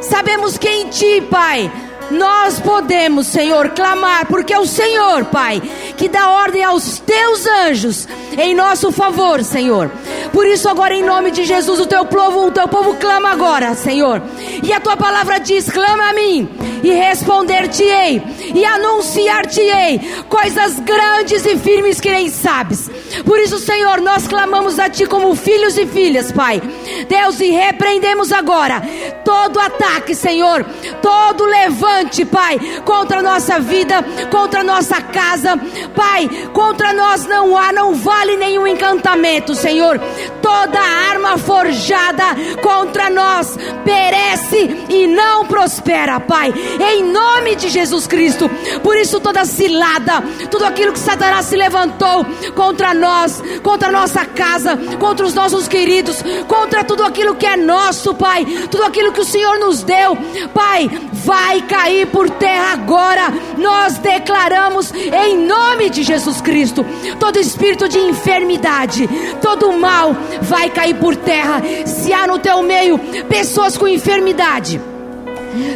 Sabemos 0.00 0.58
que 0.58 0.68
em 0.68 0.88
ti, 0.88 1.20
Pai, 1.30 1.70
nós 2.10 2.60
podemos, 2.60 3.26
Senhor, 3.26 3.70
clamar, 3.70 4.26
porque 4.26 4.52
é 4.52 4.58
o 4.58 4.66
Senhor, 4.66 5.24
Pai, 5.26 5.62
que 5.96 6.08
dá 6.08 6.30
ordem 6.30 6.62
aos 6.62 6.98
teus 6.98 7.46
anjos 7.46 8.08
em 8.36 8.54
nosso 8.54 8.90
favor, 8.90 9.42
Senhor. 9.42 9.90
Por 10.32 10.46
isso, 10.46 10.68
agora, 10.68 10.94
em 10.94 11.02
nome 11.02 11.30
de 11.30 11.44
Jesus, 11.44 11.80
o 11.80 11.86
teu 11.86 12.04
povo, 12.04 12.46
o 12.46 12.50
teu 12.50 12.66
povo 12.68 12.94
clama 12.94 13.30
agora, 13.30 13.74
Senhor. 13.74 14.22
E 14.62 14.72
a 14.72 14.80
tua 14.80 14.96
palavra 14.96 15.38
diz: 15.38 15.70
clama 15.70 16.10
a 16.10 16.12
mim, 16.12 16.48
e 16.82 16.90
responder-te-ei, 16.92 18.22
e 18.54 18.64
anunciar-te-ei 18.64 20.00
coisas 20.28 20.80
grandes 20.80 21.44
e 21.44 21.56
firmes 21.56 22.00
que 22.00 22.10
nem 22.10 22.28
sabes. 22.28 22.90
Por 23.24 23.38
isso, 23.38 23.58
Senhor, 23.58 24.00
nós 24.00 24.26
clamamos 24.26 24.78
a 24.78 24.88
Ti 24.88 25.06
como 25.06 25.34
filhos 25.34 25.76
e 25.76 25.86
filhas, 25.86 26.32
Pai. 26.32 26.62
Deus, 27.08 27.40
e 27.40 27.50
repreendemos 27.50 28.32
agora 28.32 28.82
todo 29.24 29.60
ataque, 29.60 30.14
Senhor, 30.14 30.64
todo 31.00 31.44
levante, 31.44 31.91
Pai, 32.30 32.58
contra 32.84 33.18
a 33.18 33.22
nossa 33.22 33.60
vida, 33.60 34.02
contra 34.30 34.60
a 34.60 34.64
nossa 34.64 35.00
casa, 35.00 35.56
Pai, 35.94 36.28
contra 36.52 36.92
nós 36.92 37.26
não 37.26 37.56
há, 37.56 37.72
não 37.72 37.94
vale 37.94 38.36
nenhum 38.36 38.66
encantamento, 38.66 39.54
Senhor. 39.54 40.00
Toda 40.40 40.80
arma 40.80 41.36
forjada 41.36 42.24
contra 42.62 43.10
nós 43.10 43.56
perece 43.84 44.84
e 44.88 45.06
não 45.06 45.46
prospera, 45.46 46.18
Pai, 46.18 46.52
em 46.92 47.04
nome 47.04 47.56
de 47.56 47.68
Jesus 47.68 48.06
Cristo. 48.06 48.50
Por 48.82 48.96
isso, 48.96 49.20
toda 49.20 49.44
cilada, 49.44 50.22
tudo 50.50 50.64
aquilo 50.64 50.92
que 50.92 50.98
Satanás 50.98 51.46
se 51.46 51.56
levantou 51.56 52.24
contra 52.54 52.94
nós, 52.94 53.42
contra 53.62 53.88
a 53.88 53.92
nossa 53.92 54.24
casa, 54.24 54.76
contra 54.98 55.26
os 55.26 55.34
nossos 55.34 55.68
queridos, 55.68 56.22
contra 56.48 56.82
tudo 56.84 57.04
aquilo 57.04 57.36
que 57.36 57.46
é 57.46 57.56
nosso, 57.56 58.14
Pai, 58.14 58.44
tudo 58.70 58.84
aquilo 58.84 59.12
que 59.12 59.20
o 59.20 59.24
Senhor 59.24 59.58
nos 59.58 59.82
deu, 59.82 60.16
Pai, 60.54 60.90
vai 61.12 61.60
cair 61.62 61.81
por 62.12 62.30
terra 62.30 62.72
agora. 62.72 63.32
Nós 63.58 63.98
declaramos 63.98 64.92
em 64.92 65.46
nome 65.46 65.90
de 65.90 66.02
Jesus 66.02 66.40
Cristo 66.40 66.84
todo 67.18 67.38
espírito 67.38 67.88
de 67.88 67.98
enfermidade, 67.98 69.08
todo 69.40 69.72
mal 69.72 70.14
vai 70.42 70.70
cair 70.70 70.94
por 70.94 71.16
terra. 71.16 71.62
Se 71.86 72.12
há 72.12 72.26
no 72.26 72.38
teu 72.38 72.62
meio 72.62 72.98
pessoas 73.28 73.76
com 73.76 73.88
enfermidade, 73.88 74.80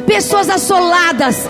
pessoas 0.07 0.49
assoladas, 0.49 1.49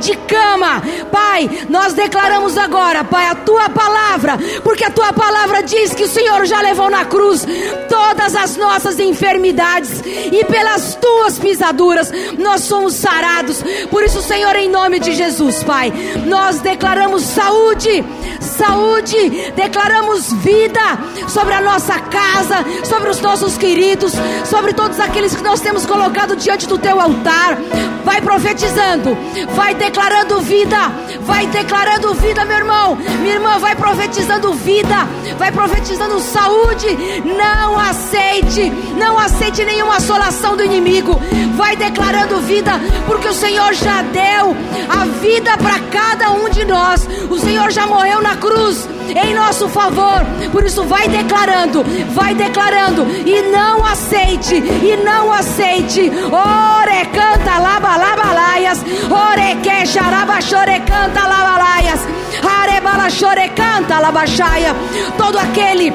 de 0.00 0.16
cama. 0.16 0.82
Pai, 1.10 1.48
nós 1.68 1.92
declaramos 1.92 2.56
agora, 2.56 3.04
Pai, 3.04 3.26
a 3.26 3.34
tua 3.34 3.68
palavra, 3.68 4.38
porque 4.62 4.84
a 4.84 4.90
tua 4.90 5.12
palavra 5.12 5.62
diz 5.62 5.94
que 5.94 6.04
o 6.04 6.08
Senhor 6.08 6.44
já 6.46 6.60
levou 6.60 6.90
na 6.90 7.04
cruz 7.04 7.46
todas 7.88 8.34
as 8.34 8.56
nossas 8.56 8.98
enfermidades 8.98 10.02
e 10.32 10.44
pelas 10.44 10.94
tuas 10.96 11.38
pisaduras 11.38 12.10
nós 12.38 12.62
somos 12.62 12.94
sarados. 12.94 13.62
Por 13.90 14.02
isso, 14.02 14.20
Senhor, 14.22 14.54
em 14.56 14.68
nome 14.68 14.98
de 14.98 15.12
Jesus, 15.12 15.62
Pai, 15.62 15.92
nós 16.26 16.60
declaramos 16.60 17.22
saúde, 17.22 18.04
saúde, 18.40 19.52
declaramos 19.54 20.32
vida 20.34 20.80
sobre 21.28 21.54
a 21.54 21.60
nossa 21.60 21.98
casa, 22.00 22.64
sobre 22.84 23.10
os 23.10 23.20
nossos 23.20 23.56
queridos, 23.56 24.12
sobre 24.44 24.72
todos 24.72 24.98
aqueles 25.00 25.34
que 25.34 25.42
nós 25.42 25.60
temos 25.60 25.86
colocado 25.86 26.36
diante 26.36 26.66
do 26.66 26.78
teu 26.78 27.00
altar. 27.00 27.58
Vai 28.04 28.20
profetizando, 28.20 29.16
vai 29.54 29.74
declarando 29.74 30.40
vida, 30.40 30.76
vai 31.22 31.46
declarando 31.48 32.14
vida, 32.14 32.44
meu 32.44 32.56
irmão, 32.56 32.96
minha 33.20 33.34
irmã, 33.34 33.58
vai 33.58 33.74
profetizando 33.74 34.54
vida, 34.54 35.06
vai 35.36 35.50
profetizando 35.50 36.20
saúde. 36.20 36.86
Não 37.24 37.78
aceite, 37.78 38.70
não 38.96 39.18
aceite 39.18 39.64
nenhuma 39.64 39.96
assolação 39.96 40.56
do 40.56 40.64
inimigo, 40.64 41.20
vai 41.56 41.76
declarando 41.76 42.40
vida, 42.40 42.80
porque 43.06 43.28
o 43.28 43.34
Senhor 43.34 43.74
já 43.74 44.02
deu 44.02 44.56
a 44.88 45.04
vida 45.20 45.56
para 45.58 45.80
cada 45.80 46.30
um 46.30 46.48
de 46.48 46.64
nós, 46.64 47.08
o 47.28 47.38
Senhor 47.38 47.70
já 47.70 47.86
morreu 47.86 48.22
na 48.22 48.36
cruz 48.36 48.88
em 49.14 49.34
nosso 49.34 49.68
favor. 49.68 50.24
Por 50.50 50.64
isso, 50.64 50.84
vai 50.84 51.08
declarando, 51.08 51.84
vai 52.10 52.34
declarando, 52.34 53.06
e 53.26 53.42
não 53.42 53.84
aceite, 53.84 54.56
e 54.56 54.96
não 55.04 55.32
aceite. 55.32 56.10
Ore 56.10 57.06
canta 57.12 57.58
laba 57.58 57.96
labalaias, 57.96 58.84
ore 59.10 59.56
que 59.62 59.86
xaraba 59.86 60.40
chore 60.40 60.80
canta 60.80 61.26
labalaias, 61.26 62.00
arebala 62.42 63.08
chore 63.10 63.48
canta 63.50 64.00
labaxaia. 64.00 64.74
Todo 65.16 65.38
aquele 65.38 65.92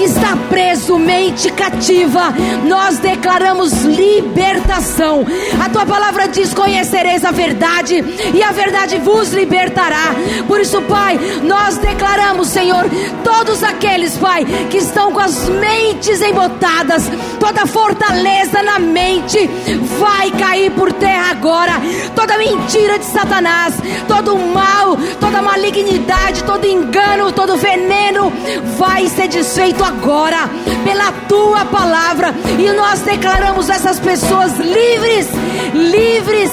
que 0.00 0.04
está 0.06 0.34
preso, 0.48 0.98
mente 0.98 1.52
cativa, 1.52 2.32
nós 2.64 2.96
declaramos 3.00 3.82
libertação. 3.82 5.26
A 5.62 5.68
tua 5.68 5.84
palavra 5.84 6.26
diz: 6.26 6.54
Conhecereis 6.54 7.22
a 7.22 7.30
verdade, 7.30 8.02
e 8.32 8.42
a 8.42 8.50
verdade 8.50 8.96
vos 8.96 9.30
libertará. 9.34 10.14
Por 10.48 10.58
isso, 10.58 10.80
Pai, 10.82 11.20
nós 11.42 11.76
declaramos, 11.76 12.48
Senhor, 12.48 12.86
todos 13.22 13.62
aqueles, 13.62 14.16
Pai, 14.16 14.46
que 14.70 14.78
estão 14.78 15.12
com 15.12 15.20
as 15.20 15.50
mentes 15.50 16.22
embotadas, 16.22 17.02
toda 17.38 17.66
fortaleza 17.66 18.62
na 18.62 18.78
mente, 18.78 19.50
vai 19.98 20.30
cair 20.30 20.70
por 20.70 20.94
terra 20.94 21.30
agora. 21.30 21.74
Toda 22.16 22.38
mentira 22.38 22.98
de 22.98 23.04
Satanás, 23.04 23.74
todo 24.08 24.34
mal, 24.38 24.96
toda 25.20 25.42
malignidade, 25.42 26.42
todo 26.44 26.66
engano, 26.66 27.32
todo 27.32 27.58
veneno, 27.58 28.32
vai 28.78 29.06
ser 29.06 29.28
desfeito 29.28 29.89
agora 29.90 30.48
pela 30.84 31.12
tua 31.28 31.64
palavra 31.64 32.32
e 32.58 32.70
nós 32.72 33.00
declaramos 33.00 33.68
essas 33.68 33.98
pessoas 33.98 34.56
livres, 34.56 35.26
livres, 35.74 36.50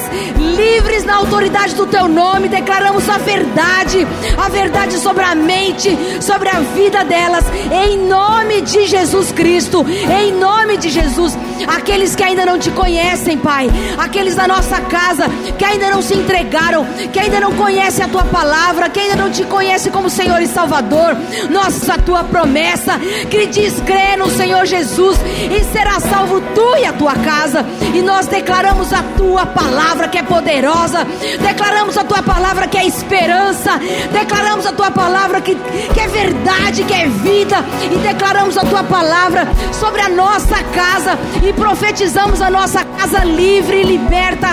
livres 0.56 1.04
na 1.04 1.16
autoridade 1.16 1.74
do 1.74 1.86
teu 1.86 2.08
nome. 2.08 2.48
Declaramos 2.48 3.08
a 3.08 3.18
verdade, 3.18 4.06
a 4.36 4.48
verdade 4.48 4.98
sobre 4.98 5.22
a 5.22 5.34
mente, 5.34 5.96
sobre 6.20 6.48
a 6.48 6.60
vida 6.74 7.04
delas, 7.04 7.44
em 7.72 7.98
nome 8.08 8.60
de 8.62 8.86
Jesus 8.86 9.30
Cristo, 9.32 9.86
em 10.20 10.32
nome 10.32 10.76
de 10.76 10.90
Jesus. 10.90 11.38
Aqueles 11.66 12.14
que 12.14 12.22
ainda 12.22 12.44
não 12.44 12.58
te 12.58 12.70
conhecem, 12.70 13.38
Pai, 13.38 13.68
aqueles 13.96 14.34
da 14.34 14.48
nossa 14.48 14.80
casa 14.80 15.28
que 15.56 15.64
ainda 15.64 15.90
não 15.90 16.02
se 16.02 16.14
entregaram, 16.14 16.86
que 17.12 17.18
ainda 17.18 17.40
não 17.40 17.52
conhecem 17.52 18.04
a 18.04 18.08
tua 18.08 18.24
palavra, 18.24 18.88
que 18.88 19.00
ainda 19.00 19.16
não 19.16 19.30
te 19.30 19.44
conhecem 19.44 19.92
como 19.92 20.10
Senhor 20.10 20.40
e 20.40 20.46
Salvador, 20.46 21.16
nossa 21.50 21.98
tua 21.98 22.24
promessa 22.24 22.98
que 23.28 23.46
diz 23.46 23.80
crê 23.80 24.16
no 24.16 24.28
Senhor 24.30 24.64
Jesus 24.66 25.18
e 25.50 25.64
será 25.72 26.00
salvo 26.00 26.40
tu 26.54 26.76
e 26.76 26.84
a 26.84 26.92
tua 26.92 27.14
casa. 27.14 27.64
E 27.94 28.02
nós 28.02 28.26
declaramos 28.26 28.92
a 28.92 29.02
tua 29.16 29.46
palavra 29.46 30.08
que 30.08 30.18
é 30.18 30.22
poderosa, 30.22 31.06
declaramos 31.40 31.96
a 31.96 32.04
tua 32.04 32.22
palavra 32.22 32.66
que 32.66 32.78
é 32.78 32.86
esperança, 32.86 33.78
declaramos 34.12 34.66
a 34.66 34.72
tua 34.72 34.90
palavra 34.90 35.40
que, 35.40 35.54
que 35.54 36.00
é 36.00 36.08
verdade, 36.08 36.84
que 36.84 36.94
é 36.94 37.06
vida, 37.06 37.64
e 37.92 37.96
declaramos 37.98 38.56
a 38.56 38.62
tua 38.62 38.82
palavra 38.82 39.46
sobre 39.72 40.00
a 40.00 40.08
nossa 40.08 40.62
casa. 40.74 41.18
E 41.46 41.52
profetizamos 41.52 42.40
a 42.40 42.50
nossa 42.50 42.84
casa 42.84 43.24
livre, 43.24 43.82
liberta, 43.82 44.48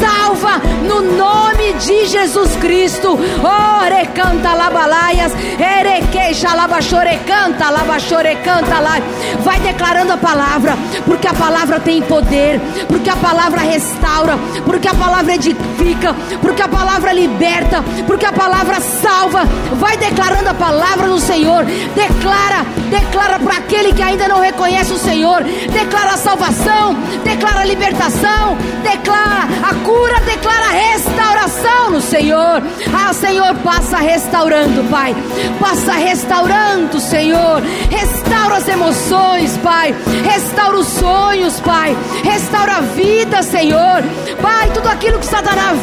salva 0.00 0.58
no 0.88 1.00
nome 1.16 1.72
de 1.74 2.06
Jesus 2.06 2.56
Cristo. 2.56 3.18
Ore 3.42 4.06
canta 4.14 4.54
labalaias, 4.54 5.32
erequeixa 5.58 6.54
labachore 6.54 7.18
canta 7.26 7.70
labachore 7.70 8.36
canta 8.36 8.80
lá. 8.80 8.96
Vai 9.42 9.60
declarando 9.60 10.12
a 10.12 10.16
palavra, 10.16 10.76
porque 11.04 11.28
a 11.28 11.34
palavra 11.34 11.80
tem 11.80 12.02
poder, 12.02 12.60
porque 12.88 13.10
a 13.10 13.16
palavra 13.16 13.60
restaura, 13.60 14.38
porque 14.64 14.88
a 14.88 14.94
palavra 14.94 15.34
edifica, 15.34 16.14
porque 16.40 16.62
a 16.62 16.68
palavra 16.68 17.12
liberta, 17.12 17.82
porque 18.06 18.26
a 18.26 18.32
palavra 18.32 18.80
salva. 18.80 19.44
Vai 19.74 19.96
declarando 19.96 20.50
a 20.50 20.54
palavra 20.54 21.08
do 21.08 21.20
Senhor. 21.20 21.64
Declara, 21.64 22.64
declara 22.90 23.38
para 23.38 23.56
aquele 23.58 23.92
que 23.92 24.02
ainda 24.02 24.28
não 24.28 24.40
reconhece 24.40 24.92
o 24.92 24.98
Senhor. 24.98 25.42
Declara 25.44 26.14
a 26.14 26.16
salvação, 26.16 26.94
declara 27.24 27.60
a 27.60 27.64
libertação, 27.64 28.56
declara 28.82 29.48
a 29.70 29.85
cura, 29.86 30.20
declara 30.20 30.66
restauração 30.70 31.90
no 31.90 32.00
Senhor. 32.00 32.60
Ah, 32.92 33.12
Senhor, 33.12 33.54
passa 33.62 33.98
restaurando, 33.98 34.82
Pai. 34.90 35.14
Passa 35.60 35.92
restaurando, 35.92 36.98
Senhor. 36.98 37.62
Restaura 37.88 38.56
as 38.56 38.68
emoções, 38.68 39.56
Pai. 39.58 39.94
Restaura 40.24 40.78
os 40.78 40.88
sonhos, 40.88 41.60
Pai. 41.60 41.96
Restaura 42.24 42.78
a 42.78 42.80
vida, 42.80 43.42
Senhor. 43.42 44.02
Pai, 44.42 44.70
tudo 44.74 44.88
aquilo 44.88 45.20
que 45.20 45.26
Satanás 45.26 45.78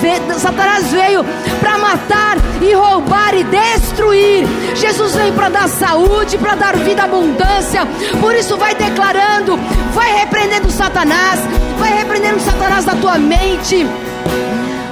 veio 0.91 1.23
para 1.61 1.77
matar 1.77 2.37
e 2.61 2.73
roubar 2.73 3.33
e 3.33 3.43
destruir. 3.45 4.45
Jesus 4.75 5.15
veio 5.15 5.33
para 5.33 5.47
dar 5.47 5.69
saúde, 5.69 6.37
para 6.37 6.55
dar 6.55 6.75
vida, 6.75 7.03
abundância. 7.03 7.87
Por 8.19 8.35
isso, 8.35 8.57
vai 8.57 8.75
declarando, 8.75 9.57
vai 9.93 10.11
repreendendo 10.19 10.69
Satanás, 10.69 11.39
vai 11.79 11.93
repreendendo 11.93 12.41
Satanás 12.41 12.83
da 12.83 12.95
tua 12.95 13.17
mente. 13.17 13.87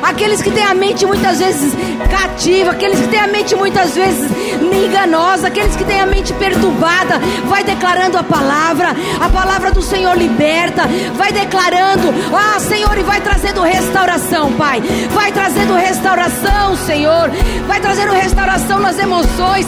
Aqueles 0.02 0.42
que 0.42 0.52
têm 0.52 0.66
a 0.66 0.74
mente 0.74 1.06
muitas 1.06 1.40
vezes 1.40 1.74
cativa, 2.10 2.72
aqueles 2.72 3.00
que 3.00 3.08
têm 3.08 3.20
a 3.20 3.28
mente 3.28 3.56
muitas 3.56 3.96
vezes 3.96 4.30
enganosa, 4.62 5.48
aqueles 5.48 5.76
que 5.76 5.86
têm 5.86 6.02
a 6.02 6.06
mente 6.06 6.34
perturbada, 6.34 7.20
vai 7.46 7.64
declarando 7.64 8.18
a 8.18 8.24
palavra, 8.24 8.96
a 9.20 9.30
palavra 9.30 9.72
do 9.72 9.82
Senhor 9.82 10.18
liberta, 10.18 10.84
vai 11.16 11.32
declarando, 11.32 12.14
ah 12.34 12.60
Senhor, 12.60 12.98
e 12.98 13.04
vai 13.04 13.22
trazendo 13.22 13.62
restauração, 13.62 14.52
Pai, 14.54 14.82
vai 15.12 15.32
trazendo 15.32 15.76
restauração, 15.76 16.76
Senhor, 16.86 17.30
vai 17.68 17.80
trazendo 17.80 18.12
restauração 18.12 18.80
nas 18.80 19.00
emoções, 19.00 19.66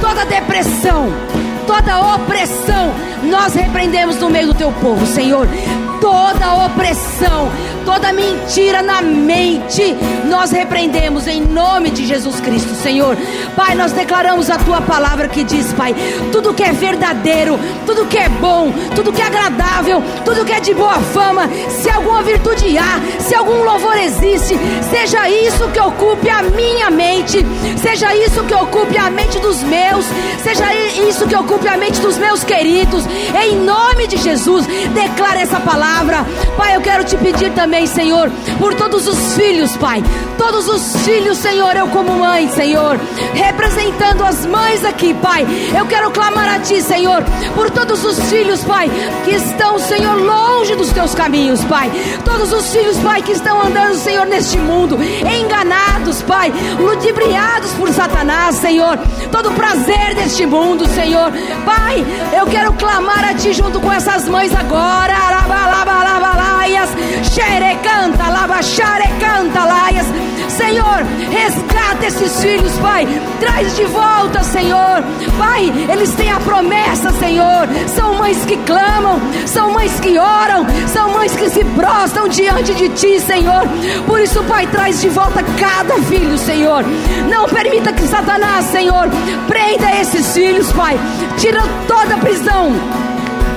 toda 0.00 0.24
depressão, 0.24 1.12
toda 1.66 2.14
opressão 2.14 2.92
nós 3.24 3.54
repreendemos 3.54 4.16
no 4.16 4.30
meio 4.30 4.48
do 4.48 4.54
teu 4.54 4.72
povo, 4.72 5.06
Senhor 5.06 5.46
toda 6.00 6.64
opressão, 6.66 7.50
toda 7.90 8.12
mentira 8.12 8.82
na 8.82 9.02
mente, 9.02 9.96
nós 10.26 10.52
repreendemos 10.52 11.26
em 11.26 11.40
nome 11.40 11.90
de 11.90 12.06
Jesus 12.06 12.38
Cristo, 12.40 12.72
Senhor. 12.76 13.16
Pai, 13.56 13.74
nós 13.74 13.90
declaramos 13.90 14.48
a 14.48 14.56
tua 14.58 14.80
palavra 14.80 15.26
que 15.26 15.42
diz, 15.42 15.72
Pai, 15.72 15.92
tudo 16.30 16.54
que 16.54 16.62
é 16.62 16.70
verdadeiro, 16.70 17.58
tudo 17.84 18.06
que 18.06 18.16
é 18.16 18.28
bom, 18.28 18.72
tudo 18.94 19.12
que 19.12 19.20
é 19.20 19.24
agradável, 19.24 20.00
tudo 20.24 20.44
que 20.44 20.52
é 20.52 20.60
de 20.60 20.72
boa 20.72 21.00
fama, 21.00 21.48
se 21.68 21.90
alguma 21.90 22.22
virtude 22.22 22.78
há, 22.78 23.00
se 23.18 23.34
algum 23.34 23.64
louvor 23.64 23.96
existe, 23.96 24.56
seja 24.88 25.28
isso 25.28 25.68
que 25.70 25.80
ocupe 25.80 26.30
a 26.30 26.44
minha 26.44 26.90
mente, 26.92 27.44
seja 27.82 28.14
isso 28.14 28.44
que 28.44 28.54
ocupe 28.54 28.96
a 28.96 29.10
mente 29.10 29.40
dos 29.40 29.64
meus, 29.64 30.04
seja 30.44 30.72
isso 31.08 31.26
que 31.26 31.34
ocupe 31.34 31.66
a 31.66 31.76
mente 31.76 32.00
dos 32.00 32.16
meus 32.18 32.44
queridos, 32.44 33.04
em 33.42 33.56
nome 33.56 34.06
de 34.06 34.16
Jesus, 34.16 34.64
declara 34.94 35.40
essa 35.40 35.58
palavra, 35.58 36.24
Pai. 36.56 36.70
Eu 36.76 36.80
quero 36.80 37.02
te 37.04 37.16
pedir 37.16 37.50
também, 37.52 37.79
Senhor, 37.86 38.30
por 38.58 38.74
todos 38.74 39.06
os 39.06 39.34
filhos, 39.34 39.76
Pai, 39.76 40.02
todos 40.36 40.68
os 40.68 41.04
filhos, 41.04 41.38
Senhor, 41.38 41.76
eu 41.76 41.86
como 41.88 42.18
mãe, 42.18 42.48
Senhor, 42.48 42.98
representando 43.34 44.24
as 44.24 44.46
mães 44.46 44.84
aqui, 44.84 45.14
Pai, 45.14 45.46
eu 45.76 45.86
quero 45.86 46.10
clamar 46.10 46.48
a 46.48 46.58
Ti, 46.60 46.80
Senhor, 46.82 47.22
por 47.54 47.70
todos 47.70 48.04
os 48.04 48.18
filhos, 48.30 48.64
Pai, 48.64 48.90
que 49.24 49.32
estão, 49.32 49.78
Senhor, 49.78 50.16
longe 50.16 50.74
dos 50.76 50.90
Teus 50.90 51.14
caminhos, 51.14 51.62
Pai, 51.64 51.90
todos 52.24 52.52
os 52.52 52.72
filhos, 52.72 52.96
Pai, 52.98 53.22
que 53.22 53.32
estão 53.32 53.60
andando, 53.60 53.96
Senhor, 53.96 54.26
neste 54.26 54.58
mundo, 54.58 54.98
enganados, 55.02 56.22
Pai, 56.22 56.52
ludibriados 56.78 57.72
por 57.72 57.92
Satanás, 57.92 58.56
Senhor, 58.56 58.98
todo 59.30 59.52
prazer 59.52 60.14
deste 60.14 60.46
mundo, 60.46 60.88
Senhor, 60.88 61.30
Pai, 61.64 62.04
eu 62.36 62.46
quero 62.46 62.72
clamar 62.74 63.24
a 63.24 63.34
Ti 63.34 63.52
junto 63.52 63.80
com 63.80 63.92
essas 63.92 64.28
mães 64.28 64.54
agora, 64.54 65.14
alabalabalabalaias, 65.14 66.90
xerecanta, 67.60 68.30
labaxarecanta, 68.30 69.64
laias, 69.64 70.06
Senhor, 70.48 71.04
resgata 71.30 72.06
esses 72.06 72.40
filhos, 72.40 72.72
Pai. 72.78 73.06
Traz 73.38 73.76
de 73.76 73.84
volta, 73.84 74.42
Senhor. 74.42 75.04
Pai, 75.38 75.70
eles 75.90 76.10
têm 76.14 76.30
a 76.30 76.40
promessa, 76.40 77.10
Senhor. 77.12 77.68
São 77.94 78.14
mães 78.14 78.38
que 78.46 78.56
clamam, 78.58 79.20
são 79.46 79.72
mães 79.72 80.00
que 80.00 80.18
oram, 80.18 80.66
são 80.88 81.10
mães 81.12 81.36
que 81.36 81.50
se 81.50 81.62
prostram 81.64 82.28
diante 82.28 82.72
de 82.74 82.88
Ti, 82.88 83.20
Senhor. 83.20 83.62
Por 84.06 84.20
isso, 84.20 84.42
Pai, 84.44 84.66
traz 84.66 85.00
de 85.02 85.10
volta 85.10 85.44
cada 85.58 85.94
filho, 86.04 86.38
Senhor. 86.38 86.82
Não 87.30 87.46
permita 87.46 87.92
que 87.92 88.06
Satanás, 88.06 88.64
Senhor, 88.66 89.08
prenda 89.46 90.00
esses 90.00 90.32
filhos, 90.32 90.72
Pai. 90.72 90.98
Tira 91.36 91.62
toda 91.86 92.14
a 92.14 92.18
prisão 92.18 92.72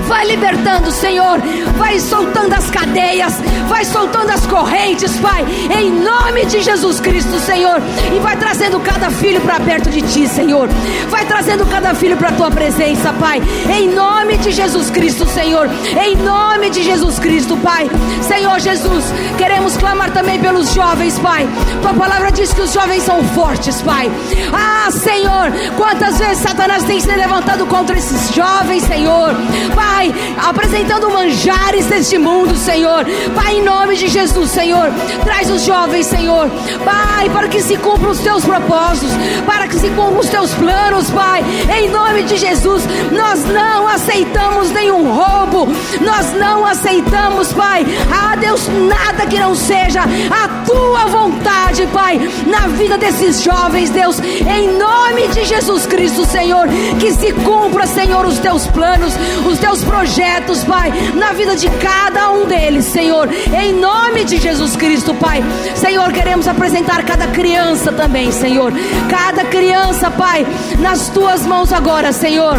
Vai 0.07 0.25
libertando, 0.25 0.91
Senhor. 0.91 1.39
Vai 1.77 1.99
soltando 1.99 2.53
as 2.53 2.69
cadeias. 2.69 3.33
Vai 3.67 3.85
soltando 3.85 4.29
as 4.31 4.45
correntes, 4.45 5.17
Pai. 5.19 5.45
Em 5.77 5.91
nome 5.91 6.45
de 6.45 6.61
Jesus 6.61 6.99
Cristo, 6.99 7.39
Senhor. 7.39 7.81
E 8.15 8.19
vai 8.19 8.35
trazendo 8.35 8.79
cada 8.79 9.09
filho 9.09 9.39
para 9.41 9.59
perto 9.59 9.89
de 9.89 10.01
Ti, 10.01 10.27
Senhor. 10.27 10.67
Vai 11.09 11.25
trazendo 11.25 11.65
cada 11.65 11.93
filho 11.93 12.17
para 12.17 12.29
a 12.29 12.33
Tua 12.33 12.51
presença, 12.51 13.13
Pai. 13.13 13.41
Em 13.77 13.89
nome 13.89 14.37
de 14.37 14.51
Jesus 14.51 14.89
Cristo, 14.89 15.25
Senhor. 15.27 15.69
Em 16.03 16.15
nome 16.17 16.69
de 16.69 16.83
Jesus 16.83 17.17
Cristo, 17.19 17.55
Pai. 17.57 17.89
Senhor 18.21 18.59
Jesus, 18.59 19.05
queremos 19.37 19.77
clamar 19.77 20.11
também 20.11 20.39
pelos 20.39 20.73
jovens, 20.73 21.17
Pai. 21.19 21.47
Tua 21.81 21.93
palavra 21.93 22.31
diz 22.31 22.53
que 22.53 22.61
os 22.61 22.73
jovens 22.73 23.03
são 23.03 23.23
fortes, 23.29 23.81
Pai. 23.81 24.11
Ah, 24.53 24.91
Senhor, 24.91 25.51
quantas 25.77 26.17
vezes 26.19 26.39
Satanás 26.39 26.83
tem 26.83 26.99
se 26.99 27.07
levantado 27.07 27.65
contra 27.65 27.97
esses 27.97 28.33
jovens, 28.33 28.83
Senhor. 28.83 29.33
Pai 29.73 29.92
Pai, 29.93 30.11
apresentando 30.37 31.11
manjares 31.11 31.85
deste 31.85 32.17
mundo, 32.17 32.57
Senhor. 32.57 33.05
Pai, 33.35 33.57
em 33.57 33.63
nome 33.63 33.95
de 33.95 34.07
Jesus, 34.07 34.49
Senhor, 34.49 34.89
traz 35.23 35.51
os 35.51 35.63
jovens, 35.65 36.07
Senhor. 36.07 36.49
Pai, 36.83 37.29
para 37.29 37.47
que 37.47 37.61
se 37.61 37.77
cumpram 37.77 38.09
os 38.09 38.19
teus 38.19 38.43
propósitos, 38.43 39.11
para 39.45 39.67
que 39.67 39.75
se 39.75 39.89
cumpram 39.89 40.17
os 40.17 40.29
teus 40.29 40.51
planos, 40.55 41.11
Pai. 41.11 41.43
Em 41.77 41.89
nome 41.89 42.23
de 42.23 42.37
Jesus, 42.37 42.83
nós 43.11 43.45
não 43.45 43.87
aceitamos 43.87 44.71
nenhum 44.71 45.13
roubo, 45.13 45.67
nós 46.01 46.33
não 46.33 46.65
aceitamos, 46.65 47.53
Pai. 47.53 47.85
Ah, 48.11 48.35
Deus, 48.35 48.67
nada 48.67 49.27
que 49.27 49.39
não 49.39 49.53
seja 49.53 50.01
a 50.01 50.65
tua 50.65 51.05
vontade, 51.05 51.87
Pai, 51.93 52.19
na 52.47 52.67
vida 52.67 52.97
desses 52.97 53.43
jovens, 53.43 53.91
Deus, 53.91 54.19
em 54.19 54.75
nome 54.75 55.27
de 55.27 55.45
Jesus 55.45 55.85
Cristo, 55.85 56.25
Senhor, 56.25 56.67
que 56.99 57.11
se 57.13 57.31
cumpra, 57.31 57.85
Senhor, 57.85 58.25
os 58.25 58.39
teus 58.39 58.65
planos, 58.67 59.13
os 59.45 59.59
teus 59.59 59.82
projetos, 59.83 60.63
Pai, 60.63 60.91
na 61.15 61.31
vida 61.33 61.55
de 61.55 61.69
cada 61.69 62.31
um 62.31 62.45
deles, 62.45 62.85
Senhor, 62.85 63.29
em 63.31 63.73
nome 63.73 64.23
de 64.23 64.37
Jesus 64.37 64.75
Cristo, 64.75 65.13
Pai. 65.13 65.43
Senhor, 65.75 66.11
queremos 66.11 66.47
apresentar 66.47 67.03
cada 67.03 67.27
criança 67.27 67.91
também, 67.91 68.31
Senhor, 68.31 68.73
cada 69.09 69.45
criança, 69.45 70.09
Pai, 70.11 70.45
nas 70.79 71.09
tuas 71.09 71.45
mãos 71.45 71.71
agora, 71.71 72.11
Senhor. 72.11 72.57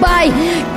Pai, 0.00 0.32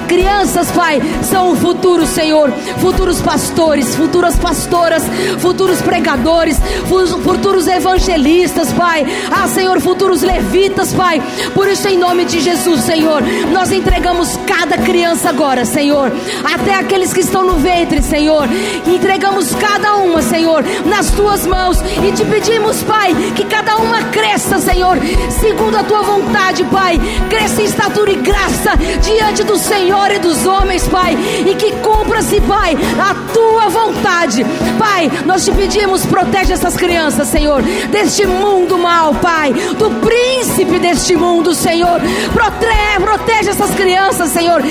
crianças, 0.08 0.72
Pai, 0.72 1.02
são 1.24 1.52
o 1.52 1.56
futuro, 1.56 2.06
Senhor. 2.06 2.52
Futuros 2.80 3.22
pastores, 3.22 3.96
futuras 3.96 4.36
pastoras, 4.36 5.04
futuros 5.40 5.82
pregadores, 5.82 6.58
futuros 7.24 7.68
evangelistas, 7.68 8.72
Pai. 8.74 9.06
Ah, 9.32 9.48
Senhor, 9.48 9.80
futuros 9.80 10.22
levitas, 10.22 10.94
Pai. 10.94 11.22
Por 11.54 11.68
isso, 11.68 11.88
em 11.88 11.98
nome 11.98 12.26
de 12.26 12.40
Jesus, 12.40 12.82
Senhor, 12.82 13.22
nós 13.52 13.72
entregamos 13.72 14.40
cada 14.48 14.78
criança 14.78 15.30
agora, 15.30 15.66
Senhor. 15.66 16.12
Até 16.44 16.76
aqueles 16.76 17.14
que 17.14 17.20
estão 17.20 17.46
no 17.46 17.58
ventre, 17.58 18.02
Senhor. 18.02 18.48
Entregamos 18.88 19.54
cada 19.56 19.98
uma, 19.98 20.22
Senhor, 20.22 20.64
nas 20.86 21.12
tuas 21.12 21.46
mãos. 21.46 21.78
E 22.08 22.12
te 22.12 22.26
pedimos, 22.26 22.82
Pai, 22.84 23.14
que 23.36 23.46
cada 23.46 23.78
uma 23.78 24.04
cresça, 24.06 24.58
Senhor, 24.60 24.98
segundo 25.40 25.78
a 25.78 25.84
tua 25.84 26.02
vontade, 26.02 26.64
Pai. 26.66 27.00
Cresça 27.30 27.62
em 27.62 27.66
estatura 27.66 28.12
e 28.12 28.16
graça 28.16 28.72
diante 29.10 29.44
do 29.44 29.58
Senhor 29.58 30.12
e 30.12 30.20
dos 30.20 30.46
homens, 30.46 30.88
Pai, 30.88 31.18
e 31.46 31.56
que 31.56 31.72
cumpra-se, 31.78 32.40
Pai, 32.42 32.78
a 33.00 33.16
tua 33.34 33.70
vontade. 33.70 34.46
Pai, 34.78 35.12
nós 35.26 35.44
te 35.44 35.52
pedimos, 35.52 36.06
protege 36.06 36.54
essas 36.54 36.76
crianças, 36.76 37.28
Senhor, 37.28 37.62
deste 37.92 38.26
mundo 38.26 38.78
mal, 38.78 39.16
Pai, 39.16 39.52
do 39.52 39.90
príncipe 40.06 40.80
deste 40.80 41.16
mundo, 41.16 41.54
Senhor. 41.54 42.00
Protege, 42.34 43.00
protege 43.00 43.50
essas 43.50 43.72
crianças, 43.72 44.30
Senhor. 44.30 44.62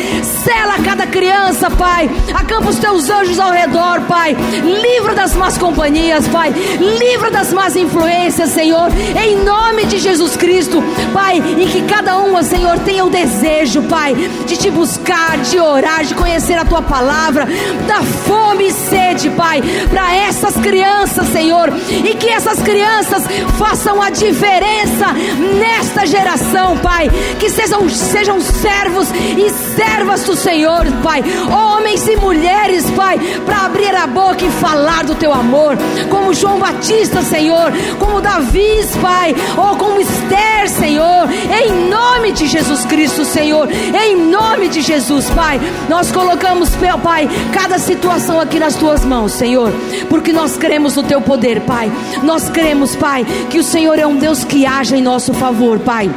Sela 0.44 0.78
cada 0.84 1.06
criança, 1.06 1.70
Pai. 1.70 2.08
Acampa 2.34 2.70
os 2.70 2.78
teus 2.78 3.10
anjos 3.10 3.38
ao 3.38 3.50
redor, 3.50 4.02
Pai. 4.02 4.36
Livra 4.62 5.14
das 5.14 5.34
más 5.34 5.58
companhias, 5.58 6.26
Pai. 6.28 6.50
Livra 6.50 7.30
das 7.30 7.52
más 7.52 7.74
influências, 7.74 8.50
Senhor. 8.50 8.88
Em 9.20 9.36
nome 9.36 9.84
de 9.86 9.98
Jesus 9.98 10.36
Cristo, 10.36 10.82
Pai, 11.12 11.38
e 11.38 11.66
que 11.66 11.82
cada 11.82 12.18
uma, 12.18 12.42
Senhor, 12.42 12.78
tenha 12.80 13.04
o 13.04 13.10
desejo, 13.10 13.82
Pai, 13.82 14.14
de 14.46 14.56
te 14.56 14.70
buscar, 14.70 15.38
de 15.38 15.58
orar, 15.58 16.04
de 16.04 16.14
conhecer 16.14 16.58
a 16.58 16.64
tua 16.64 16.82
palavra, 16.82 17.46
da 17.86 18.02
fome 18.02 18.68
e 18.68 18.72
sede, 18.72 19.30
Pai, 19.30 19.62
para 19.90 20.14
essas 20.14 20.54
crianças, 20.56 21.28
Senhor, 21.28 21.70
e 21.90 22.14
que 22.14 22.28
essas 22.28 22.58
crianças 22.60 23.24
façam 23.58 24.00
a 24.00 24.10
diferença 24.10 25.12
nesta 25.58 26.06
geração, 26.06 26.76
Pai, 26.78 27.10
que 27.38 27.50
sejam, 27.50 27.88
sejam 27.88 28.40
servos 28.40 29.08
e 29.10 29.50
servas 29.74 30.24
do 30.24 30.36
Senhor, 30.36 30.84
Pai, 31.02 31.22
homens 31.50 32.06
e 32.08 32.16
mulheres, 32.16 32.88
Pai, 32.90 33.18
para 33.44 33.66
abrir 33.66 33.94
a 33.94 34.06
boca 34.06 34.44
e 34.44 34.50
falar 34.50 35.04
do 35.04 35.14
teu 35.14 35.32
amor, 35.32 35.76
como 36.10 36.34
João 36.34 36.58
Batista, 36.58 37.22
Senhor, 37.22 37.72
como 37.98 38.20
Davi, 38.20 38.68
Pai, 39.00 39.34
ou 39.56 39.76
como 39.76 40.00
Esther, 40.00 40.68
Senhor, 40.68 41.28
em 41.30 41.88
nome 41.88 42.32
de 42.32 42.46
Jesus 42.46 42.84
Cristo, 42.84 43.24
Senhor, 43.24 43.68
em 43.70 44.16
nome 44.18 44.68
de 44.68 44.80
Jesus, 44.80 45.28
Pai, 45.30 45.60
nós 45.88 46.10
colocamos, 46.12 46.70
Pai, 47.02 47.28
cada 47.52 47.78
situação 47.78 48.40
aqui 48.40 48.58
nas 48.58 48.76
tuas 48.76 49.04
mãos, 49.04 49.32
Senhor, 49.32 49.72
porque 50.08 50.32
nós 50.32 50.56
cremos 50.56 50.96
no 50.96 51.02
teu 51.02 51.20
poder, 51.20 51.60
Pai. 51.62 51.90
Nós 52.22 52.48
cremos, 52.48 52.96
Pai, 52.96 53.24
que 53.50 53.58
o 53.58 53.64
Senhor 53.64 53.98
é 53.98 54.06
um 54.06 54.16
Deus 54.16 54.44
que 54.44 54.66
age 54.66 54.96
em 54.96 55.02
nosso 55.02 55.32
favor, 55.32 55.78
Pai. 55.78 56.10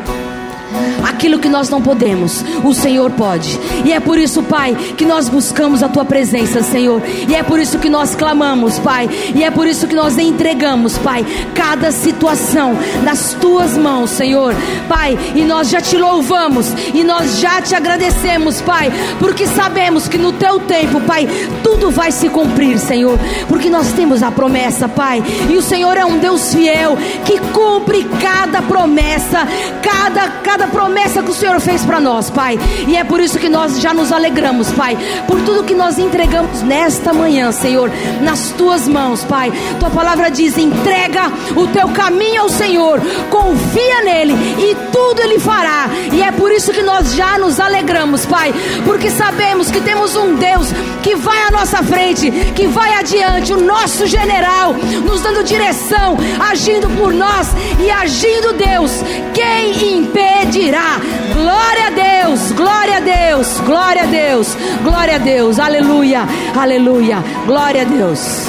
Aquilo 1.22 1.38
que 1.38 1.49
nós 1.49 1.69
não 1.69 1.80
podemos, 1.80 2.43
o 2.63 2.74
Senhor 2.74 3.11
pode. 3.11 3.59
E 3.86 3.93
é 3.93 3.99
por 3.99 4.17
isso, 4.17 4.41
Pai, 4.41 4.74
que 4.97 5.05
nós 5.05 5.30
buscamos 5.30 5.84
a 5.84 5.88
tua 5.88 6.03
presença, 6.03 6.63
Senhor. 6.63 6.99
E 7.30 7.36
é 7.36 7.43
por 7.43 7.59
isso 7.59 7.78
que 7.78 7.89
nós 7.89 8.15
clamamos, 8.15 8.80
Pai. 8.80 9.07
E 9.36 9.43
é 9.43 9.51
por 9.51 9.67
isso 9.67 9.88
que 9.88 9.93
nós 9.93 10.17
entregamos, 10.17 10.97
Pai, 10.97 11.24
cada 11.53 11.91
situação 11.91 12.76
nas 13.03 13.36
tuas 13.36 13.78
mãos, 13.78 14.09
Senhor. 14.09 14.55
Pai, 14.89 15.15
e 15.36 15.43
nós 15.43 15.69
já 15.69 15.80
te 15.80 15.95
louvamos 15.95 16.74
e 16.91 17.03
nós 17.03 17.38
já 17.38 17.61
te 17.61 17.76
agradecemos, 17.76 18.59
Pai, 18.59 18.91
porque 19.19 19.45
sabemos 19.45 20.07
que 20.07 20.17
no 20.17 20.34
teu 20.34 20.59
tempo, 20.61 20.99
Pai, 21.01 21.30
tudo 21.61 21.91
vai 21.91 22.11
se 22.11 22.30
cumprir, 22.30 22.80
Senhor. 22.80 23.19
Porque 23.47 23.69
nós 23.69 23.91
temos 23.91 24.24
a 24.24 24.32
promessa, 24.32 24.89
Pai. 24.89 25.24
E 25.47 25.55
o 25.55 25.61
Senhor 25.61 25.95
é 25.97 26.03
um 26.03 26.17
Deus 26.17 26.51
fiel 26.51 26.97
que 27.24 27.38
cumpre 27.53 28.07
cada 28.19 28.63
promessa, 28.63 29.47
cada 29.84 30.30
cada 30.43 30.61
cada 30.61 30.67
promessa 31.12 31.24
que 31.24 31.32
o 31.32 31.34
Senhor 31.34 31.59
fez 31.59 31.86
para 31.86 31.99
nós, 31.99 32.30
Pai. 32.30 32.57
E 32.88 32.95
é 32.95 33.03
por 33.03 33.20
isso 33.20 33.38
que 33.38 33.49
nós 33.49 33.80
já 33.80 33.93
nos 33.93 34.12
alegramos, 34.12 34.72
Pai, 34.72 34.97
por 35.28 35.41
tudo 35.41 35.64
que 35.64 35.76
nós 35.76 35.97
entregamos 35.97 36.62
nesta 36.62 37.14
manhã, 37.14 37.51
Senhor, 37.51 37.91
nas 38.22 38.51
tuas 38.51 38.88
mãos, 38.88 39.24
Pai. 39.26 39.51
Tua 39.80 39.89
palavra 39.89 40.30
diz: 40.30 40.57
entrega 40.57 41.32
o 41.55 41.68
teu 41.68 41.89
caminho 41.89 42.43
ao 42.43 42.49
Senhor, 42.49 42.99
confia 43.30 44.01
nele 44.03 44.34
e 44.59 44.76
tudo 44.92 45.22
ele 45.22 45.39
fará. 45.39 45.89
E 46.12 46.22
é 46.22 46.32
por 46.32 46.52
isso 46.52 46.72
que 46.72 46.82
nós 46.82 47.16
já 47.16 47.38
nos 47.38 47.60
alegramos, 47.60 48.26
Pai, 48.26 48.54
porque 48.86 49.10
sabemos 49.10 49.72
que 49.72 49.82
temos 49.82 50.16
um 50.16 50.36
Deus 50.36 50.68
que 51.02 51.16
vai 51.16 51.42
à 51.44 51.52
nossa 51.52 51.82
frente, 51.84 52.30
que 52.56 52.68
vai 52.68 52.94
adiante, 52.94 53.54
o 53.54 53.62
nosso 53.62 54.06
general, 54.08 54.74
nos 54.74 55.22
dando 55.22 55.44
direção, 55.44 56.18
agindo 56.50 56.89
por 56.98 57.14
nós 57.14 57.48
e 57.80 57.89
agindo 57.89 58.54
Deus. 58.54 58.92
Quem 59.34 59.98
impedirá? 59.98 61.00
Glória 61.34 61.88
a 61.88 61.89
Deus, 61.89 62.52
glória 62.52 62.98
a 62.98 63.00
Deus, 63.00 63.60
glória 63.62 64.04
a 64.04 64.06
Deus, 64.06 64.56
glória 64.84 65.16
a 65.16 65.20
Deus, 65.20 65.60
aleluia, 65.60 66.28
aleluia, 66.56 67.24
glória 67.46 67.82
a 67.82 67.86
Deus. 67.86 68.48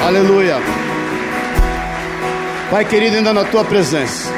Aleluia. 0.00 0.83
Pai 2.70 2.84
querido, 2.84 3.16
ainda 3.16 3.32
na 3.32 3.44
tua 3.44 3.62
presença, 3.62 4.32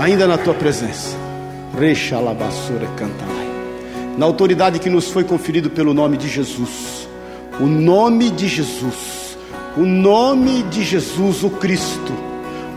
ainda 0.00 0.26
na 0.26 0.38
tua 0.38 0.54
presença, 0.54 1.16
Reixa 1.78 2.18
labassura 2.18 2.86
cantai. 2.96 3.46
Na 4.16 4.26
autoridade 4.26 4.78
que 4.78 4.90
nos 4.90 5.08
foi 5.08 5.22
conferido 5.22 5.70
pelo 5.70 5.94
nome 5.94 6.16
de 6.16 6.28
Jesus, 6.28 7.08
o 7.60 7.66
nome 7.66 8.30
de 8.30 8.48
Jesus, 8.48 9.38
o 9.76 9.82
nome 9.82 10.62
de 10.64 10.82
Jesus 10.82 11.44
o 11.44 11.50
Cristo, 11.50 12.12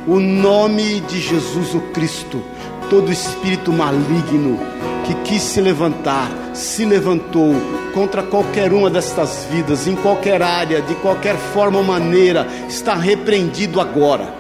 o 0.06 0.20
nome 0.20 1.00
de 1.02 1.20
Jesus 1.20 1.74
o 1.74 1.80
Cristo, 1.94 2.44
todo 2.90 3.12
espírito 3.12 3.72
maligno 3.72 4.60
que 5.06 5.16
quis 5.24 5.42
se 5.42 5.62
levantar, 5.62 6.30
se 6.54 6.86
levantou 6.86 7.56
contra 7.94 8.24
qualquer 8.24 8.74
uma 8.74 8.90
destas 8.90 9.48
vidas, 9.52 9.88
em 9.88 9.96
qualquer 9.96 10.42
área, 10.42 10.82
de 10.82 10.96
qualquer 10.96 11.36
forma 11.36 11.78
ou 11.78 11.84
maneira, 11.84 12.48
está 12.68 12.96
repreendido 12.96 13.80
agora. 13.80 14.34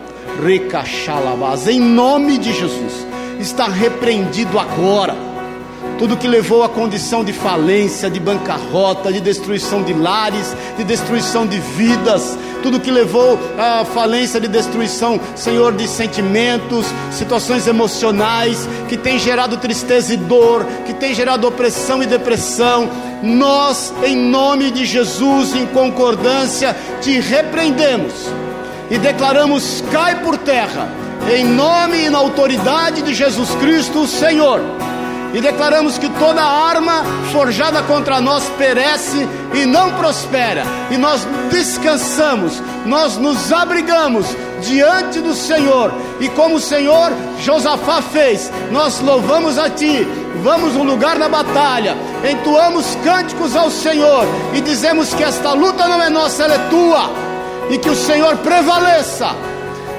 Recachalabás, 0.43 1.67
em 1.67 1.79
nome 1.79 2.37
de 2.37 2.51
Jesus, 2.51 3.05
está 3.39 3.67
repreendido 3.67 4.57
agora 4.57 5.32
tudo 5.97 6.17
que 6.17 6.27
levou 6.27 6.63
à 6.63 6.69
condição 6.69 7.23
de 7.23 7.31
falência, 7.31 8.09
de 8.09 8.19
bancarrota, 8.19 9.11
de 9.11 9.21
destruição 9.21 9.83
de 9.83 9.93
lares, 9.93 10.55
de 10.77 10.83
destruição 10.83 11.45
de 11.45 11.59
vidas, 11.59 12.37
tudo 12.61 12.79
que 12.79 12.91
levou 12.91 13.37
à 13.57 13.85
falência, 13.85 14.39
de 14.39 14.47
destruição, 14.47 15.19
Senhor, 15.35 15.73
de 15.73 15.87
sentimentos, 15.87 16.85
situações 17.11 17.67
emocionais, 17.67 18.67
que 18.87 18.97
tem 18.97 19.19
gerado 19.19 19.57
tristeza 19.57 20.13
e 20.13 20.17
dor, 20.17 20.65
que 20.85 20.93
tem 20.93 21.13
gerado 21.13 21.47
opressão 21.47 22.01
e 22.01 22.05
depressão. 22.05 22.89
Nós, 23.21 23.93
em 24.03 24.15
nome 24.15 24.71
de 24.71 24.85
Jesus, 24.85 25.55
em 25.55 25.65
concordância, 25.67 26.75
te 27.01 27.19
repreendemos 27.19 28.13
e 28.89 28.97
declaramos: 28.97 29.83
cai 29.91 30.21
por 30.21 30.37
terra, 30.37 30.89
em 31.33 31.43
nome 31.43 32.05
e 32.05 32.09
na 32.09 32.17
autoridade 32.17 33.01
de 33.01 33.13
Jesus 33.13 33.49
Cristo, 33.55 34.07
Senhor 34.07 34.61
e 35.33 35.41
declaramos 35.41 35.97
que 35.97 36.07
toda 36.09 36.41
arma 36.43 37.03
forjada 37.31 37.81
contra 37.83 38.21
nós 38.21 38.43
perece 38.57 39.27
e 39.53 39.65
não 39.65 39.91
prospera, 39.93 40.63
e 40.91 40.97
nós 40.97 41.27
descansamos, 41.49 42.61
nós 42.85 43.17
nos 43.17 43.51
abrigamos 43.51 44.27
diante 44.61 45.19
do 45.19 45.33
Senhor, 45.33 45.91
e 46.19 46.29
como 46.29 46.55
o 46.55 46.61
Senhor 46.61 47.11
Josafá 47.39 48.01
fez, 48.01 48.51
nós 48.71 48.99
louvamos 49.01 49.57
a 49.57 49.69
Ti, 49.69 50.07
vamos 50.43 50.75
no 50.75 50.83
lugar 50.83 51.17
da 51.17 51.27
batalha, 51.27 51.97
entoamos 52.29 52.95
cânticos 53.03 53.55
ao 53.55 53.71
Senhor 53.71 54.25
e 54.53 54.61
dizemos 54.61 55.13
que 55.13 55.23
esta 55.23 55.53
luta 55.53 55.87
não 55.87 56.01
é 56.01 56.09
nossa, 56.09 56.43
ela 56.43 56.53
é 56.53 56.69
Tua, 56.69 57.11
e 57.71 57.77
que 57.79 57.89
o 57.89 57.95
Senhor 57.95 58.37
prevaleça, 58.37 59.35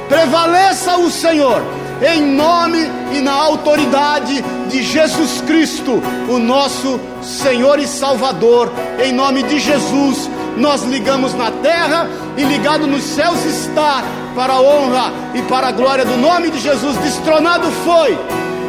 prevaleça 0.09 0.97
o 0.97 1.11
Senhor 1.11 1.84
em 2.03 2.23
nome 2.23 2.79
e 3.13 3.21
na 3.21 3.33
autoridade 3.33 4.43
de 4.69 4.83
Jesus 4.83 5.41
Cristo, 5.43 6.03
o 6.29 6.39
nosso 6.39 7.01
Senhor 7.23 7.79
e 7.79 7.87
Salvador. 7.87 8.73
Em 9.03 9.13
nome 9.13 9.43
de 9.43 9.59
Jesus, 9.59 10.29
nós 10.57 10.83
ligamos 10.83 11.35
na 11.35 11.51
terra 11.51 12.09
e 12.37 12.43
ligado 12.43 12.87
nos 12.87 13.03
céus 13.03 13.45
está, 13.45 14.03
para 14.35 14.55
a 14.55 14.61
honra 14.61 15.13
e 15.35 15.43
para 15.43 15.69
a 15.69 15.73
glória 15.73 16.05
do 16.05 16.17
nome 16.17 16.51
de 16.51 16.59
Jesus. 16.59 16.97
Destronado 16.99 17.71
foi 17.85 18.19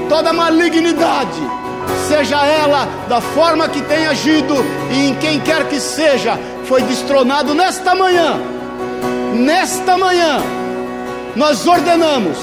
toda 0.08 0.32
malignidade, 0.32 1.42
seja 2.08 2.46
ela 2.46 2.88
da 3.08 3.20
forma 3.20 3.68
que 3.68 3.82
tem 3.82 4.06
agido 4.06 4.54
e 4.92 5.10
em 5.10 5.16
quem 5.16 5.40
quer 5.40 5.68
que 5.68 5.80
seja, 5.80 6.40
foi 6.66 6.82
destronado 6.84 7.56
nesta 7.56 7.96
manhã. 7.96 8.40
Nesta 9.34 9.98
manhã 9.98 10.65
nós 11.36 11.68
ordenamos, 11.68 12.38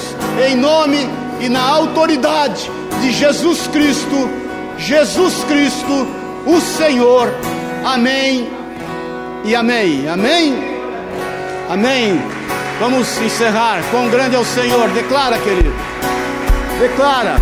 em 0.47 0.55
nome 0.55 1.09
e 1.39 1.49
na 1.49 1.61
autoridade 1.61 2.69
de 3.01 3.11
Jesus 3.11 3.67
Cristo, 3.67 4.29
Jesus 4.77 5.43
Cristo, 5.45 6.07
o 6.45 6.61
Senhor. 6.61 7.33
Amém 7.83 8.47
e 9.43 9.55
amém. 9.55 10.07
Amém? 10.07 10.55
Amém. 11.69 12.21
Vamos 12.79 13.17
encerrar. 13.19 13.81
Quão 13.89 14.09
grande 14.09 14.35
é 14.35 14.39
o 14.39 14.45
Senhor. 14.45 14.87
Declara, 14.89 15.39
querido. 15.39 15.73
Declara. 16.79 17.37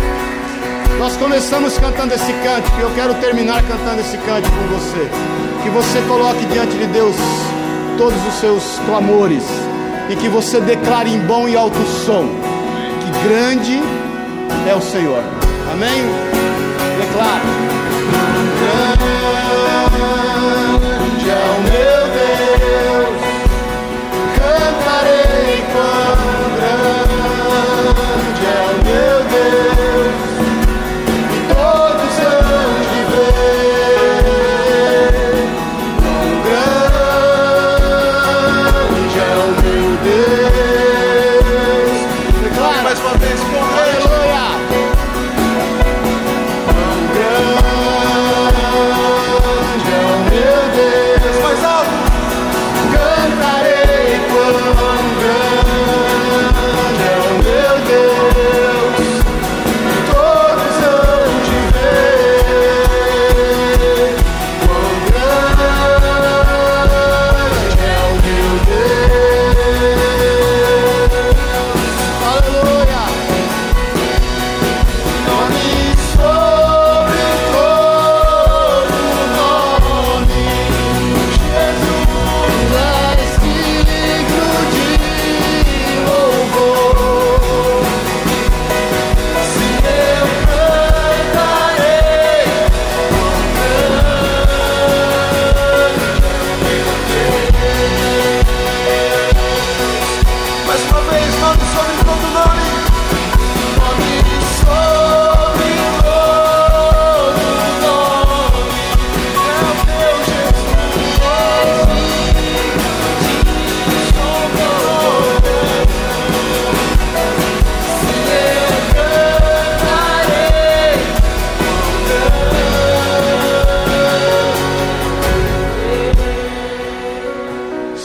Nós 0.98 1.16
começamos 1.16 1.76
cantando 1.78 2.14
esse 2.14 2.32
cântico 2.32 2.78
e 2.78 2.82
eu 2.82 2.90
quero 2.94 3.14
terminar 3.14 3.62
cantando 3.62 4.00
esse 4.00 4.16
cântico 4.18 4.54
com 4.56 4.78
você. 4.78 5.10
Que 5.62 5.70
você 5.70 6.00
coloque 6.08 6.44
diante 6.46 6.76
de 6.76 6.86
Deus 6.86 7.16
todos 7.98 8.26
os 8.26 8.34
seus 8.40 8.78
clamores 8.86 9.44
e 10.12 10.16
que 10.16 10.28
você 10.28 10.60
declare 10.60 11.10
em 11.10 11.18
bom 11.20 11.48
e 11.48 11.56
alto 11.56 11.78
som 12.04 12.28
que 13.00 13.28
grande 13.28 13.80
é 14.68 14.74
o 14.74 14.80
Senhor. 14.80 15.22
Amém? 15.72 16.02
Declare. 17.00 17.71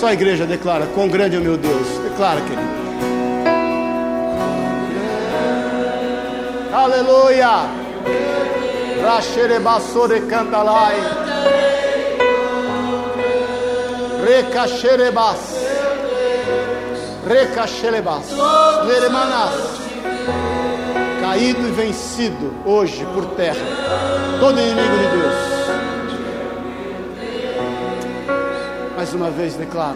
A 0.08 0.14
igreja 0.14 0.46
declara: 0.46 0.86
Quão 0.96 1.10
grande 1.10 1.36
é 1.36 1.40
o 1.40 1.42
meu 1.42 1.58
Deus. 1.58 1.86
Declara, 2.10 2.40
querido. 2.40 2.78
Aleluia. 6.74 7.70
Raxerebassore 9.04 10.22
cantalai. 10.22 10.96
Recaxerebas. 14.26 15.40
Recaxerebas. 17.28 18.32
Leremanas. 18.86 19.56
Caído 21.20 21.68
e 21.68 21.72
vencido 21.72 22.56
hoje 22.66 23.06
por 23.14 23.26
terra. 23.36 23.60
Todo 24.40 24.58
inimigo 24.58 24.98
de 25.00 25.18
Deus. 25.18 25.57
Mais 29.08 29.16
uma 29.16 29.32
vez 29.32 29.56
declara. 29.56 29.96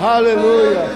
Aleluia. 0.00 0.87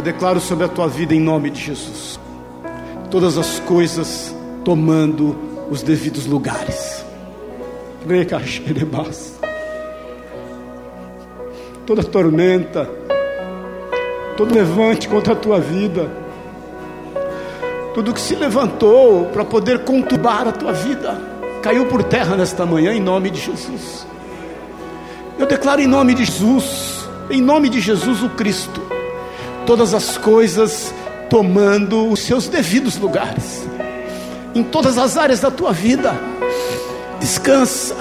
Eu 0.00 0.04
declaro 0.04 0.40
sobre 0.40 0.64
a 0.64 0.68
tua 0.68 0.88
vida 0.88 1.14
em 1.14 1.20
nome 1.20 1.50
de 1.50 1.60
Jesus. 1.60 2.18
Todas 3.10 3.36
as 3.36 3.60
coisas 3.60 4.34
tomando 4.64 5.36
os 5.70 5.82
devidos 5.82 6.24
lugares. 6.24 7.04
Toda 11.84 12.02
tormenta, 12.02 12.88
todo 14.38 14.54
levante 14.54 15.06
contra 15.06 15.34
a 15.34 15.36
tua 15.36 15.60
vida, 15.60 16.10
tudo 17.92 18.14
que 18.14 18.20
se 18.22 18.34
levantou 18.34 19.26
para 19.26 19.44
poder 19.44 19.80
conturbar 19.80 20.48
a 20.48 20.52
tua 20.52 20.72
vida, 20.72 21.20
caiu 21.60 21.84
por 21.84 22.02
terra 22.04 22.38
nesta 22.38 22.64
manhã 22.64 22.94
em 22.94 23.02
nome 23.02 23.28
de 23.28 23.38
Jesus. 23.38 24.06
Eu 25.38 25.46
declaro 25.46 25.82
em 25.82 25.86
nome 25.86 26.14
de 26.14 26.24
Jesus, 26.24 27.06
em 27.28 27.42
nome 27.42 27.68
de 27.68 27.80
Jesus 27.82 28.22
o 28.22 28.30
Cristo, 28.30 28.80
todas 29.70 29.94
as 29.94 30.18
coisas 30.18 30.92
tomando 31.28 32.08
os 32.08 32.18
seus 32.18 32.48
devidos 32.48 32.96
lugares, 32.96 33.68
em 34.52 34.64
todas 34.64 34.98
as 34.98 35.16
áreas 35.16 35.38
da 35.38 35.48
tua 35.48 35.72
vida. 35.72 36.12
Descansa, 37.20 37.94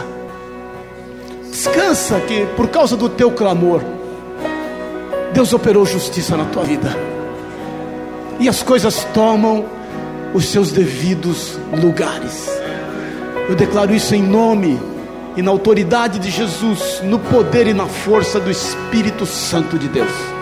descansa 1.47 2.19
que 2.21 2.47
por 2.57 2.69
causa 2.69 2.97
do 2.97 3.07
teu 3.07 3.29
clamor, 3.29 3.83
Deus 5.31 5.53
operou 5.53 5.85
justiça 5.85 6.35
na 6.35 6.45
tua 6.45 6.63
vida. 6.63 6.89
E 8.39 8.49
as 8.49 8.63
coisas 8.63 9.05
tomam 9.13 9.63
os 10.33 10.45
seus 10.45 10.71
devidos 10.71 11.55
lugares. 11.79 12.49
Eu 13.47 13.55
declaro 13.55 13.93
isso 13.93 14.15
em 14.15 14.23
nome 14.23 14.81
e 15.37 15.43
na 15.43 15.51
autoridade 15.51 16.17
de 16.17 16.31
Jesus, 16.31 16.99
no 17.03 17.19
poder 17.19 17.67
e 17.67 17.75
na 17.75 17.85
força 17.85 18.39
do 18.39 18.49
Espírito 18.49 19.23
Santo 19.27 19.77
de 19.77 19.87
Deus. 19.87 20.39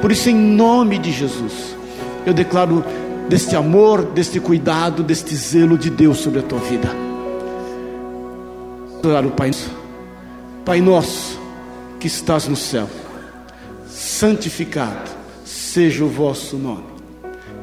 Por 0.00 0.12
isso, 0.12 0.30
em 0.30 0.34
nome 0.34 0.98
de 0.98 1.10
Jesus, 1.10 1.76
eu 2.24 2.32
declaro 2.32 2.84
deste 3.28 3.56
amor, 3.56 4.04
deste 4.04 4.40
cuidado, 4.40 5.02
deste 5.02 5.34
zelo 5.34 5.76
de 5.76 5.90
Deus 5.90 6.18
sobre 6.18 6.40
a 6.40 6.42
tua 6.42 6.60
vida. 6.60 6.88
Declaro, 8.96 9.30
Pai, 9.30 9.50
Pai 10.64 10.80
nosso 10.80 11.38
que 11.98 12.06
estás 12.06 12.46
no 12.46 12.56
céu 12.56 12.88
santificado 13.98 15.10
seja 15.44 16.04
o 16.04 16.08
vosso 16.08 16.56
nome. 16.56 16.84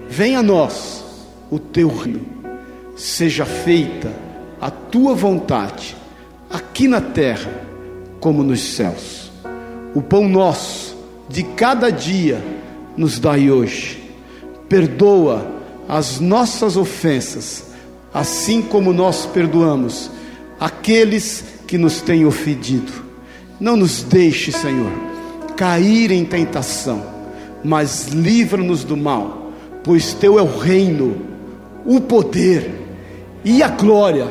Venha 0.09 0.39
a 0.39 0.43
nós 0.43 1.03
o 1.49 1.57
teu 1.57 1.87
reino, 1.87 2.25
seja 2.97 3.45
feita 3.45 4.11
a 4.59 4.69
tua 4.69 5.15
vontade, 5.15 5.95
aqui 6.49 6.87
na 6.87 6.99
terra 6.99 7.49
como 8.19 8.43
nos 8.43 8.75
céus. 8.75 9.31
O 9.93 10.01
pão 10.01 10.27
nosso 10.27 10.84
de 11.29 11.43
cada 11.43 11.89
dia 11.89 12.43
nos 12.95 13.19
dai 13.19 13.49
hoje. 13.49 14.03
Perdoa 14.69 15.53
as 15.87 16.19
nossas 16.19 16.75
ofensas, 16.77 17.65
assim 18.13 18.61
como 18.61 18.93
nós 18.93 19.25
perdoamos 19.25 20.09
aqueles 20.59 21.43
que 21.67 21.77
nos 21.77 22.01
têm 22.01 22.25
ofendido. 22.25 22.91
Não 23.59 23.75
nos 23.75 24.03
deixe, 24.03 24.51
Senhor 24.51 25.05
cair 25.55 26.11
em 26.11 26.25
tentação, 26.25 27.03
mas 27.63 28.07
livra-nos 28.07 28.83
do 28.83 28.95
mal, 28.95 29.51
pois 29.83 30.13
teu 30.13 30.37
é 30.37 30.41
o 30.41 30.57
reino, 30.57 31.15
o 31.85 32.01
poder 32.01 32.71
e 33.43 33.63
a 33.63 33.69
glória 33.69 34.27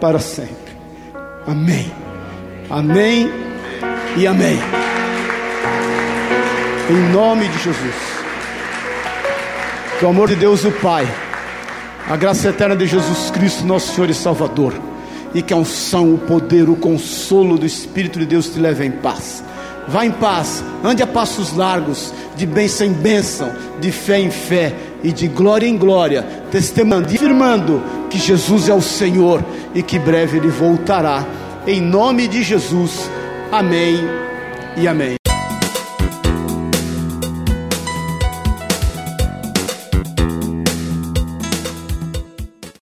para 0.00 0.18
sempre. 0.18 0.54
Amém. 1.46 1.90
Amém 2.68 3.28
e 4.16 4.26
amém. 4.26 4.89
Em 6.90 7.12
nome 7.12 7.48
de 7.48 7.58
Jesus. 7.58 7.94
Que 9.98 10.04
o 10.04 10.08
amor 10.08 10.28
de 10.28 10.36
Deus, 10.36 10.64
o 10.64 10.72
Pai, 10.72 11.06
a 12.08 12.16
graça 12.16 12.48
eterna 12.48 12.74
de 12.74 12.86
Jesus 12.86 13.30
Cristo, 13.30 13.64
nosso 13.64 13.94
Senhor 13.94 14.10
e 14.10 14.14
Salvador, 14.14 14.74
e 15.34 15.40
que 15.40 15.54
a 15.54 15.56
unção, 15.56 16.12
o 16.12 16.18
poder, 16.18 16.68
o 16.68 16.76
consolo 16.76 17.56
do 17.56 17.64
Espírito 17.64 18.18
de 18.18 18.26
Deus 18.26 18.48
te 18.48 18.58
leve 18.58 18.84
em 18.84 18.90
paz 18.90 19.44
Vá 19.90 20.06
em 20.06 20.12
paz, 20.12 20.62
ande 20.84 21.02
a 21.02 21.06
passos 21.06 21.52
largos, 21.52 22.14
de 22.36 22.46
bênção 22.46 22.86
em 22.86 22.92
bênção, 22.92 23.50
de 23.80 23.90
fé 23.90 24.20
em 24.20 24.30
fé 24.30 24.72
e 25.02 25.10
de 25.10 25.26
glória 25.26 25.66
em 25.66 25.76
glória, 25.76 26.22
testemunhando 26.50 27.12
e 27.12 27.16
afirmando 27.16 27.82
que 28.08 28.16
Jesus 28.16 28.68
é 28.68 28.74
o 28.74 28.80
Senhor 28.80 29.44
e 29.74 29.82
que 29.82 29.98
breve 29.98 30.38
Ele 30.38 30.48
voltará. 30.48 31.26
Em 31.66 31.80
nome 31.80 32.28
de 32.28 32.42
Jesus, 32.42 33.10
amém 33.50 33.98
e 34.76 34.86
amém. 34.86 35.19